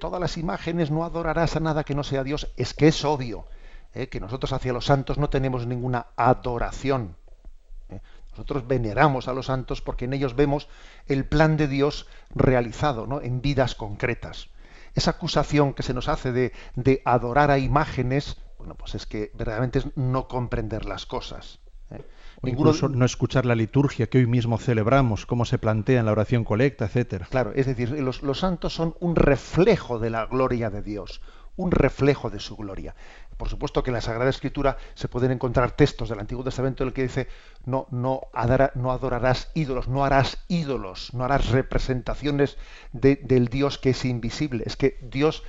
todas 0.00 0.18
las 0.18 0.38
imágenes, 0.38 0.90
no 0.90 1.04
adorarás 1.04 1.56
a 1.56 1.60
nada 1.60 1.84
que 1.84 1.94
no 1.94 2.04
sea 2.04 2.24
Dios. 2.24 2.50
Es 2.56 2.72
que 2.72 2.88
es 2.88 3.04
obvio 3.04 3.44
eh, 3.92 4.08
que 4.08 4.18
nosotros 4.18 4.54
hacia 4.54 4.72
los 4.72 4.86
santos 4.86 5.18
no 5.18 5.28
tenemos 5.28 5.66
ninguna 5.66 6.06
adoración. 6.16 7.14
Eh. 7.90 8.00
Nosotros 8.30 8.66
veneramos 8.66 9.28
a 9.28 9.34
los 9.34 9.46
santos 9.46 9.82
porque 9.82 10.06
en 10.06 10.14
ellos 10.14 10.34
vemos 10.34 10.68
el 11.06 11.26
plan 11.26 11.58
de 11.58 11.68
Dios 11.68 12.08
realizado 12.34 13.06
¿no? 13.06 13.20
en 13.20 13.42
vidas 13.42 13.74
concretas. 13.74 14.48
Esa 14.94 15.10
acusación 15.10 15.74
que 15.74 15.82
se 15.82 15.92
nos 15.92 16.08
hace 16.08 16.32
de, 16.32 16.52
de 16.76 17.02
adorar 17.04 17.50
a 17.50 17.58
imágenes, 17.58 18.38
bueno, 18.62 18.76
pues 18.76 18.94
es 18.94 19.06
que 19.06 19.32
verdaderamente 19.34 19.80
es 19.80 19.86
no 19.96 20.28
comprender 20.28 20.84
las 20.84 21.04
cosas. 21.04 21.58
¿eh? 21.90 22.00
Incluso 22.44 22.88
no 22.88 23.04
escuchar 23.04 23.44
la 23.44 23.56
liturgia 23.56 24.06
que 24.06 24.18
hoy 24.18 24.26
mismo 24.26 24.56
celebramos, 24.56 25.26
cómo 25.26 25.44
se 25.44 25.58
plantea 25.58 25.98
en 25.98 26.06
la 26.06 26.12
oración 26.12 26.44
colecta, 26.44 26.84
etcétera. 26.84 27.26
Claro, 27.28 27.52
es 27.56 27.66
decir, 27.66 27.90
los, 27.90 28.22
los 28.22 28.38
santos 28.38 28.72
son 28.72 28.94
un 29.00 29.16
reflejo 29.16 29.98
de 29.98 30.10
la 30.10 30.26
gloria 30.26 30.70
de 30.70 30.80
Dios, 30.80 31.22
un 31.56 31.72
reflejo 31.72 32.30
de 32.30 32.38
su 32.38 32.56
gloria. 32.56 32.94
Por 33.36 33.48
supuesto 33.48 33.82
que 33.82 33.90
en 33.90 33.94
la 33.94 34.00
Sagrada 34.00 34.30
Escritura 34.30 34.76
se 34.94 35.08
pueden 35.08 35.32
encontrar 35.32 35.72
textos 35.72 36.08
del 36.08 36.20
Antiguo 36.20 36.44
Testamento 36.44 36.84
en 36.84 36.88
el 36.88 36.94
que 36.94 37.02
dice 37.02 37.26
no, 37.66 37.88
no, 37.90 38.20
no 38.76 38.92
adorarás 38.92 39.50
ídolos, 39.54 39.88
no 39.88 40.04
harás 40.04 40.38
ídolos, 40.46 41.12
no 41.14 41.24
harás 41.24 41.48
representaciones 41.48 42.58
del 42.92 43.48
Dios 43.48 43.78
que 43.78 43.90
es 43.90 44.04
invisible. 44.04 44.62
Es 44.64 44.76
que 44.76 45.00
Dios 45.02 45.42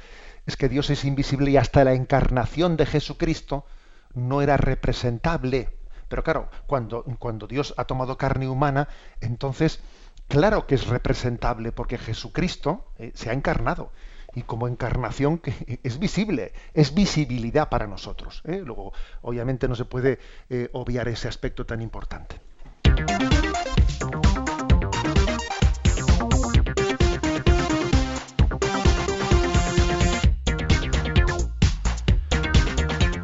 es 0.46 0.58
que 0.58 0.70
Dios 0.70 0.90
es 0.90 1.06
invisible 1.06 1.52
y 1.52 1.58
hasta 1.58 1.84
la 1.84 1.94
encarnación 1.94 2.78
de 2.78 2.86
Jesucristo 2.86 3.66
no 4.14 4.42
era 4.42 4.58
representable. 4.58 5.70
Pero 6.08 6.24
claro, 6.24 6.50
cuando, 6.68 7.04
cuando 7.18 7.48
Dios 7.48 7.74
ha 7.78 7.86
tomado 7.86 8.18
carne 8.18 8.48
humana, 8.48 8.88
entonces, 9.22 9.82
claro 10.28 10.68
que 10.68 10.76
es 10.76 10.88
representable, 10.88 11.72
porque 11.72 11.98
Jesucristo 11.98 12.92
eh, 12.98 13.12
se 13.16 13.30
ha 13.30 13.34
encarnado. 13.34 13.92
Y 14.36 14.44
como 14.44 14.68
encarnación 14.68 15.42
es 15.84 16.00
visible, 16.00 16.54
es 16.74 16.94
visibilidad 16.94 17.70
para 17.70 17.88
nosotros. 17.88 18.42
¿eh? 18.46 18.62
Luego, 18.64 18.94
obviamente, 19.22 19.68
no 19.68 19.76
se 19.76 19.86
puede 19.86 20.20
eh, 20.50 20.70
obviar 20.74 21.08
ese 21.08 21.28
aspecto 21.28 21.66
tan 21.66 21.82
importante. 21.82 22.40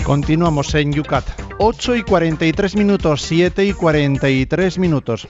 Continuamos 0.09 0.73
en 0.73 0.91
Yucat. 0.91 1.23
8 1.59 1.97
y 1.97 2.01
43 2.01 2.75
minutos, 2.75 3.21
7 3.21 3.63
y 3.63 3.73
43 3.73 4.79
minutos. 4.79 5.27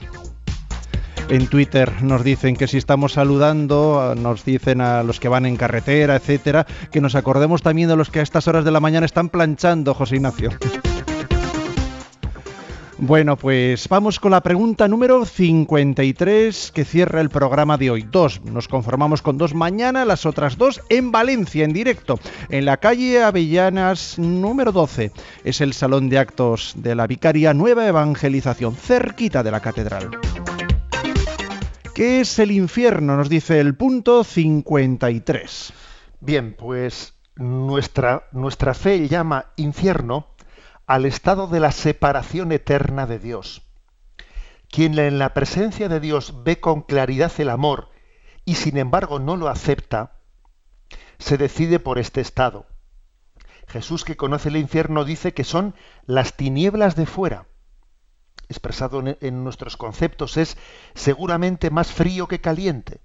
En 1.28 1.48
Twitter 1.48 2.02
nos 2.02 2.24
dicen 2.24 2.56
que 2.56 2.66
si 2.66 2.78
estamos 2.78 3.12
saludando, 3.12 4.14
nos 4.16 4.42
dicen 4.42 4.80
a 4.80 5.02
los 5.02 5.20
que 5.20 5.28
van 5.28 5.44
en 5.44 5.58
carretera, 5.58 6.16
etcétera, 6.16 6.66
que 6.90 7.02
nos 7.02 7.14
acordemos 7.14 7.60
también 7.60 7.90
de 7.90 7.96
los 7.96 8.08
que 8.08 8.20
a 8.20 8.22
estas 8.22 8.48
horas 8.48 8.64
de 8.64 8.70
la 8.70 8.80
mañana 8.80 9.04
están 9.04 9.28
planchando, 9.28 9.92
José 9.92 10.16
Ignacio. 10.16 10.48
Bueno, 13.02 13.38
pues 13.38 13.88
vamos 13.88 14.20
con 14.20 14.30
la 14.30 14.42
pregunta 14.42 14.86
número 14.86 15.24
53 15.24 16.70
que 16.74 16.84
cierra 16.84 17.22
el 17.22 17.30
programa 17.30 17.78
de 17.78 17.90
hoy. 17.90 18.02
Dos, 18.02 18.42
nos 18.44 18.68
conformamos 18.68 19.22
con 19.22 19.38
dos 19.38 19.54
mañana, 19.54 20.04
las 20.04 20.26
otras 20.26 20.58
dos 20.58 20.82
en 20.90 21.10
Valencia, 21.10 21.64
en 21.64 21.72
directo, 21.72 22.20
en 22.50 22.66
la 22.66 22.76
calle 22.76 23.22
Avellanas 23.22 24.18
número 24.18 24.70
12. 24.70 25.12
Es 25.44 25.62
el 25.62 25.72
salón 25.72 26.10
de 26.10 26.18
actos 26.18 26.74
de 26.76 26.94
la 26.94 27.06
Vicaria 27.06 27.54
Nueva 27.54 27.88
Evangelización, 27.88 28.76
cerquita 28.76 29.42
de 29.42 29.50
la 29.50 29.60
catedral. 29.60 30.10
¿Qué 31.94 32.20
es 32.20 32.38
el 32.38 32.50
infierno? 32.50 33.16
Nos 33.16 33.30
dice 33.30 33.60
el 33.60 33.76
punto 33.76 34.24
53. 34.24 35.72
Bien, 36.20 36.54
pues 36.56 37.14
nuestra, 37.36 38.24
nuestra 38.32 38.74
fe 38.74 39.08
llama 39.08 39.46
infierno 39.56 40.26
al 40.90 41.06
estado 41.06 41.46
de 41.46 41.60
la 41.60 41.70
separación 41.70 42.50
eterna 42.50 43.06
de 43.06 43.20
Dios. 43.20 43.62
Quien 44.68 44.98
en 44.98 45.20
la 45.20 45.34
presencia 45.34 45.88
de 45.88 46.00
Dios 46.00 46.42
ve 46.42 46.58
con 46.58 46.82
claridad 46.82 47.30
el 47.38 47.50
amor 47.50 47.90
y 48.44 48.56
sin 48.56 48.76
embargo 48.76 49.20
no 49.20 49.36
lo 49.36 49.46
acepta, 49.46 50.18
se 51.20 51.38
decide 51.38 51.78
por 51.78 52.00
este 52.00 52.20
estado. 52.20 52.66
Jesús 53.68 54.02
que 54.02 54.16
conoce 54.16 54.48
el 54.48 54.56
infierno 54.56 55.04
dice 55.04 55.32
que 55.32 55.44
son 55.44 55.76
las 56.06 56.36
tinieblas 56.36 56.96
de 56.96 57.06
fuera. 57.06 57.46
Expresado 58.48 59.00
en 59.20 59.44
nuestros 59.44 59.76
conceptos 59.76 60.36
es 60.36 60.56
seguramente 60.94 61.70
más 61.70 61.92
frío 61.92 62.26
que 62.26 62.40
caliente. 62.40 63.00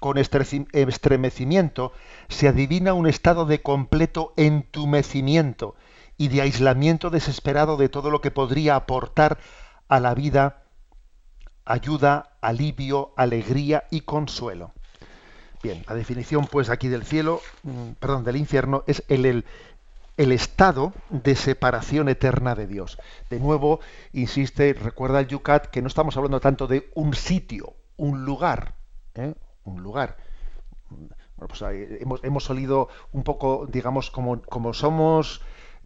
Con 0.00 0.18
estremecimiento 0.18 1.92
se 2.28 2.48
adivina 2.48 2.94
un 2.94 3.06
estado 3.06 3.46
de 3.46 3.62
completo 3.62 4.34
entumecimiento 4.36 5.76
y 6.20 6.28
de 6.28 6.42
aislamiento 6.42 7.08
desesperado 7.08 7.78
de 7.78 7.88
todo 7.88 8.10
lo 8.10 8.20
que 8.20 8.30
podría 8.30 8.76
aportar 8.76 9.38
a 9.88 10.00
la 10.00 10.12
vida 10.12 10.64
ayuda, 11.64 12.36
alivio, 12.42 13.14
alegría 13.16 13.84
y 13.90 14.02
consuelo. 14.02 14.72
Bien, 15.62 15.82
la 15.88 15.94
definición 15.94 16.46
pues 16.46 16.68
aquí 16.68 16.88
del 16.88 17.06
cielo, 17.06 17.40
mm, 17.62 17.92
perdón, 17.98 18.24
del 18.24 18.36
infierno 18.36 18.84
es 18.86 19.02
el, 19.08 19.46
el, 20.18 20.32
estado 20.32 20.92
de 21.08 21.34
separación 21.36 22.10
eterna 22.10 22.54
de 22.54 22.66
Dios. 22.66 22.98
De 23.30 23.40
nuevo, 23.40 23.80
insiste, 24.12 24.74
recuerda 24.74 25.20
el 25.20 25.26
Yucat 25.26 25.68
que 25.68 25.80
no 25.80 25.88
estamos 25.88 26.18
hablando 26.18 26.38
tanto 26.38 26.66
de 26.66 26.90
un 26.94 27.14
sitio, 27.14 27.76
un 27.96 28.26
lugar, 28.26 28.74
¿eh? 29.14 29.32
un 29.64 29.82
lugar. 29.82 30.18
Bueno, 30.90 31.14
pues 31.48 31.62
hemos, 32.02 32.22
hemos 32.24 32.50
olido 32.50 32.90
un 33.12 33.22
poco, 33.22 33.66
digamos, 33.72 34.10
como, 34.10 34.42
como 34.42 34.74
somos 34.74 35.40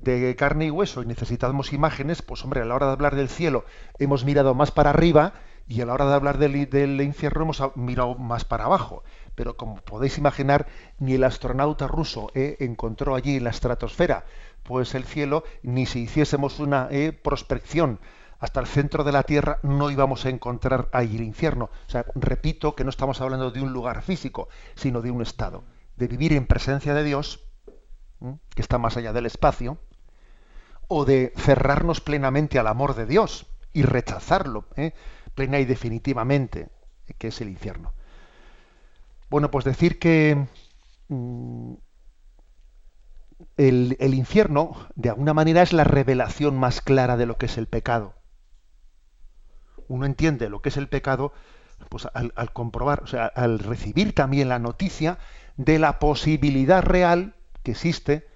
de 0.05 0.37
carne 0.37 0.67
y 0.67 0.71
hueso 0.71 1.03
y 1.03 1.07
necesitamos 1.07 1.73
imágenes, 1.73 2.23
pues 2.23 2.45
hombre, 2.45 2.61
a 2.61 2.65
la 2.65 2.75
hora 2.75 2.87
de 2.87 2.93
hablar 2.93 3.17
del 3.17 3.29
cielo 3.29 3.65
hemos 3.99 4.25
mirado 4.25 4.55
más 4.55 4.71
para 4.71 4.91
arriba 4.91 5.33
y 5.67 5.81
a 5.81 5.87
la 5.87 5.95
hora 5.95 6.07
de 6.07 6.15
hablar 6.15 6.39
del, 6.39 7.01
infierno 7.01 7.43
hemos 7.43 7.63
mirado 7.77 8.15
más 8.17 8.45
para 8.45 8.65
abajo. 8.65 9.03
Pero 9.35 9.57
como 9.57 9.77
podéis 9.77 10.19
imaginar, 10.19 10.67
ni 10.99 11.15
el 11.15 11.25
astronauta 11.25 11.89
ruso 11.89 12.31
eh, 12.35 12.57
encontró 12.61 13.15
allí 13.15 13.37
en 13.37 13.45
la 13.45 13.51
estratosfera 13.51 14.25
pues 14.63 14.95
el 14.95 15.05
cielo, 15.05 15.45
ni 15.63 15.87
si 15.87 16.01
hiciésemos 16.01 16.59
una 16.59 16.89
eh, 16.91 17.13
prospección 17.13 18.01
hasta 18.41 18.61
el 18.61 18.67
centro 18.67 19.05
de 19.05 19.13
la 19.13 19.23
Tierra 19.23 19.59
no 19.63 19.91
íbamos 19.91 20.27
a 20.27 20.31
encontrar 20.31 20.89
ahí 20.93 21.17
el 21.17 21.23
infierno. 21.23 21.71
O 21.87 21.91
sea, 21.91 22.05
repito 22.15 22.75
que 22.75 22.85
no 22.85 22.91
estamos 22.91 23.21
hablando 23.21 23.51
de 23.51 23.63
un 23.63 23.73
lugar 23.73 24.03
físico, 24.03 24.49
sino 24.75 25.01
de 25.01 25.11
un 25.11 25.23
estado, 25.23 25.65
de 25.97 26.09
vivir 26.09 26.33
en 26.33 26.47
presencia 26.47 26.95
de 26.95 27.05
Dios, 27.05 27.45
que 28.55 28.63
está 28.63 28.79
más 28.79 28.97
allá 28.97 29.13
del 29.13 29.27
espacio, 29.27 29.79
o 30.89 31.05
de 31.05 31.33
cerrarnos 31.37 32.01
plenamente 32.01 32.59
al 32.59 32.67
amor 32.67 32.95
de 32.95 33.07
Dios 33.07 33.47
y 33.73 33.83
rechazarlo 33.83 34.67
¿eh? 34.77 34.93
plena 35.35 35.59
y 35.59 35.65
definitivamente, 35.65 36.69
que 37.19 37.29
es 37.29 37.41
el 37.41 37.49
infierno. 37.49 37.93
Bueno, 39.31 39.51
pues 39.51 39.65
decir 39.65 39.99
que 39.99 40.47
mm, 41.09 41.75
el, 43.57 44.15
infierno, 44.15 44.77
de 44.95 45.11
alguna 45.11 45.35
manera, 45.35 45.63
es 45.63 45.73
la 45.73 45.85
revelación 45.85 46.57
más 46.57 46.81
clara 46.81 47.17
de 47.17 47.27
lo 47.27 47.37
que 47.37 47.47
es 47.47 47.59
el 47.59 47.67
pecado. 47.67 48.15
Uno 49.89 50.07
entiende 50.07 50.49
lo 50.49 50.63
que 50.63 50.69
es 50.69 50.77
el 50.77 50.89
pecado 50.89 51.33
pues, 51.89 52.09
al, 52.15 52.33
al 52.37 52.53
comprobar, 52.53 53.03
o 53.03 53.07
sea, 53.07 53.27
al 53.27 53.59
recibir 53.59 54.15
también 54.15 54.49
la 54.49 54.59
noticia 54.59 55.19
de 55.57 55.79
la 55.79 55.99
posibilidad 55.99 56.83
real 56.83 57.35
que 57.63 57.73
existe 57.73 58.27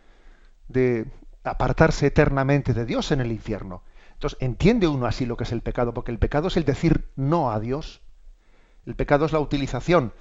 de 0.68 1.06
apartarse 1.48 2.06
eternamente 2.06 2.74
de 2.74 2.84
Dios 2.84 3.10
en 3.12 3.20
el 3.20 3.32
infierno. 3.32 3.82
Entonces, 4.14 4.38
entiende 4.40 4.88
uno 4.88 5.06
así 5.06 5.26
lo 5.26 5.36
que 5.36 5.44
es 5.44 5.52
el 5.52 5.62
pecado, 5.62 5.94
porque 5.94 6.10
el 6.10 6.18
pecado 6.18 6.48
es 6.48 6.56
el 6.56 6.64
decir 6.64 7.08
no 7.16 7.52
a 7.52 7.60
Dios. 7.60 8.00
El 8.86 8.96
pecado 8.96 9.26
es 9.26 9.32
la 9.32 9.40
utilización 9.40 10.12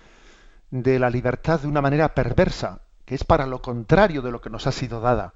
de 0.69 0.99
la 0.99 1.09
libertad 1.09 1.61
de 1.61 1.67
una 1.67 1.81
manera 1.81 2.13
perversa, 2.13 2.81
que 3.05 3.15
es 3.15 3.23
para 3.23 3.45
lo 3.45 3.61
contrario 3.61 4.21
de 4.21 4.31
lo 4.31 4.41
que 4.41 4.49
nos 4.49 4.67
ha 4.67 4.71
sido 4.71 5.01
dada. 5.01 5.33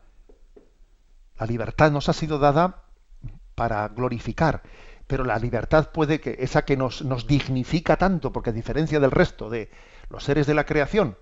La 1.39 1.45
libertad 1.45 1.91
nos 1.91 2.09
ha 2.09 2.13
sido 2.13 2.37
dada 2.37 2.83
para 3.55 3.87
glorificar, 3.87 4.61
pero 5.07 5.23
la 5.23 5.39
libertad 5.39 5.89
puede 5.91 6.19
que 6.19 6.37
esa 6.39 6.63
que 6.63 6.77
nos, 6.77 7.03
nos 7.03 7.25
dignifica 7.27 7.97
tanto, 7.97 8.31
porque 8.31 8.51
a 8.51 8.53
diferencia 8.53 8.99
del 8.99 9.11
resto 9.11 9.49
de 9.49 9.71
los 10.09 10.23
seres 10.23 10.45
de 10.45 10.53
la 10.53 10.65
creación, 10.65 11.17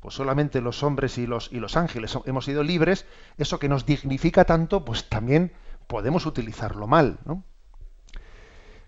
pues 0.00 0.14
solamente 0.14 0.60
los 0.60 0.82
hombres 0.82 1.18
y 1.18 1.26
los, 1.26 1.52
y 1.52 1.60
los 1.60 1.76
ángeles 1.76 2.16
hemos 2.26 2.44
sido 2.44 2.62
libres, 2.62 3.06
eso 3.38 3.58
que 3.58 3.68
nos 3.68 3.86
dignifica 3.86 4.44
tanto, 4.44 4.84
pues 4.84 5.08
también 5.08 5.52
podemos 5.86 6.26
utilizarlo 6.26 6.86
mal, 6.86 7.18
¿no? 7.24 7.44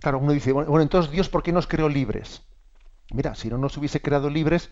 Claro, 0.01 0.19
uno 0.19 0.33
dice, 0.33 0.53
bueno, 0.53 0.81
entonces 0.81 1.11
Dios, 1.11 1.29
¿por 1.29 1.43
qué 1.43 1.53
nos 1.53 1.67
creó 1.67 1.89
libres? 1.89 2.43
Mira, 3.13 3.35
si 3.35 3.49
no 3.49 3.59
nos 3.59 3.77
hubiese 3.77 4.01
creado 4.01 4.31
libres, 4.31 4.71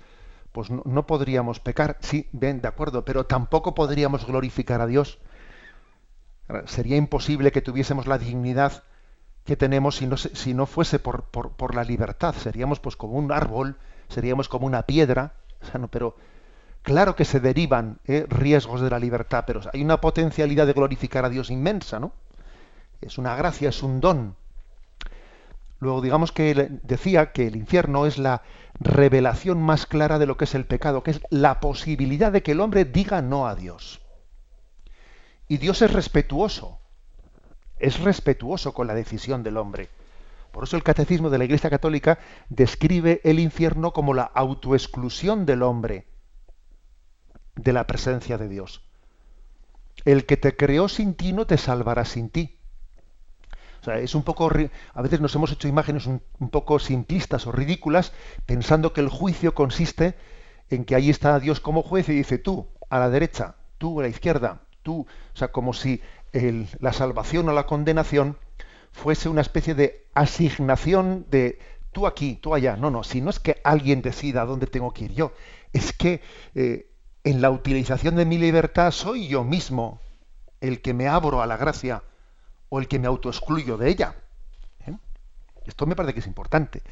pues 0.52 0.70
no, 0.70 1.06
podríamos 1.06 1.60
pecar. 1.60 1.98
Sí, 2.00 2.28
bien, 2.32 2.60
de 2.60 2.68
acuerdo, 2.68 3.04
pero 3.04 3.26
tampoco 3.26 3.74
podríamos 3.74 4.26
glorificar 4.26 4.80
a 4.80 4.86
Dios. 4.86 5.18
Sería 6.66 6.96
imposible 6.96 7.52
que 7.52 7.60
tuviésemos 7.60 8.06
la 8.06 8.18
dignidad 8.18 8.84
que 9.44 9.56
tenemos 9.56 9.96
si 9.96 10.06
no, 10.06 10.16
si 10.16 10.54
no 10.54 10.66
fuese 10.66 10.98
por, 10.98 11.24
por, 11.24 11.74
la 11.74 11.84
libertad. 11.84 12.34
Seríamos 12.34 12.80
pues 12.80 12.96
como 12.96 13.14
un 13.14 13.32
árbol, 13.32 13.76
seríamos 14.08 14.48
como 14.48 14.66
una 14.66 14.82
piedra. 14.82 15.34
Pero 15.90 16.16
claro 16.82 17.16
que 17.16 17.24
se 17.24 17.40
derivan 17.40 17.98
¿eh? 18.06 18.26
riesgos 18.28 18.80
de 18.80 18.90
la 18.90 18.98
libertad, 18.98 19.44
pero 19.46 19.60
hay 19.72 19.82
una 19.82 20.00
potencialidad 20.00 20.66
de 20.66 20.72
glorificar 20.72 21.24
a 21.24 21.28
Dios 21.28 21.50
inmensa, 21.50 21.98
¿no? 22.00 22.12
Es 23.00 23.18
una 23.18 23.36
gracia, 23.36 23.68
es 23.68 23.82
un 23.82 24.00
don. 24.00 24.36
Luego 25.78 26.00
digamos 26.00 26.32
que 26.32 26.54
decía 26.82 27.32
que 27.32 27.46
el 27.46 27.56
infierno 27.56 28.06
es 28.06 28.16
la 28.18 28.42
revelación 28.80 29.60
más 29.60 29.86
clara 29.86 30.18
de 30.18 30.26
lo 30.26 30.36
que 30.36 30.44
es 30.44 30.54
el 30.54 30.64
pecado, 30.64 31.02
que 31.02 31.10
es 31.10 31.20
la 31.30 31.60
posibilidad 31.60 32.32
de 32.32 32.42
que 32.42 32.52
el 32.52 32.60
hombre 32.60 32.84
diga 32.84 33.20
no 33.20 33.46
a 33.46 33.54
Dios. 33.54 34.00
Y 35.48 35.58
Dios 35.58 35.82
es 35.82 35.92
respetuoso, 35.92 36.78
es 37.78 38.00
respetuoso 38.00 38.72
con 38.72 38.86
la 38.86 38.94
decisión 38.94 39.42
del 39.42 39.58
hombre. 39.58 39.88
Por 40.56 40.64
eso 40.64 40.78
el 40.78 40.82
catecismo 40.82 41.28
de 41.28 41.36
la 41.36 41.44
Iglesia 41.44 41.68
Católica 41.68 42.18
describe 42.48 43.20
el 43.24 43.40
infierno 43.40 43.92
como 43.92 44.14
la 44.14 44.22
autoexclusión 44.22 45.44
del 45.44 45.62
hombre 45.62 46.06
de 47.56 47.74
la 47.74 47.86
presencia 47.86 48.38
de 48.38 48.48
Dios. 48.48 48.80
El 50.06 50.24
que 50.24 50.38
te 50.38 50.56
creó 50.56 50.88
sin 50.88 51.12
ti 51.12 51.34
no 51.34 51.46
te 51.46 51.58
salvará 51.58 52.06
sin 52.06 52.30
ti 52.30 52.58
es 54.00 54.14
un 54.14 54.22
poco, 54.22 54.50
a 54.94 55.02
veces 55.02 55.20
nos 55.20 55.34
hemos 55.34 55.52
hecho 55.52 55.68
imágenes 55.68 56.06
un, 56.06 56.22
poco 56.50 56.78
simplistas 56.78 57.46
o 57.46 57.52
ridículas 57.52 58.14
pensando 58.46 58.94
que 58.94 59.02
el 59.02 59.10
juicio 59.10 59.54
consiste 59.54 60.14
en 60.70 60.86
que 60.86 60.94
ahí 60.94 61.10
está 61.10 61.38
Dios 61.38 61.60
como 61.60 61.82
juez 61.82 62.08
y 62.08 62.14
dice 62.14 62.38
tú 62.38 62.66
a 62.88 62.98
la 62.98 63.10
derecha, 63.10 63.56
tú 63.76 64.00
a 64.00 64.04
la 64.04 64.08
izquierda, 64.08 64.62
tú, 64.82 65.00
o 65.34 65.36
sea, 65.36 65.52
como 65.52 65.74
si 65.74 66.00
la 66.80 66.94
salvación 66.94 67.46
o 67.50 67.52
la 67.52 67.66
condenación 67.66 68.38
fuese 68.96 69.28
una 69.28 69.42
especie 69.42 69.74
de 69.74 70.08
asignación 70.14 71.26
de 71.30 71.58
tú 71.92 72.06
aquí, 72.06 72.36
tú 72.36 72.54
allá. 72.54 72.76
No, 72.76 72.90
no, 72.90 73.04
si 73.04 73.20
no 73.20 73.30
es 73.30 73.38
que 73.38 73.60
alguien 73.62 74.00
decida 74.00 74.46
dónde 74.46 74.66
tengo 74.66 74.92
que 74.92 75.04
ir 75.04 75.12
yo, 75.12 75.32
es 75.72 75.92
que 75.92 76.22
eh, 76.54 76.90
en 77.22 77.42
la 77.42 77.50
utilización 77.50 78.16
de 78.16 78.24
mi 78.24 78.38
libertad 78.38 78.90
soy 78.90 79.28
yo 79.28 79.44
mismo 79.44 80.00
el 80.62 80.80
que 80.80 80.94
me 80.94 81.08
abro 81.08 81.42
a 81.42 81.46
la 81.46 81.58
gracia 81.58 82.02
o 82.70 82.80
el 82.80 82.88
que 82.88 82.98
me 82.98 83.06
autoexcluyo 83.06 83.76
de 83.76 83.90
ella. 83.90 84.16
¿eh? 84.86 84.96
Esto 85.66 85.86
me 85.86 85.94
parece 85.94 86.14
que 86.14 86.20
es 86.20 86.26
importante. 86.26 86.82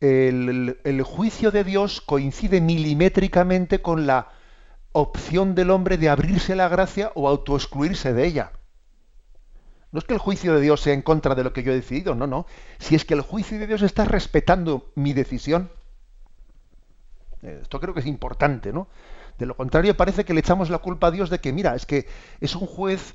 El, 0.00 0.78
el, 0.82 1.02
juicio 1.02 1.50
de 1.50 1.64
Dios 1.64 2.00
coincide 2.00 2.60
milimétricamente 2.60 3.80
con 3.80 4.06
la 4.06 4.28
opción 4.92 5.54
del 5.54 5.70
hombre 5.70 5.98
de 5.98 6.08
abrirse 6.08 6.52
a 6.52 6.56
la 6.56 6.68
gracia 6.68 7.12
o 7.14 7.28
autoexcluirse 7.28 8.12
de 8.12 8.26
ella. 8.26 8.52
No 9.90 9.98
es 9.98 10.04
que 10.04 10.14
el 10.14 10.20
juicio 10.20 10.54
de 10.54 10.60
Dios 10.60 10.80
sea 10.80 10.92
en 10.92 11.02
contra 11.02 11.34
de 11.34 11.44
lo 11.44 11.52
que 11.52 11.62
yo 11.62 11.72
he 11.72 11.76
decidido, 11.76 12.14
no, 12.14 12.26
no. 12.26 12.46
Si 12.78 12.94
es 12.94 13.04
que 13.04 13.14
el 13.14 13.22
juicio 13.22 13.58
de 13.58 13.66
Dios 13.66 13.82
está 13.82 14.04
respetando 14.04 14.90
mi 14.94 15.14
decisión. 15.14 15.70
Eh, 17.42 17.60
esto 17.62 17.80
creo 17.80 17.94
que 17.94 18.00
es 18.00 18.06
importante, 18.06 18.72
¿no? 18.72 18.88
De 19.38 19.46
lo 19.46 19.56
contrario, 19.56 19.96
parece 19.96 20.24
que 20.24 20.34
le 20.34 20.40
echamos 20.40 20.68
la 20.68 20.78
culpa 20.78 21.06
a 21.06 21.10
Dios 21.10 21.30
de 21.30 21.40
que, 21.40 21.52
mira, 21.52 21.74
es 21.74 21.86
que 21.86 22.06
es 22.40 22.54
un 22.54 22.66
juez 22.66 23.14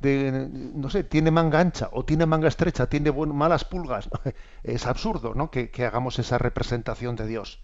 de, 0.00 0.48
no 0.52 0.88
sé, 0.90 1.02
tiene 1.02 1.30
manga 1.30 1.58
ancha 1.58 1.88
o 1.92 2.04
tiene 2.04 2.24
manga 2.24 2.48
estrecha, 2.48 2.88
tiene 2.88 3.12
malas 3.12 3.64
pulgas. 3.64 4.08
es 4.62 4.86
absurdo, 4.86 5.34
¿no? 5.34 5.50
Que, 5.50 5.70
hagamos 5.84 6.18
esa 6.18 6.38
representación 6.38 7.16
de 7.16 7.26
Dios. 7.26 7.60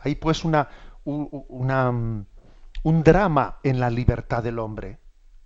Hay 0.00 0.14
pues 0.14 0.44
una, 0.44 0.68
una, 1.04 1.90
un 1.90 3.02
drama 3.04 3.58
en 3.62 3.80
la 3.80 3.90
libertad 3.90 4.42
del 4.42 4.58
hombre. 4.58 4.98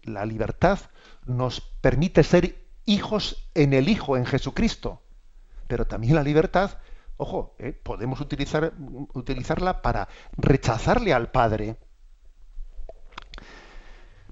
La 0.04 0.24
libertad 0.24 0.78
nos 1.26 1.73
permite 1.84 2.22
ser 2.22 2.64
hijos 2.86 3.50
en 3.52 3.74
el 3.74 3.90
Hijo, 3.90 4.16
en 4.16 4.24
Jesucristo. 4.24 5.02
Pero 5.66 5.86
también 5.86 6.14
la 6.14 6.22
libertad, 6.22 6.78
ojo, 7.18 7.54
¿eh? 7.58 7.72
podemos 7.74 8.22
utilizar, 8.22 8.72
utilizarla 9.12 9.82
para 9.82 10.08
rechazarle 10.38 11.12
al 11.12 11.30
Padre. 11.30 11.76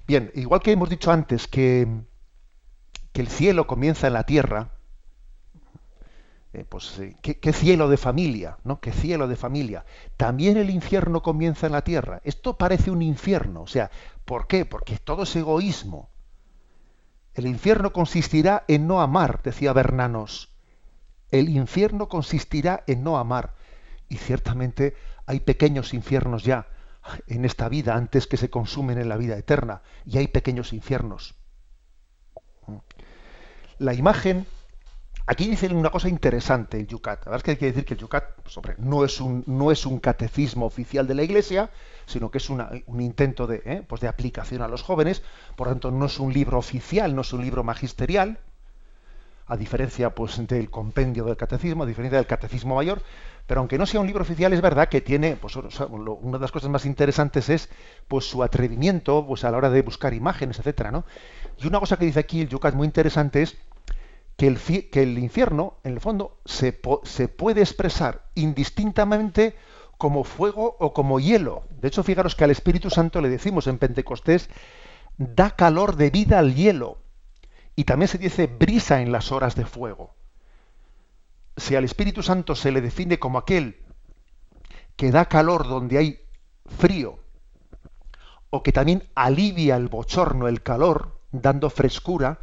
Bien, 0.07 0.31
igual 0.33 0.63
que 0.63 0.71
hemos 0.71 0.89
dicho 0.89 1.11
antes 1.11 1.47
que, 1.47 1.87
que 3.11 3.21
el 3.21 3.27
cielo 3.27 3.67
comienza 3.67 4.07
en 4.07 4.13
la 4.13 4.23
tierra, 4.23 4.71
eh, 6.53 6.65
pues 6.67 6.97
eh, 6.97 7.15
¿qué, 7.21 7.53
cielo 7.53 7.87
de 7.87 7.97
familia, 7.97 8.57
¿no? 8.63 8.79
Qué 8.79 8.91
cielo 8.91 9.27
de 9.27 9.35
familia. 9.35 9.85
También 10.17 10.57
el 10.57 10.71
infierno 10.71 11.21
comienza 11.21 11.67
en 11.67 11.73
la 11.73 11.83
tierra. 11.83 12.19
Esto 12.23 12.57
parece 12.57 12.89
un 12.89 13.03
infierno, 13.03 13.61
o 13.61 13.67
sea, 13.67 13.91
¿por 14.25 14.47
qué? 14.47 14.65
Porque 14.65 14.97
todo 14.97 15.21
es 15.21 15.35
egoísmo. 15.35 16.09
El 17.33 17.47
infierno 17.47 17.93
consistirá 17.93 18.63
en 18.67 18.87
no 18.87 19.01
amar, 19.01 19.41
decía 19.43 19.73
Bernanos. 19.73 20.49
El 21.31 21.49
infierno 21.49 22.07
consistirá 22.07 22.83
en 22.85 23.03
no 23.03 23.17
amar. 23.17 23.55
Y 24.07 24.17
ciertamente 24.17 24.95
hay 25.25 25.39
pequeños 25.39 25.93
infiernos 25.93 26.43
ya, 26.43 26.67
en 27.27 27.43
esta 27.43 27.69
vida 27.69 27.95
antes 27.95 28.27
que 28.27 28.37
se 28.37 28.49
consumen 28.49 28.99
en 28.99 29.09
la 29.09 29.17
vida 29.17 29.35
eterna. 29.37 29.81
Y 30.05 30.19
hay 30.19 30.27
pequeños 30.27 30.73
infiernos. 30.73 31.33
La 33.79 33.95
imagen, 33.95 34.45
aquí 35.25 35.47
dicen 35.47 35.75
una 35.75 35.89
cosa 35.89 36.09
interesante 36.09 36.79
el 36.79 36.87
Yucat. 36.87 37.25
La 37.25 37.31
verdad 37.31 37.37
es 37.37 37.43
que 37.43 37.51
hay 37.51 37.57
que 37.57 37.65
decir 37.67 37.85
que 37.85 37.93
el 37.93 37.99
Yucat 37.99 38.35
pues, 38.41 38.59
no, 38.77 39.03
es 39.03 39.85
un, 39.85 39.99
catecismo 39.99 40.65
oficial 40.65 41.07
de 41.07 41.15
la 41.15 41.23
Iglesia, 41.23 41.69
sino 42.05 42.29
que 42.29 42.39
es 42.39 42.49
un 42.49 43.01
intento 43.01 43.47
de, 43.47 43.61
¿eh? 43.65 43.83
pues 43.87 44.01
de 44.01 44.07
aplicación 44.07 44.61
a 44.61 44.67
los 44.67 44.83
jóvenes. 44.83 45.23
Por 45.55 45.67
tanto, 45.67 45.91
no 45.91 46.05
es 46.05 46.19
un 46.19 46.33
libro 46.33 46.57
oficial, 46.57 47.15
no 47.15 47.21
es 47.21 47.33
un 47.33 47.41
libro 47.41 47.63
magisterial. 47.63 48.39
a 49.45 49.57
diferencia 49.57 50.15
pues, 50.15 50.45
del 50.47 50.69
compendio 50.69 51.25
del 51.25 51.35
catecismo, 51.35 51.83
a 51.83 51.85
diferencia 51.85 52.17
del 52.17 52.27
catecismo 52.27 52.75
mayor, 52.75 53.01
pero 53.45 53.59
aunque 53.59 53.77
no 53.77 53.85
sea 53.85 53.99
un 53.99 54.07
libro 54.07 54.23
oficial, 54.23 54.53
es 54.53 54.61
verdad 54.61 54.87
que 54.87 55.01
tiene, 55.01 55.35
pues, 55.35 55.55
una 55.57 56.37
de 56.37 56.41
las 56.41 56.51
cosas 56.51 56.69
más 56.69 56.85
interesantes 56.85 57.49
es 57.49 57.69
pues, 58.07 58.25
su 58.25 58.41
atrevimiento 58.41 59.25
pues, 59.27 59.43
a 59.43 59.51
la 59.51 59.57
hora 59.57 59.69
de 59.69 59.81
buscar 59.81 60.13
imágenes, 60.13 60.59
etcétera. 60.59 61.03
Y 61.59 61.67
una 61.67 61.79
cosa 61.79 61.97
que 61.97 62.05
dice 62.05 62.19
aquí 62.19 62.41
el 62.41 62.49
Yucat 62.49 62.73
muy 62.73 62.87
interesante 62.87 63.41
es 63.41 63.57
que 64.91 65.01
el, 65.01 65.17
infierno, 65.19 65.77
en 65.83 65.93
el 65.93 65.99
fondo, 65.99 66.39
se, 66.45 66.79
se 67.03 67.27
puede 67.27 67.61
expresar 67.61 68.25
indistintamente 68.35 69.55
como 69.97 70.23
fuego 70.23 70.75
o 70.79 70.93
como 70.93 71.19
hielo. 71.19 71.63
De 71.79 71.87
hecho, 71.87 72.03
fijaros 72.03 72.35
que 72.35 72.43
al 72.43 72.51
Espíritu 72.51 72.89
Santo 72.89 73.21
le 73.21 73.29
decimos 73.29 73.67
en 73.67 73.77
Pentecostés, 73.77 74.49
da 75.17 75.51
calor 75.51 75.95
de 75.95 76.09
vida 76.09 76.39
al 76.39 76.55
hielo. 76.55 76.97
Y 77.75 77.85
también 77.85 78.09
se 78.09 78.17
dice 78.17 78.47
brisa 78.47 79.01
en 79.01 79.11
las 79.11 79.31
horas 79.31 79.55
de 79.55 79.65
fuego. 79.65 80.13
Si 81.55 81.75
al 81.75 81.85
Espíritu 81.85 82.21
Santo 82.21 82.55
se 82.55 82.71
le 82.71 82.81
define 82.81 83.19
como 83.19 83.37
aquel 83.37 83.77
que 84.95 85.11
da 85.11 85.25
calor 85.25 85.67
donde 85.67 85.97
hay 85.97 86.19
frío, 86.65 87.19
o 88.49 88.61
que 88.61 88.71
también 88.71 89.03
alivia 89.15 89.75
el 89.75 89.87
bochorno, 89.87 90.47
el 90.47 90.61
calor, 90.61 91.19
dando 91.31 91.69
frescura, 91.69 92.39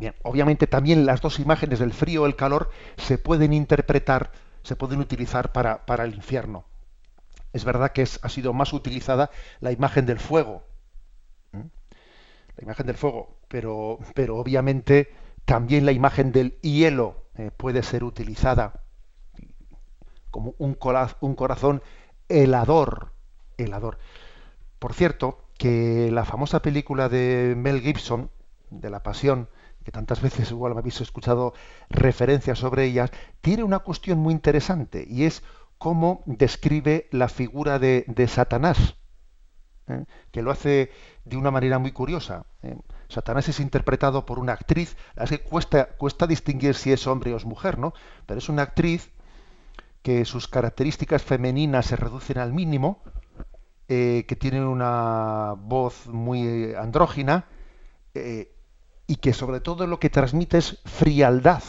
bien, 0.00 0.14
obviamente 0.22 0.66
también 0.66 1.06
las 1.06 1.20
dos 1.20 1.38
imágenes 1.38 1.78
del 1.78 1.92
frío 1.92 2.22
y 2.22 2.30
el 2.30 2.34
calor 2.34 2.70
se 2.96 3.18
pueden 3.18 3.52
interpretar, 3.52 4.32
se 4.62 4.74
pueden 4.74 4.98
utilizar 4.98 5.52
para, 5.52 5.86
para 5.86 6.04
el 6.04 6.14
infierno. 6.14 6.64
Es 7.52 7.64
verdad 7.64 7.92
que 7.92 8.02
ha 8.02 8.28
sido 8.28 8.52
más 8.52 8.72
utilizada 8.72 9.30
la 9.60 9.72
imagen 9.72 10.06
del 10.06 10.18
fuego, 10.18 10.64
la 11.52 12.64
imagen 12.64 12.86
del 12.86 12.96
fuego, 12.96 13.38
pero, 13.48 13.98
pero 14.14 14.36
obviamente 14.38 15.12
también 15.44 15.84
la 15.84 15.92
imagen 15.92 16.32
del 16.32 16.58
hielo 16.60 17.26
eh, 17.36 17.50
puede 17.56 17.82
ser 17.82 18.04
utilizada 18.04 18.84
como 20.30 20.54
un, 20.58 20.78
un 21.20 21.34
corazón 21.34 21.82
helador, 22.28 23.12
helador. 23.58 23.98
Por 24.78 24.94
cierto, 24.94 25.44
que 25.58 26.10
la 26.12 26.24
famosa 26.24 26.62
película 26.62 27.08
de 27.08 27.54
Mel 27.56 27.80
Gibson, 27.80 28.30
de 28.70 28.88
la 28.88 29.02
Pasión, 29.02 29.48
tantas 29.90 30.20
veces 30.20 30.50
igual 30.50 30.74
me 30.74 30.80
habéis 30.80 31.00
escuchado 31.00 31.54
referencias 31.88 32.58
sobre 32.58 32.84
ellas, 32.84 33.10
tiene 33.40 33.62
una 33.62 33.80
cuestión 33.80 34.18
muy 34.18 34.32
interesante 34.32 35.06
y 35.08 35.24
es 35.24 35.42
cómo 35.78 36.22
describe 36.26 37.08
la 37.10 37.28
figura 37.28 37.78
de, 37.78 38.04
de 38.06 38.28
Satanás, 38.28 38.96
¿eh? 39.88 40.04
que 40.30 40.42
lo 40.42 40.50
hace 40.50 40.90
de 41.24 41.36
una 41.36 41.50
manera 41.50 41.78
muy 41.78 41.92
curiosa. 41.92 42.46
¿eh? 42.62 42.76
Satanás 43.08 43.48
es 43.48 43.60
interpretado 43.60 44.26
por 44.26 44.38
una 44.38 44.52
actriz, 44.52 44.96
es 45.16 45.30
que 45.30 45.40
cuesta, 45.40 45.86
cuesta 45.96 46.26
distinguir 46.26 46.74
si 46.74 46.92
es 46.92 47.06
hombre 47.06 47.32
o 47.32 47.36
es 47.36 47.44
mujer, 47.44 47.78
¿no? 47.78 47.92
Pero 48.26 48.38
es 48.38 48.48
una 48.48 48.62
actriz 48.62 49.10
que 50.02 50.24
sus 50.24 50.48
características 50.48 51.22
femeninas 51.22 51.86
se 51.86 51.96
reducen 51.96 52.38
al 52.38 52.52
mínimo, 52.52 53.02
eh, 53.88 54.24
que 54.28 54.36
tiene 54.36 54.64
una 54.64 55.54
voz 55.58 56.06
muy 56.06 56.74
andrógina 56.74 57.46
y 59.10 59.16
que 59.16 59.32
sobre 59.32 59.58
todo 59.58 59.88
lo 59.88 59.98
que 59.98 60.08
transmite 60.08 60.58
es 60.58 60.78
frialdad. 60.84 61.64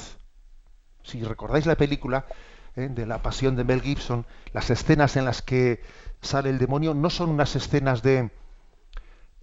Si 1.01 1.23
recordáis 1.23 1.65
la 1.65 1.75
película 1.75 2.27
de 2.75 3.05
la 3.07 3.23
pasión 3.23 3.55
de 3.55 3.63
Mel 3.63 3.81
Gibson, 3.81 4.27
las 4.53 4.69
escenas 4.69 5.17
en 5.17 5.25
las 5.25 5.41
que 5.41 5.81
sale 6.21 6.51
el 6.51 6.59
demonio 6.59 6.93
no 6.93 7.09
son 7.09 7.31
unas 7.31 7.55
escenas 7.55 8.03
de, 8.03 8.29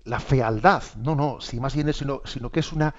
la 0.05 0.20
fealdad, 0.20 0.84
no, 0.96 1.16
no, 1.16 1.40
si 1.40 1.59
más 1.59 1.74
bien 1.74 1.88
es, 1.88 1.96
sino, 1.96 2.22
sino 2.24 2.51
que 2.51 2.61
es 2.61 2.72
una 2.72 2.94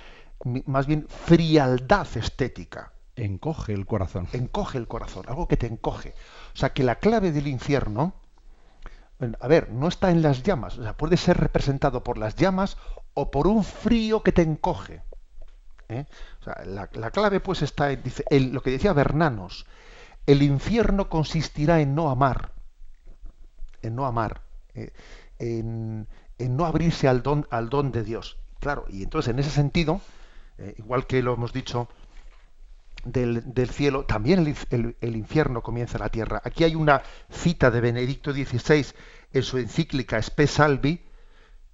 más 0.66 0.86
bien 0.86 1.08
frialdad 1.08 2.08
estética. 2.16 2.91
Encoge 3.16 3.74
el 3.74 3.86
corazón. 3.86 4.28
Encoge 4.34 4.78
el 4.78 4.88
corazón, 4.88 5.26
algo 5.30 5.47
que 5.47 5.58
te 5.58 5.68
encoge. 5.68 6.14
O 6.54 6.58
sea, 6.58 6.74
que 6.74 6.84
la 6.84 6.95
clave 6.95 7.32
del 7.32 7.47
infierno, 7.47 8.14
a 9.39 9.47
ver, 9.47 9.72
no 9.72 9.88
está 9.88 10.12
en 10.12 10.22
las 10.22 10.43
llamas, 10.43 10.78
o 10.78 10.84
sea, 10.84 10.97
puede 10.97 11.16
ser 11.16 11.38
representado 11.38 12.04
por 12.04 12.18
las 12.18 12.36
llamas 12.36 12.76
o 13.20 13.32
por 13.32 13.47
un 13.47 13.63
frío 13.63 14.24
que 14.24 14.32
te 14.32 14.41
encoge. 14.41 15.01
¿eh? 15.89 16.05
O 16.39 16.43
sea, 16.43 16.63
la, 16.65 17.11
clave 17.11 17.39
pues 17.39 17.61
está 17.61 17.91
en, 17.91 18.01
dice, 18.01 18.24
lo 18.30 18.61
que 18.61 18.72
decía 18.72 18.93
Bernanos, 18.93 19.65
el 20.26 20.41
infierno 20.41 21.09
consistirá 21.09 21.82
en 21.82 21.95
no 21.95 22.09
amar, 22.09 22.53
en 23.82 23.95
no 23.95 24.05
amar, 24.05 24.41
eh, 24.74 24.93
en, 25.39 26.07
en 26.38 26.55
no 26.55 26.65
abrirse 26.65 27.07
al 27.07 27.24
don, 27.24 27.47
al 27.49 27.70
don 27.70 27.91
de 27.91 28.03
Dios. 28.03 28.38
Claro, 28.59 28.86
y 28.89 29.03
entonces 29.03 29.32
en 29.32 29.39
ese 29.39 29.51
sentido, 29.51 30.01
eh, 30.57 30.76
igual 30.78 31.05
que 31.07 31.22
lo 31.22 31.34
hemos 31.34 31.51
dicho 31.53 31.89
del, 33.03 33.70
cielo, 33.70 34.05
también 34.05 34.55
el, 34.70 35.15
infierno 35.15 35.61
comienza 35.61 35.97
en 35.97 36.03
la 36.03 36.09
tierra. 36.09 36.41
Aquí 36.43 36.63
hay 36.63 36.76
una 36.76 37.01
cita 37.30 37.72
de 37.72 37.82
Benedicto 37.82 38.34
XVI 38.34 38.86
en 39.34 39.43
su 39.43 39.57
encíclica 39.57 40.17
Spe 40.17 40.47
Salvi, 40.47 41.01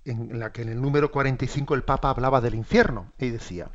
en 0.06 0.40
la 0.40 0.52
que 0.52 0.62
en 0.62 0.70
el 0.70 0.82
número 0.82 1.12
45 1.12 1.76
el 1.76 1.84
Papa 1.84 2.10
hablaba 2.10 2.42
del 2.42 2.56
infierno 2.56 3.12
y 3.18 3.30
decía, 3.30 3.72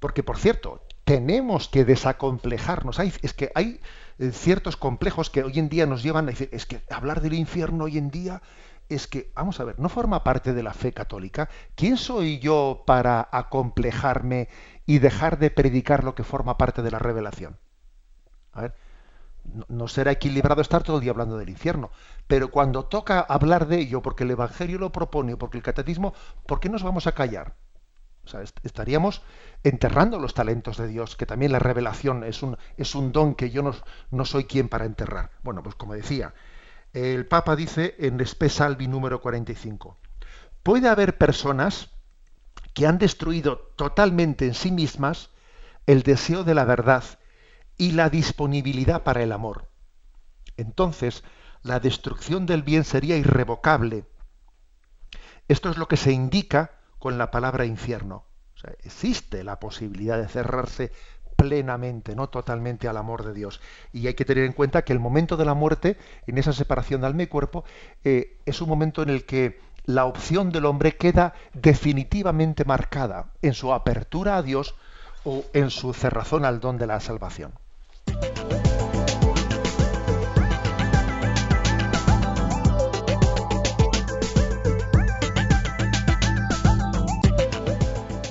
porque 0.00 0.22
por 0.22 0.38
cierto, 0.38 0.82
tenemos 1.04 1.68
que 1.68 1.84
desacomplejarnos. 1.84 2.98
Hay, 2.98 3.12
es 3.22 3.32
que 3.32 3.50
hay 3.54 3.80
eh, 4.18 4.30
ciertos 4.32 4.76
complejos 4.76 5.30
que 5.30 5.42
hoy 5.42 5.58
en 5.58 5.68
día 5.68 5.86
nos 5.86 6.02
llevan 6.02 6.26
a 6.26 6.32
decir, 6.32 6.50
es 6.52 6.66
que 6.66 6.82
hablar 6.90 7.22
del 7.22 7.34
infierno 7.34 7.84
hoy 7.84 7.98
en 7.98 8.10
día 8.10 8.42
es 8.88 9.06
que, 9.06 9.30
vamos 9.34 9.60
a 9.60 9.64
ver, 9.64 9.78
no 9.78 9.88
forma 9.88 10.24
parte 10.24 10.54
de 10.54 10.62
la 10.62 10.72
fe 10.72 10.92
católica. 10.92 11.48
¿Quién 11.74 11.96
soy 11.96 12.38
yo 12.38 12.84
para 12.86 13.28
acomplejarme 13.32 14.48
y 14.86 14.98
dejar 14.98 15.38
de 15.38 15.50
predicar 15.50 16.04
lo 16.04 16.14
que 16.14 16.24
forma 16.24 16.56
parte 16.56 16.82
de 16.82 16.90
la 16.90 16.98
revelación? 16.98 17.58
A 18.52 18.62
ver, 18.62 18.74
no, 19.68 19.88
será 19.88 20.12
equilibrado 20.12 20.60
estar 20.60 20.82
todo 20.82 20.96
el 20.96 21.02
día 21.02 21.12
hablando 21.12 21.38
del 21.38 21.48
infierno, 21.48 21.90
pero 22.26 22.50
cuando 22.50 22.84
toca 22.84 23.20
hablar 23.20 23.66
de 23.66 23.78
ello, 23.80 24.02
porque 24.02 24.24
el 24.24 24.30
Evangelio 24.30 24.78
lo 24.78 24.92
propone, 24.92 25.36
porque 25.36 25.58
el 25.58 25.62
catecismo, 25.62 26.14
¿por 26.46 26.60
qué 26.60 26.68
nos 26.68 26.82
vamos 26.82 27.06
a 27.06 27.12
callar? 27.12 27.54
O 28.24 28.28
sea, 28.28 28.42
estaríamos 28.62 29.22
enterrando 29.64 30.18
los 30.18 30.34
talentos 30.34 30.76
de 30.76 30.86
Dios, 30.86 31.16
que 31.16 31.24
también 31.24 31.50
la 31.50 31.58
revelación 31.58 32.24
es 32.24 32.42
un, 32.42 32.58
es 32.76 32.94
un 32.94 33.10
don 33.10 33.34
que 33.34 33.50
yo 33.50 33.62
no, 33.62 33.74
no 34.10 34.24
soy 34.26 34.44
quien 34.44 34.68
para 34.68 34.84
enterrar. 34.84 35.30
Bueno, 35.42 35.62
pues 35.62 35.74
como 35.76 35.94
decía, 35.94 36.34
el 36.92 37.26
Papa 37.26 37.56
dice 37.56 37.96
en 37.98 38.20
Spe 38.20 38.50
Salvi 38.50 38.86
número 38.86 39.20
45, 39.20 39.96
puede 40.62 40.88
haber 40.88 41.16
personas 41.16 41.90
que 42.74 42.86
han 42.86 42.98
destruido 42.98 43.72
totalmente 43.76 44.46
en 44.46 44.54
sí 44.54 44.70
mismas 44.70 45.30
el 45.86 46.02
deseo 46.02 46.44
de 46.44 46.54
la 46.54 46.64
verdad 46.64 47.04
y 47.78 47.92
la 47.92 48.10
disponibilidad 48.10 49.04
para 49.04 49.22
el 49.22 49.32
amor. 49.32 49.70
Entonces, 50.56 51.22
la 51.62 51.80
destrucción 51.80 52.44
del 52.44 52.62
bien 52.62 52.84
sería 52.84 53.16
irrevocable. 53.16 54.04
Esto 55.46 55.70
es 55.70 55.78
lo 55.78 55.88
que 55.88 55.96
se 55.96 56.12
indica 56.12 56.72
con 56.98 57.16
la 57.16 57.30
palabra 57.30 57.64
infierno. 57.64 58.24
existe 58.82 59.44
la 59.44 59.60
posibilidad 59.60 60.18
de 60.18 60.26
cerrarse 60.26 60.90
plenamente, 61.36 62.16
no 62.16 62.28
totalmente 62.28 62.88
al 62.88 62.96
amor 62.96 63.24
de 63.24 63.32
Dios. 63.32 63.60
Y 63.92 64.08
hay 64.08 64.14
que 64.14 64.24
tener 64.24 64.44
en 64.44 64.52
cuenta 64.52 64.82
que 64.82 64.92
el 64.92 64.98
momento 64.98 65.36
de 65.36 65.44
la 65.44 65.54
muerte, 65.54 65.96
en 66.26 66.36
esa 66.36 66.52
separación 66.52 67.00
de 67.00 67.06
alma 67.06 67.22
y 67.22 67.28
cuerpo, 67.28 67.64
eh, 68.02 68.40
es 68.44 68.60
un 68.60 68.68
momento 68.68 69.02
en 69.02 69.10
el 69.10 69.24
que 69.24 69.60
la 69.84 70.04
opción 70.04 70.50
del 70.50 70.66
hombre 70.66 70.96
queda 70.96 71.34
definitivamente 71.54 72.64
marcada 72.64 73.32
en 73.40 73.54
su 73.54 73.72
apertura 73.72 74.36
a 74.36 74.42
Dios 74.42 74.74
o 75.24 75.44
en 75.52 75.70
su 75.70 75.94
cerrazón 75.94 76.44
al 76.44 76.58
don 76.58 76.76
de 76.76 76.88
la 76.88 76.98
salvación. 76.98 77.52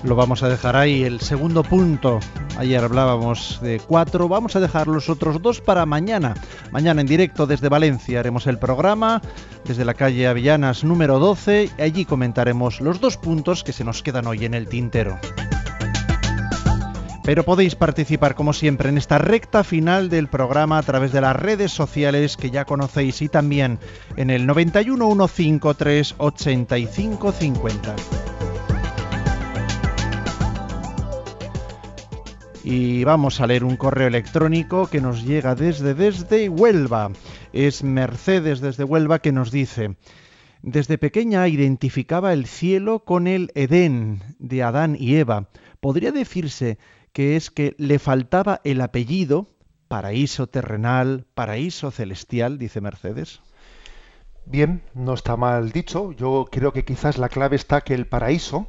Lo 0.03 0.15
vamos 0.15 0.41
a 0.43 0.47
dejar 0.47 0.75
ahí, 0.75 1.03
el 1.03 1.19
segundo 1.19 1.63
punto 1.63 2.19
Ayer 2.57 2.83
hablábamos 2.83 3.59
de 3.61 3.79
cuatro, 3.79 4.27
vamos 4.27 4.55
a 4.55 4.59
dejar 4.59 4.87
los 4.87 5.09
otros 5.09 5.39
dos 5.43 5.61
para 5.61 5.85
mañana. 5.85 6.33
Mañana 6.71 7.01
en 7.01 7.07
directo 7.07 7.45
desde 7.45 7.69
Valencia 7.69 8.19
haremos 8.19 8.47
el 8.47 8.57
programa 8.57 9.21
desde 9.63 9.85
la 9.85 9.93
calle 9.93 10.27
Avillanas 10.27 10.83
número 10.83 11.19
12 11.19 11.69
y 11.77 11.81
allí 11.81 12.05
comentaremos 12.05 12.81
los 12.81 12.99
dos 12.99 13.17
puntos 13.17 13.63
que 13.63 13.73
se 13.73 13.83
nos 13.83 14.01
quedan 14.01 14.25
hoy 14.25 14.45
en 14.45 14.55
el 14.55 14.67
tintero. 14.67 15.19
Pero 17.27 17.43
podéis 17.43 17.75
participar 17.75 18.35
como 18.35 18.53
siempre 18.53 18.87
en 18.87 18.97
esta 18.97 19.17
recta 19.17 19.65
final 19.65 20.07
del 20.07 20.29
programa 20.29 20.77
a 20.77 20.81
través 20.81 21.11
de 21.11 21.19
las 21.19 21.35
redes 21.35 21.73
sociales 21.73 22.37
que 22.37 22.51
ya 22.51 22.63
conocéis 22.63 23.21
y 23.21 23.27
también 23.27 23.79
en 24.15 24.29
el 24.29 24.45
91 24.45 25.27
153 25.27 26.15
8550. 26.19 27.95
Y 32.63 33.03
vamos 33.03 33.41
a 33.41 33.47
leer 33.47 33.65
un 33.65 33.75
correo 33.75 34.07
electrónico 34.07 34.87
que 34.87 35.01
nos 35.01 35.25
llega 35.25 35.53
desde, 35.53 35.95
desde 35.95 36.47
Huelva. 36.47 37.11
Es 37.51 37.83
Mercedes 37.83 38.61
desde 38.61 38.85
Huelva 38.85 39.19
que 39.19 39.33
nos 39.33 39.51
dice, 39.51 39.97
desde 40.61 40.97
pequeña 40.97 41.45
identificaba 41.49 42.31
el 42.31 42.45
cielo 42.45 42.99
con 43.03 43.27
el 43.27 43.51
Edén 43.53 44.23
de 44.39 44.63
Adán 44.63 44.95
y 44.97 45.15
Eva, 45.15 45.49
podría 45.81 46.13
decirse 46.13 46.77
que 47.17 47.35
es 47.35 47.49
que 47.49 47.73
le 47.79 47.97
faltaba 47.97 48.61
el 48.63 48.79
apellido, 48.79 49.47
paraíso 49.87 50.45
terrenal, 50.45 51.25
paraíso 51.33 51.89
celestial, 51.89 52.59
dice 52.59 52.79
Mercedes. 52.79 53.41
Bien, 54.45 54.83
no 54.93 55.15
está 55.15 55.35
mal 55.35 55.71
dicho. 55.71 56.11
Yo 56.11 56.45
creo 56.51 56.73
que 56.73 56.85
quizás 56.85 57.17
la 57.17 57.29
clave 57.29 57.55
está 57.55 57.81
que 57.81 57.95
el 57.95 58.05
paraíso, 58.05 58.67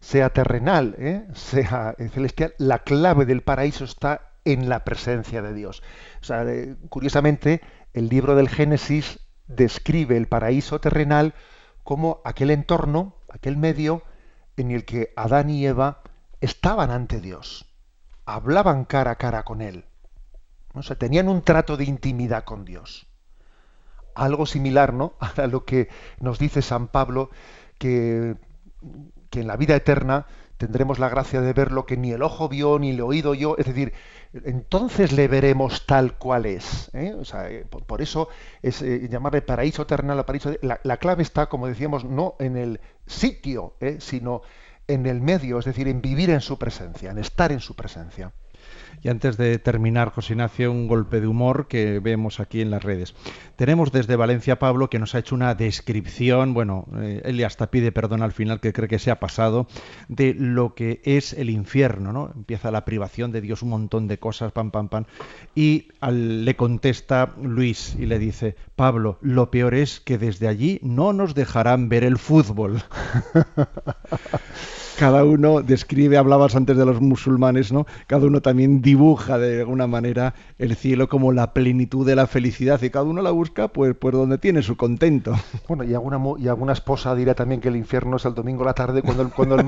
sea 0.00 0.30
terrenal, 0.30 0.96
¿eh? 0.98 1.28
sea 1.34 1.94
celestial, 2.12 2.54
la 2.58 2.80
clave 2.80 3.24
del 3.24 3.42
paraíso 3.42 3.84
está 3.84 4.32
en 4.44 4.68
la 4.68 4.82
presencia 4.82 5.40
de 5.40 5.54
Dios. 5.54 5.84
O 6.20 6.24
sea, 6.24 6.44
curiosamente, 6.88 7.60
el 7.94 8.08
libro 8.08 8.34
del 8.34 8.48
Génesis 8.48 9.20
describe 9.46 10.16
el 10.16 10.26
paraíso 10.26 10.80
terrenal 10.80 11.34
como 11.84 12.20
aquel 12.24 12.50
entorno, 12.50 13.14
aquel 13.32 13.56
medio 13.56 14.02
en 14.56 14.72
el 14.72 14.84
que 14.84 15.12
Adán 15.14 15.50
y 15.50 15.64
Eva 15.64 16.02
estaban 16.40 16.90
ante 16.90 17.20
Dios, 17.20 17.65
hablaban 18.26 18.84
cara 18.84 19.12
a 19.12 19.16
cara 19.16 19.44
con 19.44 19.62
Él, 19.62 19.84
o 20.74 20.82
sea, 20.82 20.96
tenían 20.96 21.28
un 21.28 21.42
trato 21.42 21.76
de 21.76 21.84
intimidad 21.84 22.44
con 22.44 22.64
Dios. 22.64 23.06
Algo 24.14 24.44
similar, 24.46 24.92
¿no? 24.92 25.14
A 25.36 25.46
lo 25.46 25.64
que 25.64 25.88
nos 26.20 26.38
dice 26.38 26.60
San 26.60 26.88
Pablo, 26.88 27.30
que, 27.78 28.36
que 29.30 29.40
en 29.40 29.46
la 29.46 29.56
vida 29.56 29.74
eterna 29.76 30.26
tendremos 30.58 30.98
la 30.98 31.08
gracia 31.08 31.40
de 31.40 31.52
ver 31.52 31.72
lo 31.72 31.86
que 31.86 31.96
ni 31.96 32.12
el 32.12 32.22
ojo 32.22 32.48
vio 32.48 32.78
ni 32.78 32.90
el 32.90 33.00
oído 33.00 33.34
yo, 33.34 33.56
es 33.58 33.66
decir, 33.66 33.92
entonces 34.44 35.12
le 35.12 35.28
veremos 35.28 35.86
tal 35.86 36.14
cual 36.14 36.46
es. 36.46 36.90
¿eh? 36.94 37.14
O 37.18 37.24
sea, 37.24 37.50
eh, 37.50 37.64
por, 37.64 38.02
eso 38.02 38.28
es 38.62 38.82
eh, 38.82 39.08
llamarle 39.10 39.42
paraíso 39.42 39.82
eterno. 39.82 40.14
La, 40.14 40.80
la, 40.82 40.96
clave 40.98 41.22
está, 41.22 41.46
como 41.46 41.66
decíamos, 41.66 42.04
no 42.04 42.36
en 42.38 42.56
el 42.56 42.80
sitio, 43.06 43.74
sino 43.98 44.42
en 44.42 44.42
el 44.88 45.20
medio, 45.20 45.58
es 45.58 45.64
decir, 45.64 45.88
en 45.88 46.00
vivir 46.00 46.30
en 46.30 46.40
su 46.40 46.58
presencia, 46.58 47.10
en 47.10 47.18
estar 47.18 47.52
en 47.52 47.60
su 47.60 47.74
presencia. 47.74 48.32
Y 49.02 49.08
antes 49.08 49.36
de 49.36 49.58
terminar, 49.58 50.10
José 50.10 50.32
Ignacio, 50.32 50.72
un 50.72 50.88
golpe 50.88 51.20
de 51.20 51.26
humor 51.26 51.68
que 51.68 52.00
vemos 52.00 52.40
aquí 52.40 52.60
en 52.60 52.70
las 52.70 52.82
redes. 52.82 53.14
Tenemos 53.56 53.92
desde 53.92 54.16
Valencia 54.16 54.58
Pablo 54.58 54.90
que 54.90 54.98
nos 54.98 55.14
ha 55.14 55.20
hecho 55.20 55.34
una 55.34 55.54
descripción, 55.54 56.54
bueno, 56.54 56.86
eh, 56.98 57.22
él 57.24 57.42
hasta 57.44 57.70
pide 57.70 57.92
perdón 57.92 58.22
al 58.22 58.32
final 58.32 58.60
que 58.60 58.72
cree 58.72 58.88
que 58.88 58.98
se 58.98 59.10
ha 59.10 59.20
pasado, 59.20 59.66
de 60.08 60.34
lo 60.34 60.74
que 60.74 61.00
es 61.04 61.32
el 61.32 61.50
infierno, 61.50 62.12
¿no? 62.12 62.32
Empieza 62.34 62.70
la 62.70 62.84
privación 62.84 63.32
de 63.32 63.40
Dios, 63.40 63.62
un 63.62 63.70
montón 63.70 64.08
de 64.08 64.18
cosas, 64.18 64.52
pam, 64.52 64.70
pam, 64.70 64.88
pam. 64.88 65.04
Y 65.54 65.88
le 66.10 66.56
contesta 66.56 67.34
Luis 67.40 67.96
y 67.98 68.06
le 68.06 68.18
dice, 68.18 68.56
Pablo, 68.74 69.18
lo 69.20 69.50
peor 69.50 69.74
es 69.74 70.00
que 70.00 70.18
desde 70.18 70.48
allí 70.48 70.80
no 70.82 71.12
nos 71.12 71.34
dejarán 71.34 71.88
ver 71.88 72.04
el 72.04 72.18
fútbol. 72.18 72.82
cada 74.98 75.24
uno 75.24 75.62
describe, 75.62 76.16
hablabas 76.16 76.56
antes 76.56 76.76
de 76.76 76.86
los 76.86 77.00
musulmanes, 77.00 77.72
¿no? 77.72 77.86
Cada 78.06 78.26
uno 78.26 78.40
también 78.40 78.80
dibuja 78.82 79.38
de 79.38 79.60
alguna 79.60 79.86
manera 79.86 80.34
el 80.58 80.74
cielo 80.76 81.08
como 81.08 81.32
la 81.32 81.52
plenitud 81.52 82.06
de 82.06 82.16
la 82.16 82.26
felicidad 82.26 82.80
y 82.82 82.90
cada 82.90 83.04
uno 83.04 83.22
la 83.22 83.30
busca 83.30 83.68
pues, 83.68 83.94
pues 83.98 84.14
donde 84.14 84.38
tiene 84.38 84.62
su 84.62 84.76
contento. 84.76 85.34
Bueno, 85.68 85.82
y 85.82 85.94
alguna, 85.94 86.20
y 86.38 86.48
alguna 86.48 86.72
esposa 86.72 87.14
dirá 87.14 87.34
también 87.34 87.60
que 87.60 87.68
el 87.68 87.76
infierno 87.76 88.16
es 88.16 88.24
el 88.24 88.34
domingo 88.34 88.62
a 88.62 88.66
la 88.66 88.74
tarde 88.74 89.02
cuando 89.02 89.22
el, 89.24 89.30
cuando 89.30 89.56
el, 89.56 89.64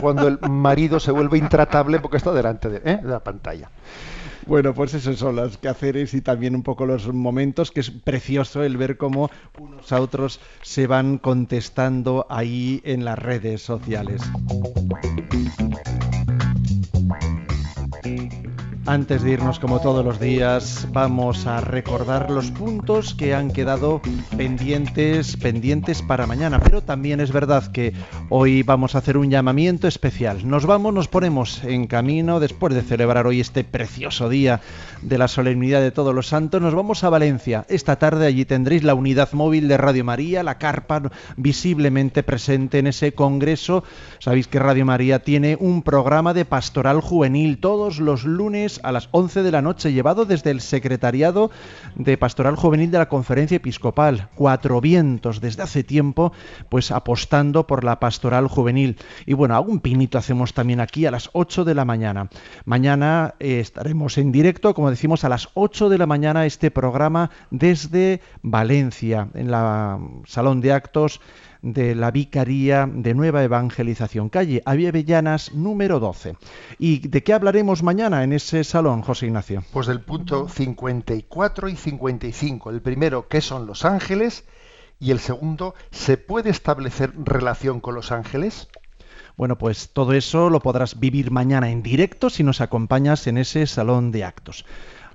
cuando 0.00 0.28
el 0.28 0.38
marido 0.48 1.00
se 1.00 1.10
vuelve 1.10 1.38
intratable 1.38 1.98
porque 1.98 2.16
está 2.16 2.32
delante 2.32 2.68
de 2.68 2.80
¿eh? 2.84 3.00
la 3.02 3.18
pantalla. 3.20 3.70
Bueno, 4.46 4.74
pues 4.74 4.94
esos 4.94 5.18
son 5.18 5.36
los 5.36 5.56
quehaceres 5.58 6.14
y 6.14 6.20
también 6.20 6.54
un 6.54 6.62
poco 6.62 6.84
los 6.84 7.12
momentos, 7.12 7.70
que 7.70 7.80
es 7.80 7.90
precioso 7.90 8.62
el 8.62 8.76
ver 8.76 8.96
cómo 8.96 9.30
unos 9.58 9.92
a 9.92 10.00
otros 10.00 10.40
se 10.62 10.86
van 10.86 11.18
contestando 11.18 12.26
ahí 12.28 12.80
en 12.84 13.04
las 13.04 13.18
redes 13.18 13.62
sociales. 13.62 14.22
Antes 18.84 19.22
de 19.22 19.30
irnos 19.30 19.60
como 19.60 19.80
todos 19.80 20.04
los 20.04 20.18
días, 20.18 20.88
vamos 20.90 21.46
a 21.46 21.60
recordar 21.60 22.32
los 22.32 22.50
puntos 22.50 23.14
que 23.14 23.32
han 23.32 23.52
quedado 23.52 24.02
pendientes, 24.36 25.36
pendientes 25.36 26.02
para 26.02 26.26
mañana. 26.26 26.58
Pero 26.58 26.82
también 26.82 27.20
es 27.20 27.30
verdad 27.30 27.70
que 27.70 27.92
hoy 28.28 28.64
vamos 28.64 28.96
a 28.96 28.98
hacer 28.98 29.16
un 29.16 29.30
llamamiento 29.30 29.86
especial. 29.86 30.48
Nos 30.48 30.66
vamos, 30.66 30.92
nos 30.92 31.06
ponemos 31.06 31.62
en 31.62 31.86
camino 31.86 32.40
después 32.40 32.74
de 32.74 32.82
celebrar 32.82 33.28
hoy 33.28 33.40
este 33.40 33.62
precioso 33.62 34.28
día 34.28 34.60
de 35.02 35.18
la 35.18 35.28
solemnidad 35.28 35.80
de 35.80 35.90
todos 35.90 36.14
los 36.14 36.28
santos. 36.28 36.62
Nos 36.62 36.74
vamos 36.74 37.04
a 37.04 37.10
Valencia. 37.10 37.66
Esta 37.68 37.96
tarde 37.96 38.26
allí 38.26 38.44
tendréis 38.44 38.84
la 38.84 38.94
unidad 38.94 39.32
móvil 39.32 39.68
de 39.68 39.76
Radio 39.76 40.04
María, 40.04 40.42
la 40.42 40.58
carpa 40.58 41.02
visiblemente 41.36 42.22
presente 42.22 42.78
en 42.78 42.86
ese 42.86 43.12
congreso. 43.12 43.84
Sabéis 44.18 44.46
que 44.46 44.58
Radio 44.58 44.86
María 44.86 45.22
tiene 45.22 45.56
un 45.60 45.82
programa 45.82 46.34
de 46.34 46.44
pastoral 46.44 47.00
juvenil 47.00 47.58
todos 47.58 47.98
los 47.98 48.24
lunes 48.24 48.80
a 48.82 48.92
las 48.92 49.08
11 49.10 49.42
de 49.42 49.50
la 49.50 49.62
noche, 49.62 49.92
llevado 49.92 50.24
desde 50.24 50.50
el 50.50 50.60
Secretariado 50.60 51.50
de 51.96 52.16
Pastoral 52.16 52.56
Juvenil 52.56 52.90
de 52.90 52.98
la 52.98 53.08
Conferencia 53.08 53.56
Episcopal. 53.56 54.28
Cuatro 54.34 54.80
vientos 54.80 55.40
desde 55.40 55.62
hace 55.62 55.82
tiempo, 55.82 56.32
pues 56.68 56.90
apostando 56.90 57.66
por 57.66 57.84
la 57.84 57.98
pastoral 57.98 58.46
juvenil. 58.46 58.96
Y 59.26 59.34
bueno, 59.34 59.56
algún 59.56 59.80
pinito 59.80 60.18
hacemos 60.18 60.54
también 60.54 60.80
aquí 60.80 61.06
a 61.06 61.10
las 61.10 61.30
8 61.32 61.64
de 61.64 61.74
la 61.74 61.84
mañana. 61.84 62.28
Mañana 62.64 63.34
eh, 63.40 63.60
estaremos 63.60 64.18
en 64.18 64.30
directo, 64.32 64.74
como 64.74 64.91
decimos, 64.92 65.24
a 65.24 65.28
las 65.28 65.48
8 65.54 65.88
de 65.88 65.98
la 65.98 66.06
mañana 66.06 66.46
este 66.46 66.70
programa 66.70 67.30
desde 67.50 68.20
Valencia, 68.42 69.28
en 69.34 69.50
la 69.50 69.98
Salón 70.24 70.60
de 70.60 70.72
Actos 70.72 71.20
de 71.62 71.94
la 71.94 72.10
Vicaría 72.10 72.88
de 72.92 73.14
Nueva 73.14 73.44
Evangelización, 73.44 74.28
calle 74.28 74.62
Avellanas 74.64 75.54
número 75.54 76.00
12. 76.00 76.36
¿Y 76.78 77.08
de 77.08 77.22
qué 77.22 77.32
hablaremos 77.32 77.82
mañana 77.82 78.24
en 78.24 78.32
ese 78.32 78.64
salón, 78.64 79.02
José 79.02 79.26
Ignacio? 79.26 79.62
Pues 79.72 79.86
del 79.86 80.00
punto 80.00 80.48
54 80.48 81.68
y 81.68 81.76
55. 81.76 82.70
El 82.70 82.82
primero, 82.82 83.28
¿qué 83.28 83.40
son 83.40 83.66
los 83.66 83.84
ángeles? 83.84 84.44
Y 84.98 85.10
el 85.10 85.20
segundo, 85.20 85.74
¿se 85.90 86.16
puede 86.16 86.50
establecer 86.50 87.12
relación 87.16 87.80
con 87.80 87.94
los 87.94 88.12
ángeles? 88.12 88.68
Bueno, 89.36 89.58
pues 89.58 89.90
todo 89.92 90.12
eso 90.12 90.50
lo 90.50 90.60
podrás 90.60 91.00
vivir 91.00 91.30
mañana 91.30 91.70
en 91.70 91.82
directo 91.82 92.30
si 92.30 92.42
nos 92.42 92.60
acompañas 92.60 93.26
en 93.26 93.38
ese 93.38 93.66
salón 93.66 94.12
de 94.12 94.24
actos. 94.24 94.64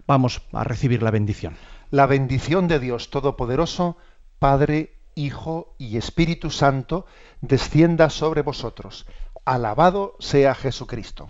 Vamos 0.07 0.41
a 0.53 0.63
recibir 0.63 1.03
la 1.03 1.11
bendición. 1.11 1.55
La 1.91 2.05
bendición 2.05 2.67
de 2.67 2.79
Dios 2.79 3.09
Todopoderoso, 3.09 3.97
Padre, 4.39 4.93
Hijo 5.15 5.75
y 5.77 5.97
Espíritu 5.97 6.49
Santo, 6.49 7.05
descienda 7.41 8.09
sobre 8.09 8.41
vosotros. 8.41 9.05
Alabado 9.45 10.15
sea 10.19 10.53
Jesucristo. 10.55 11.29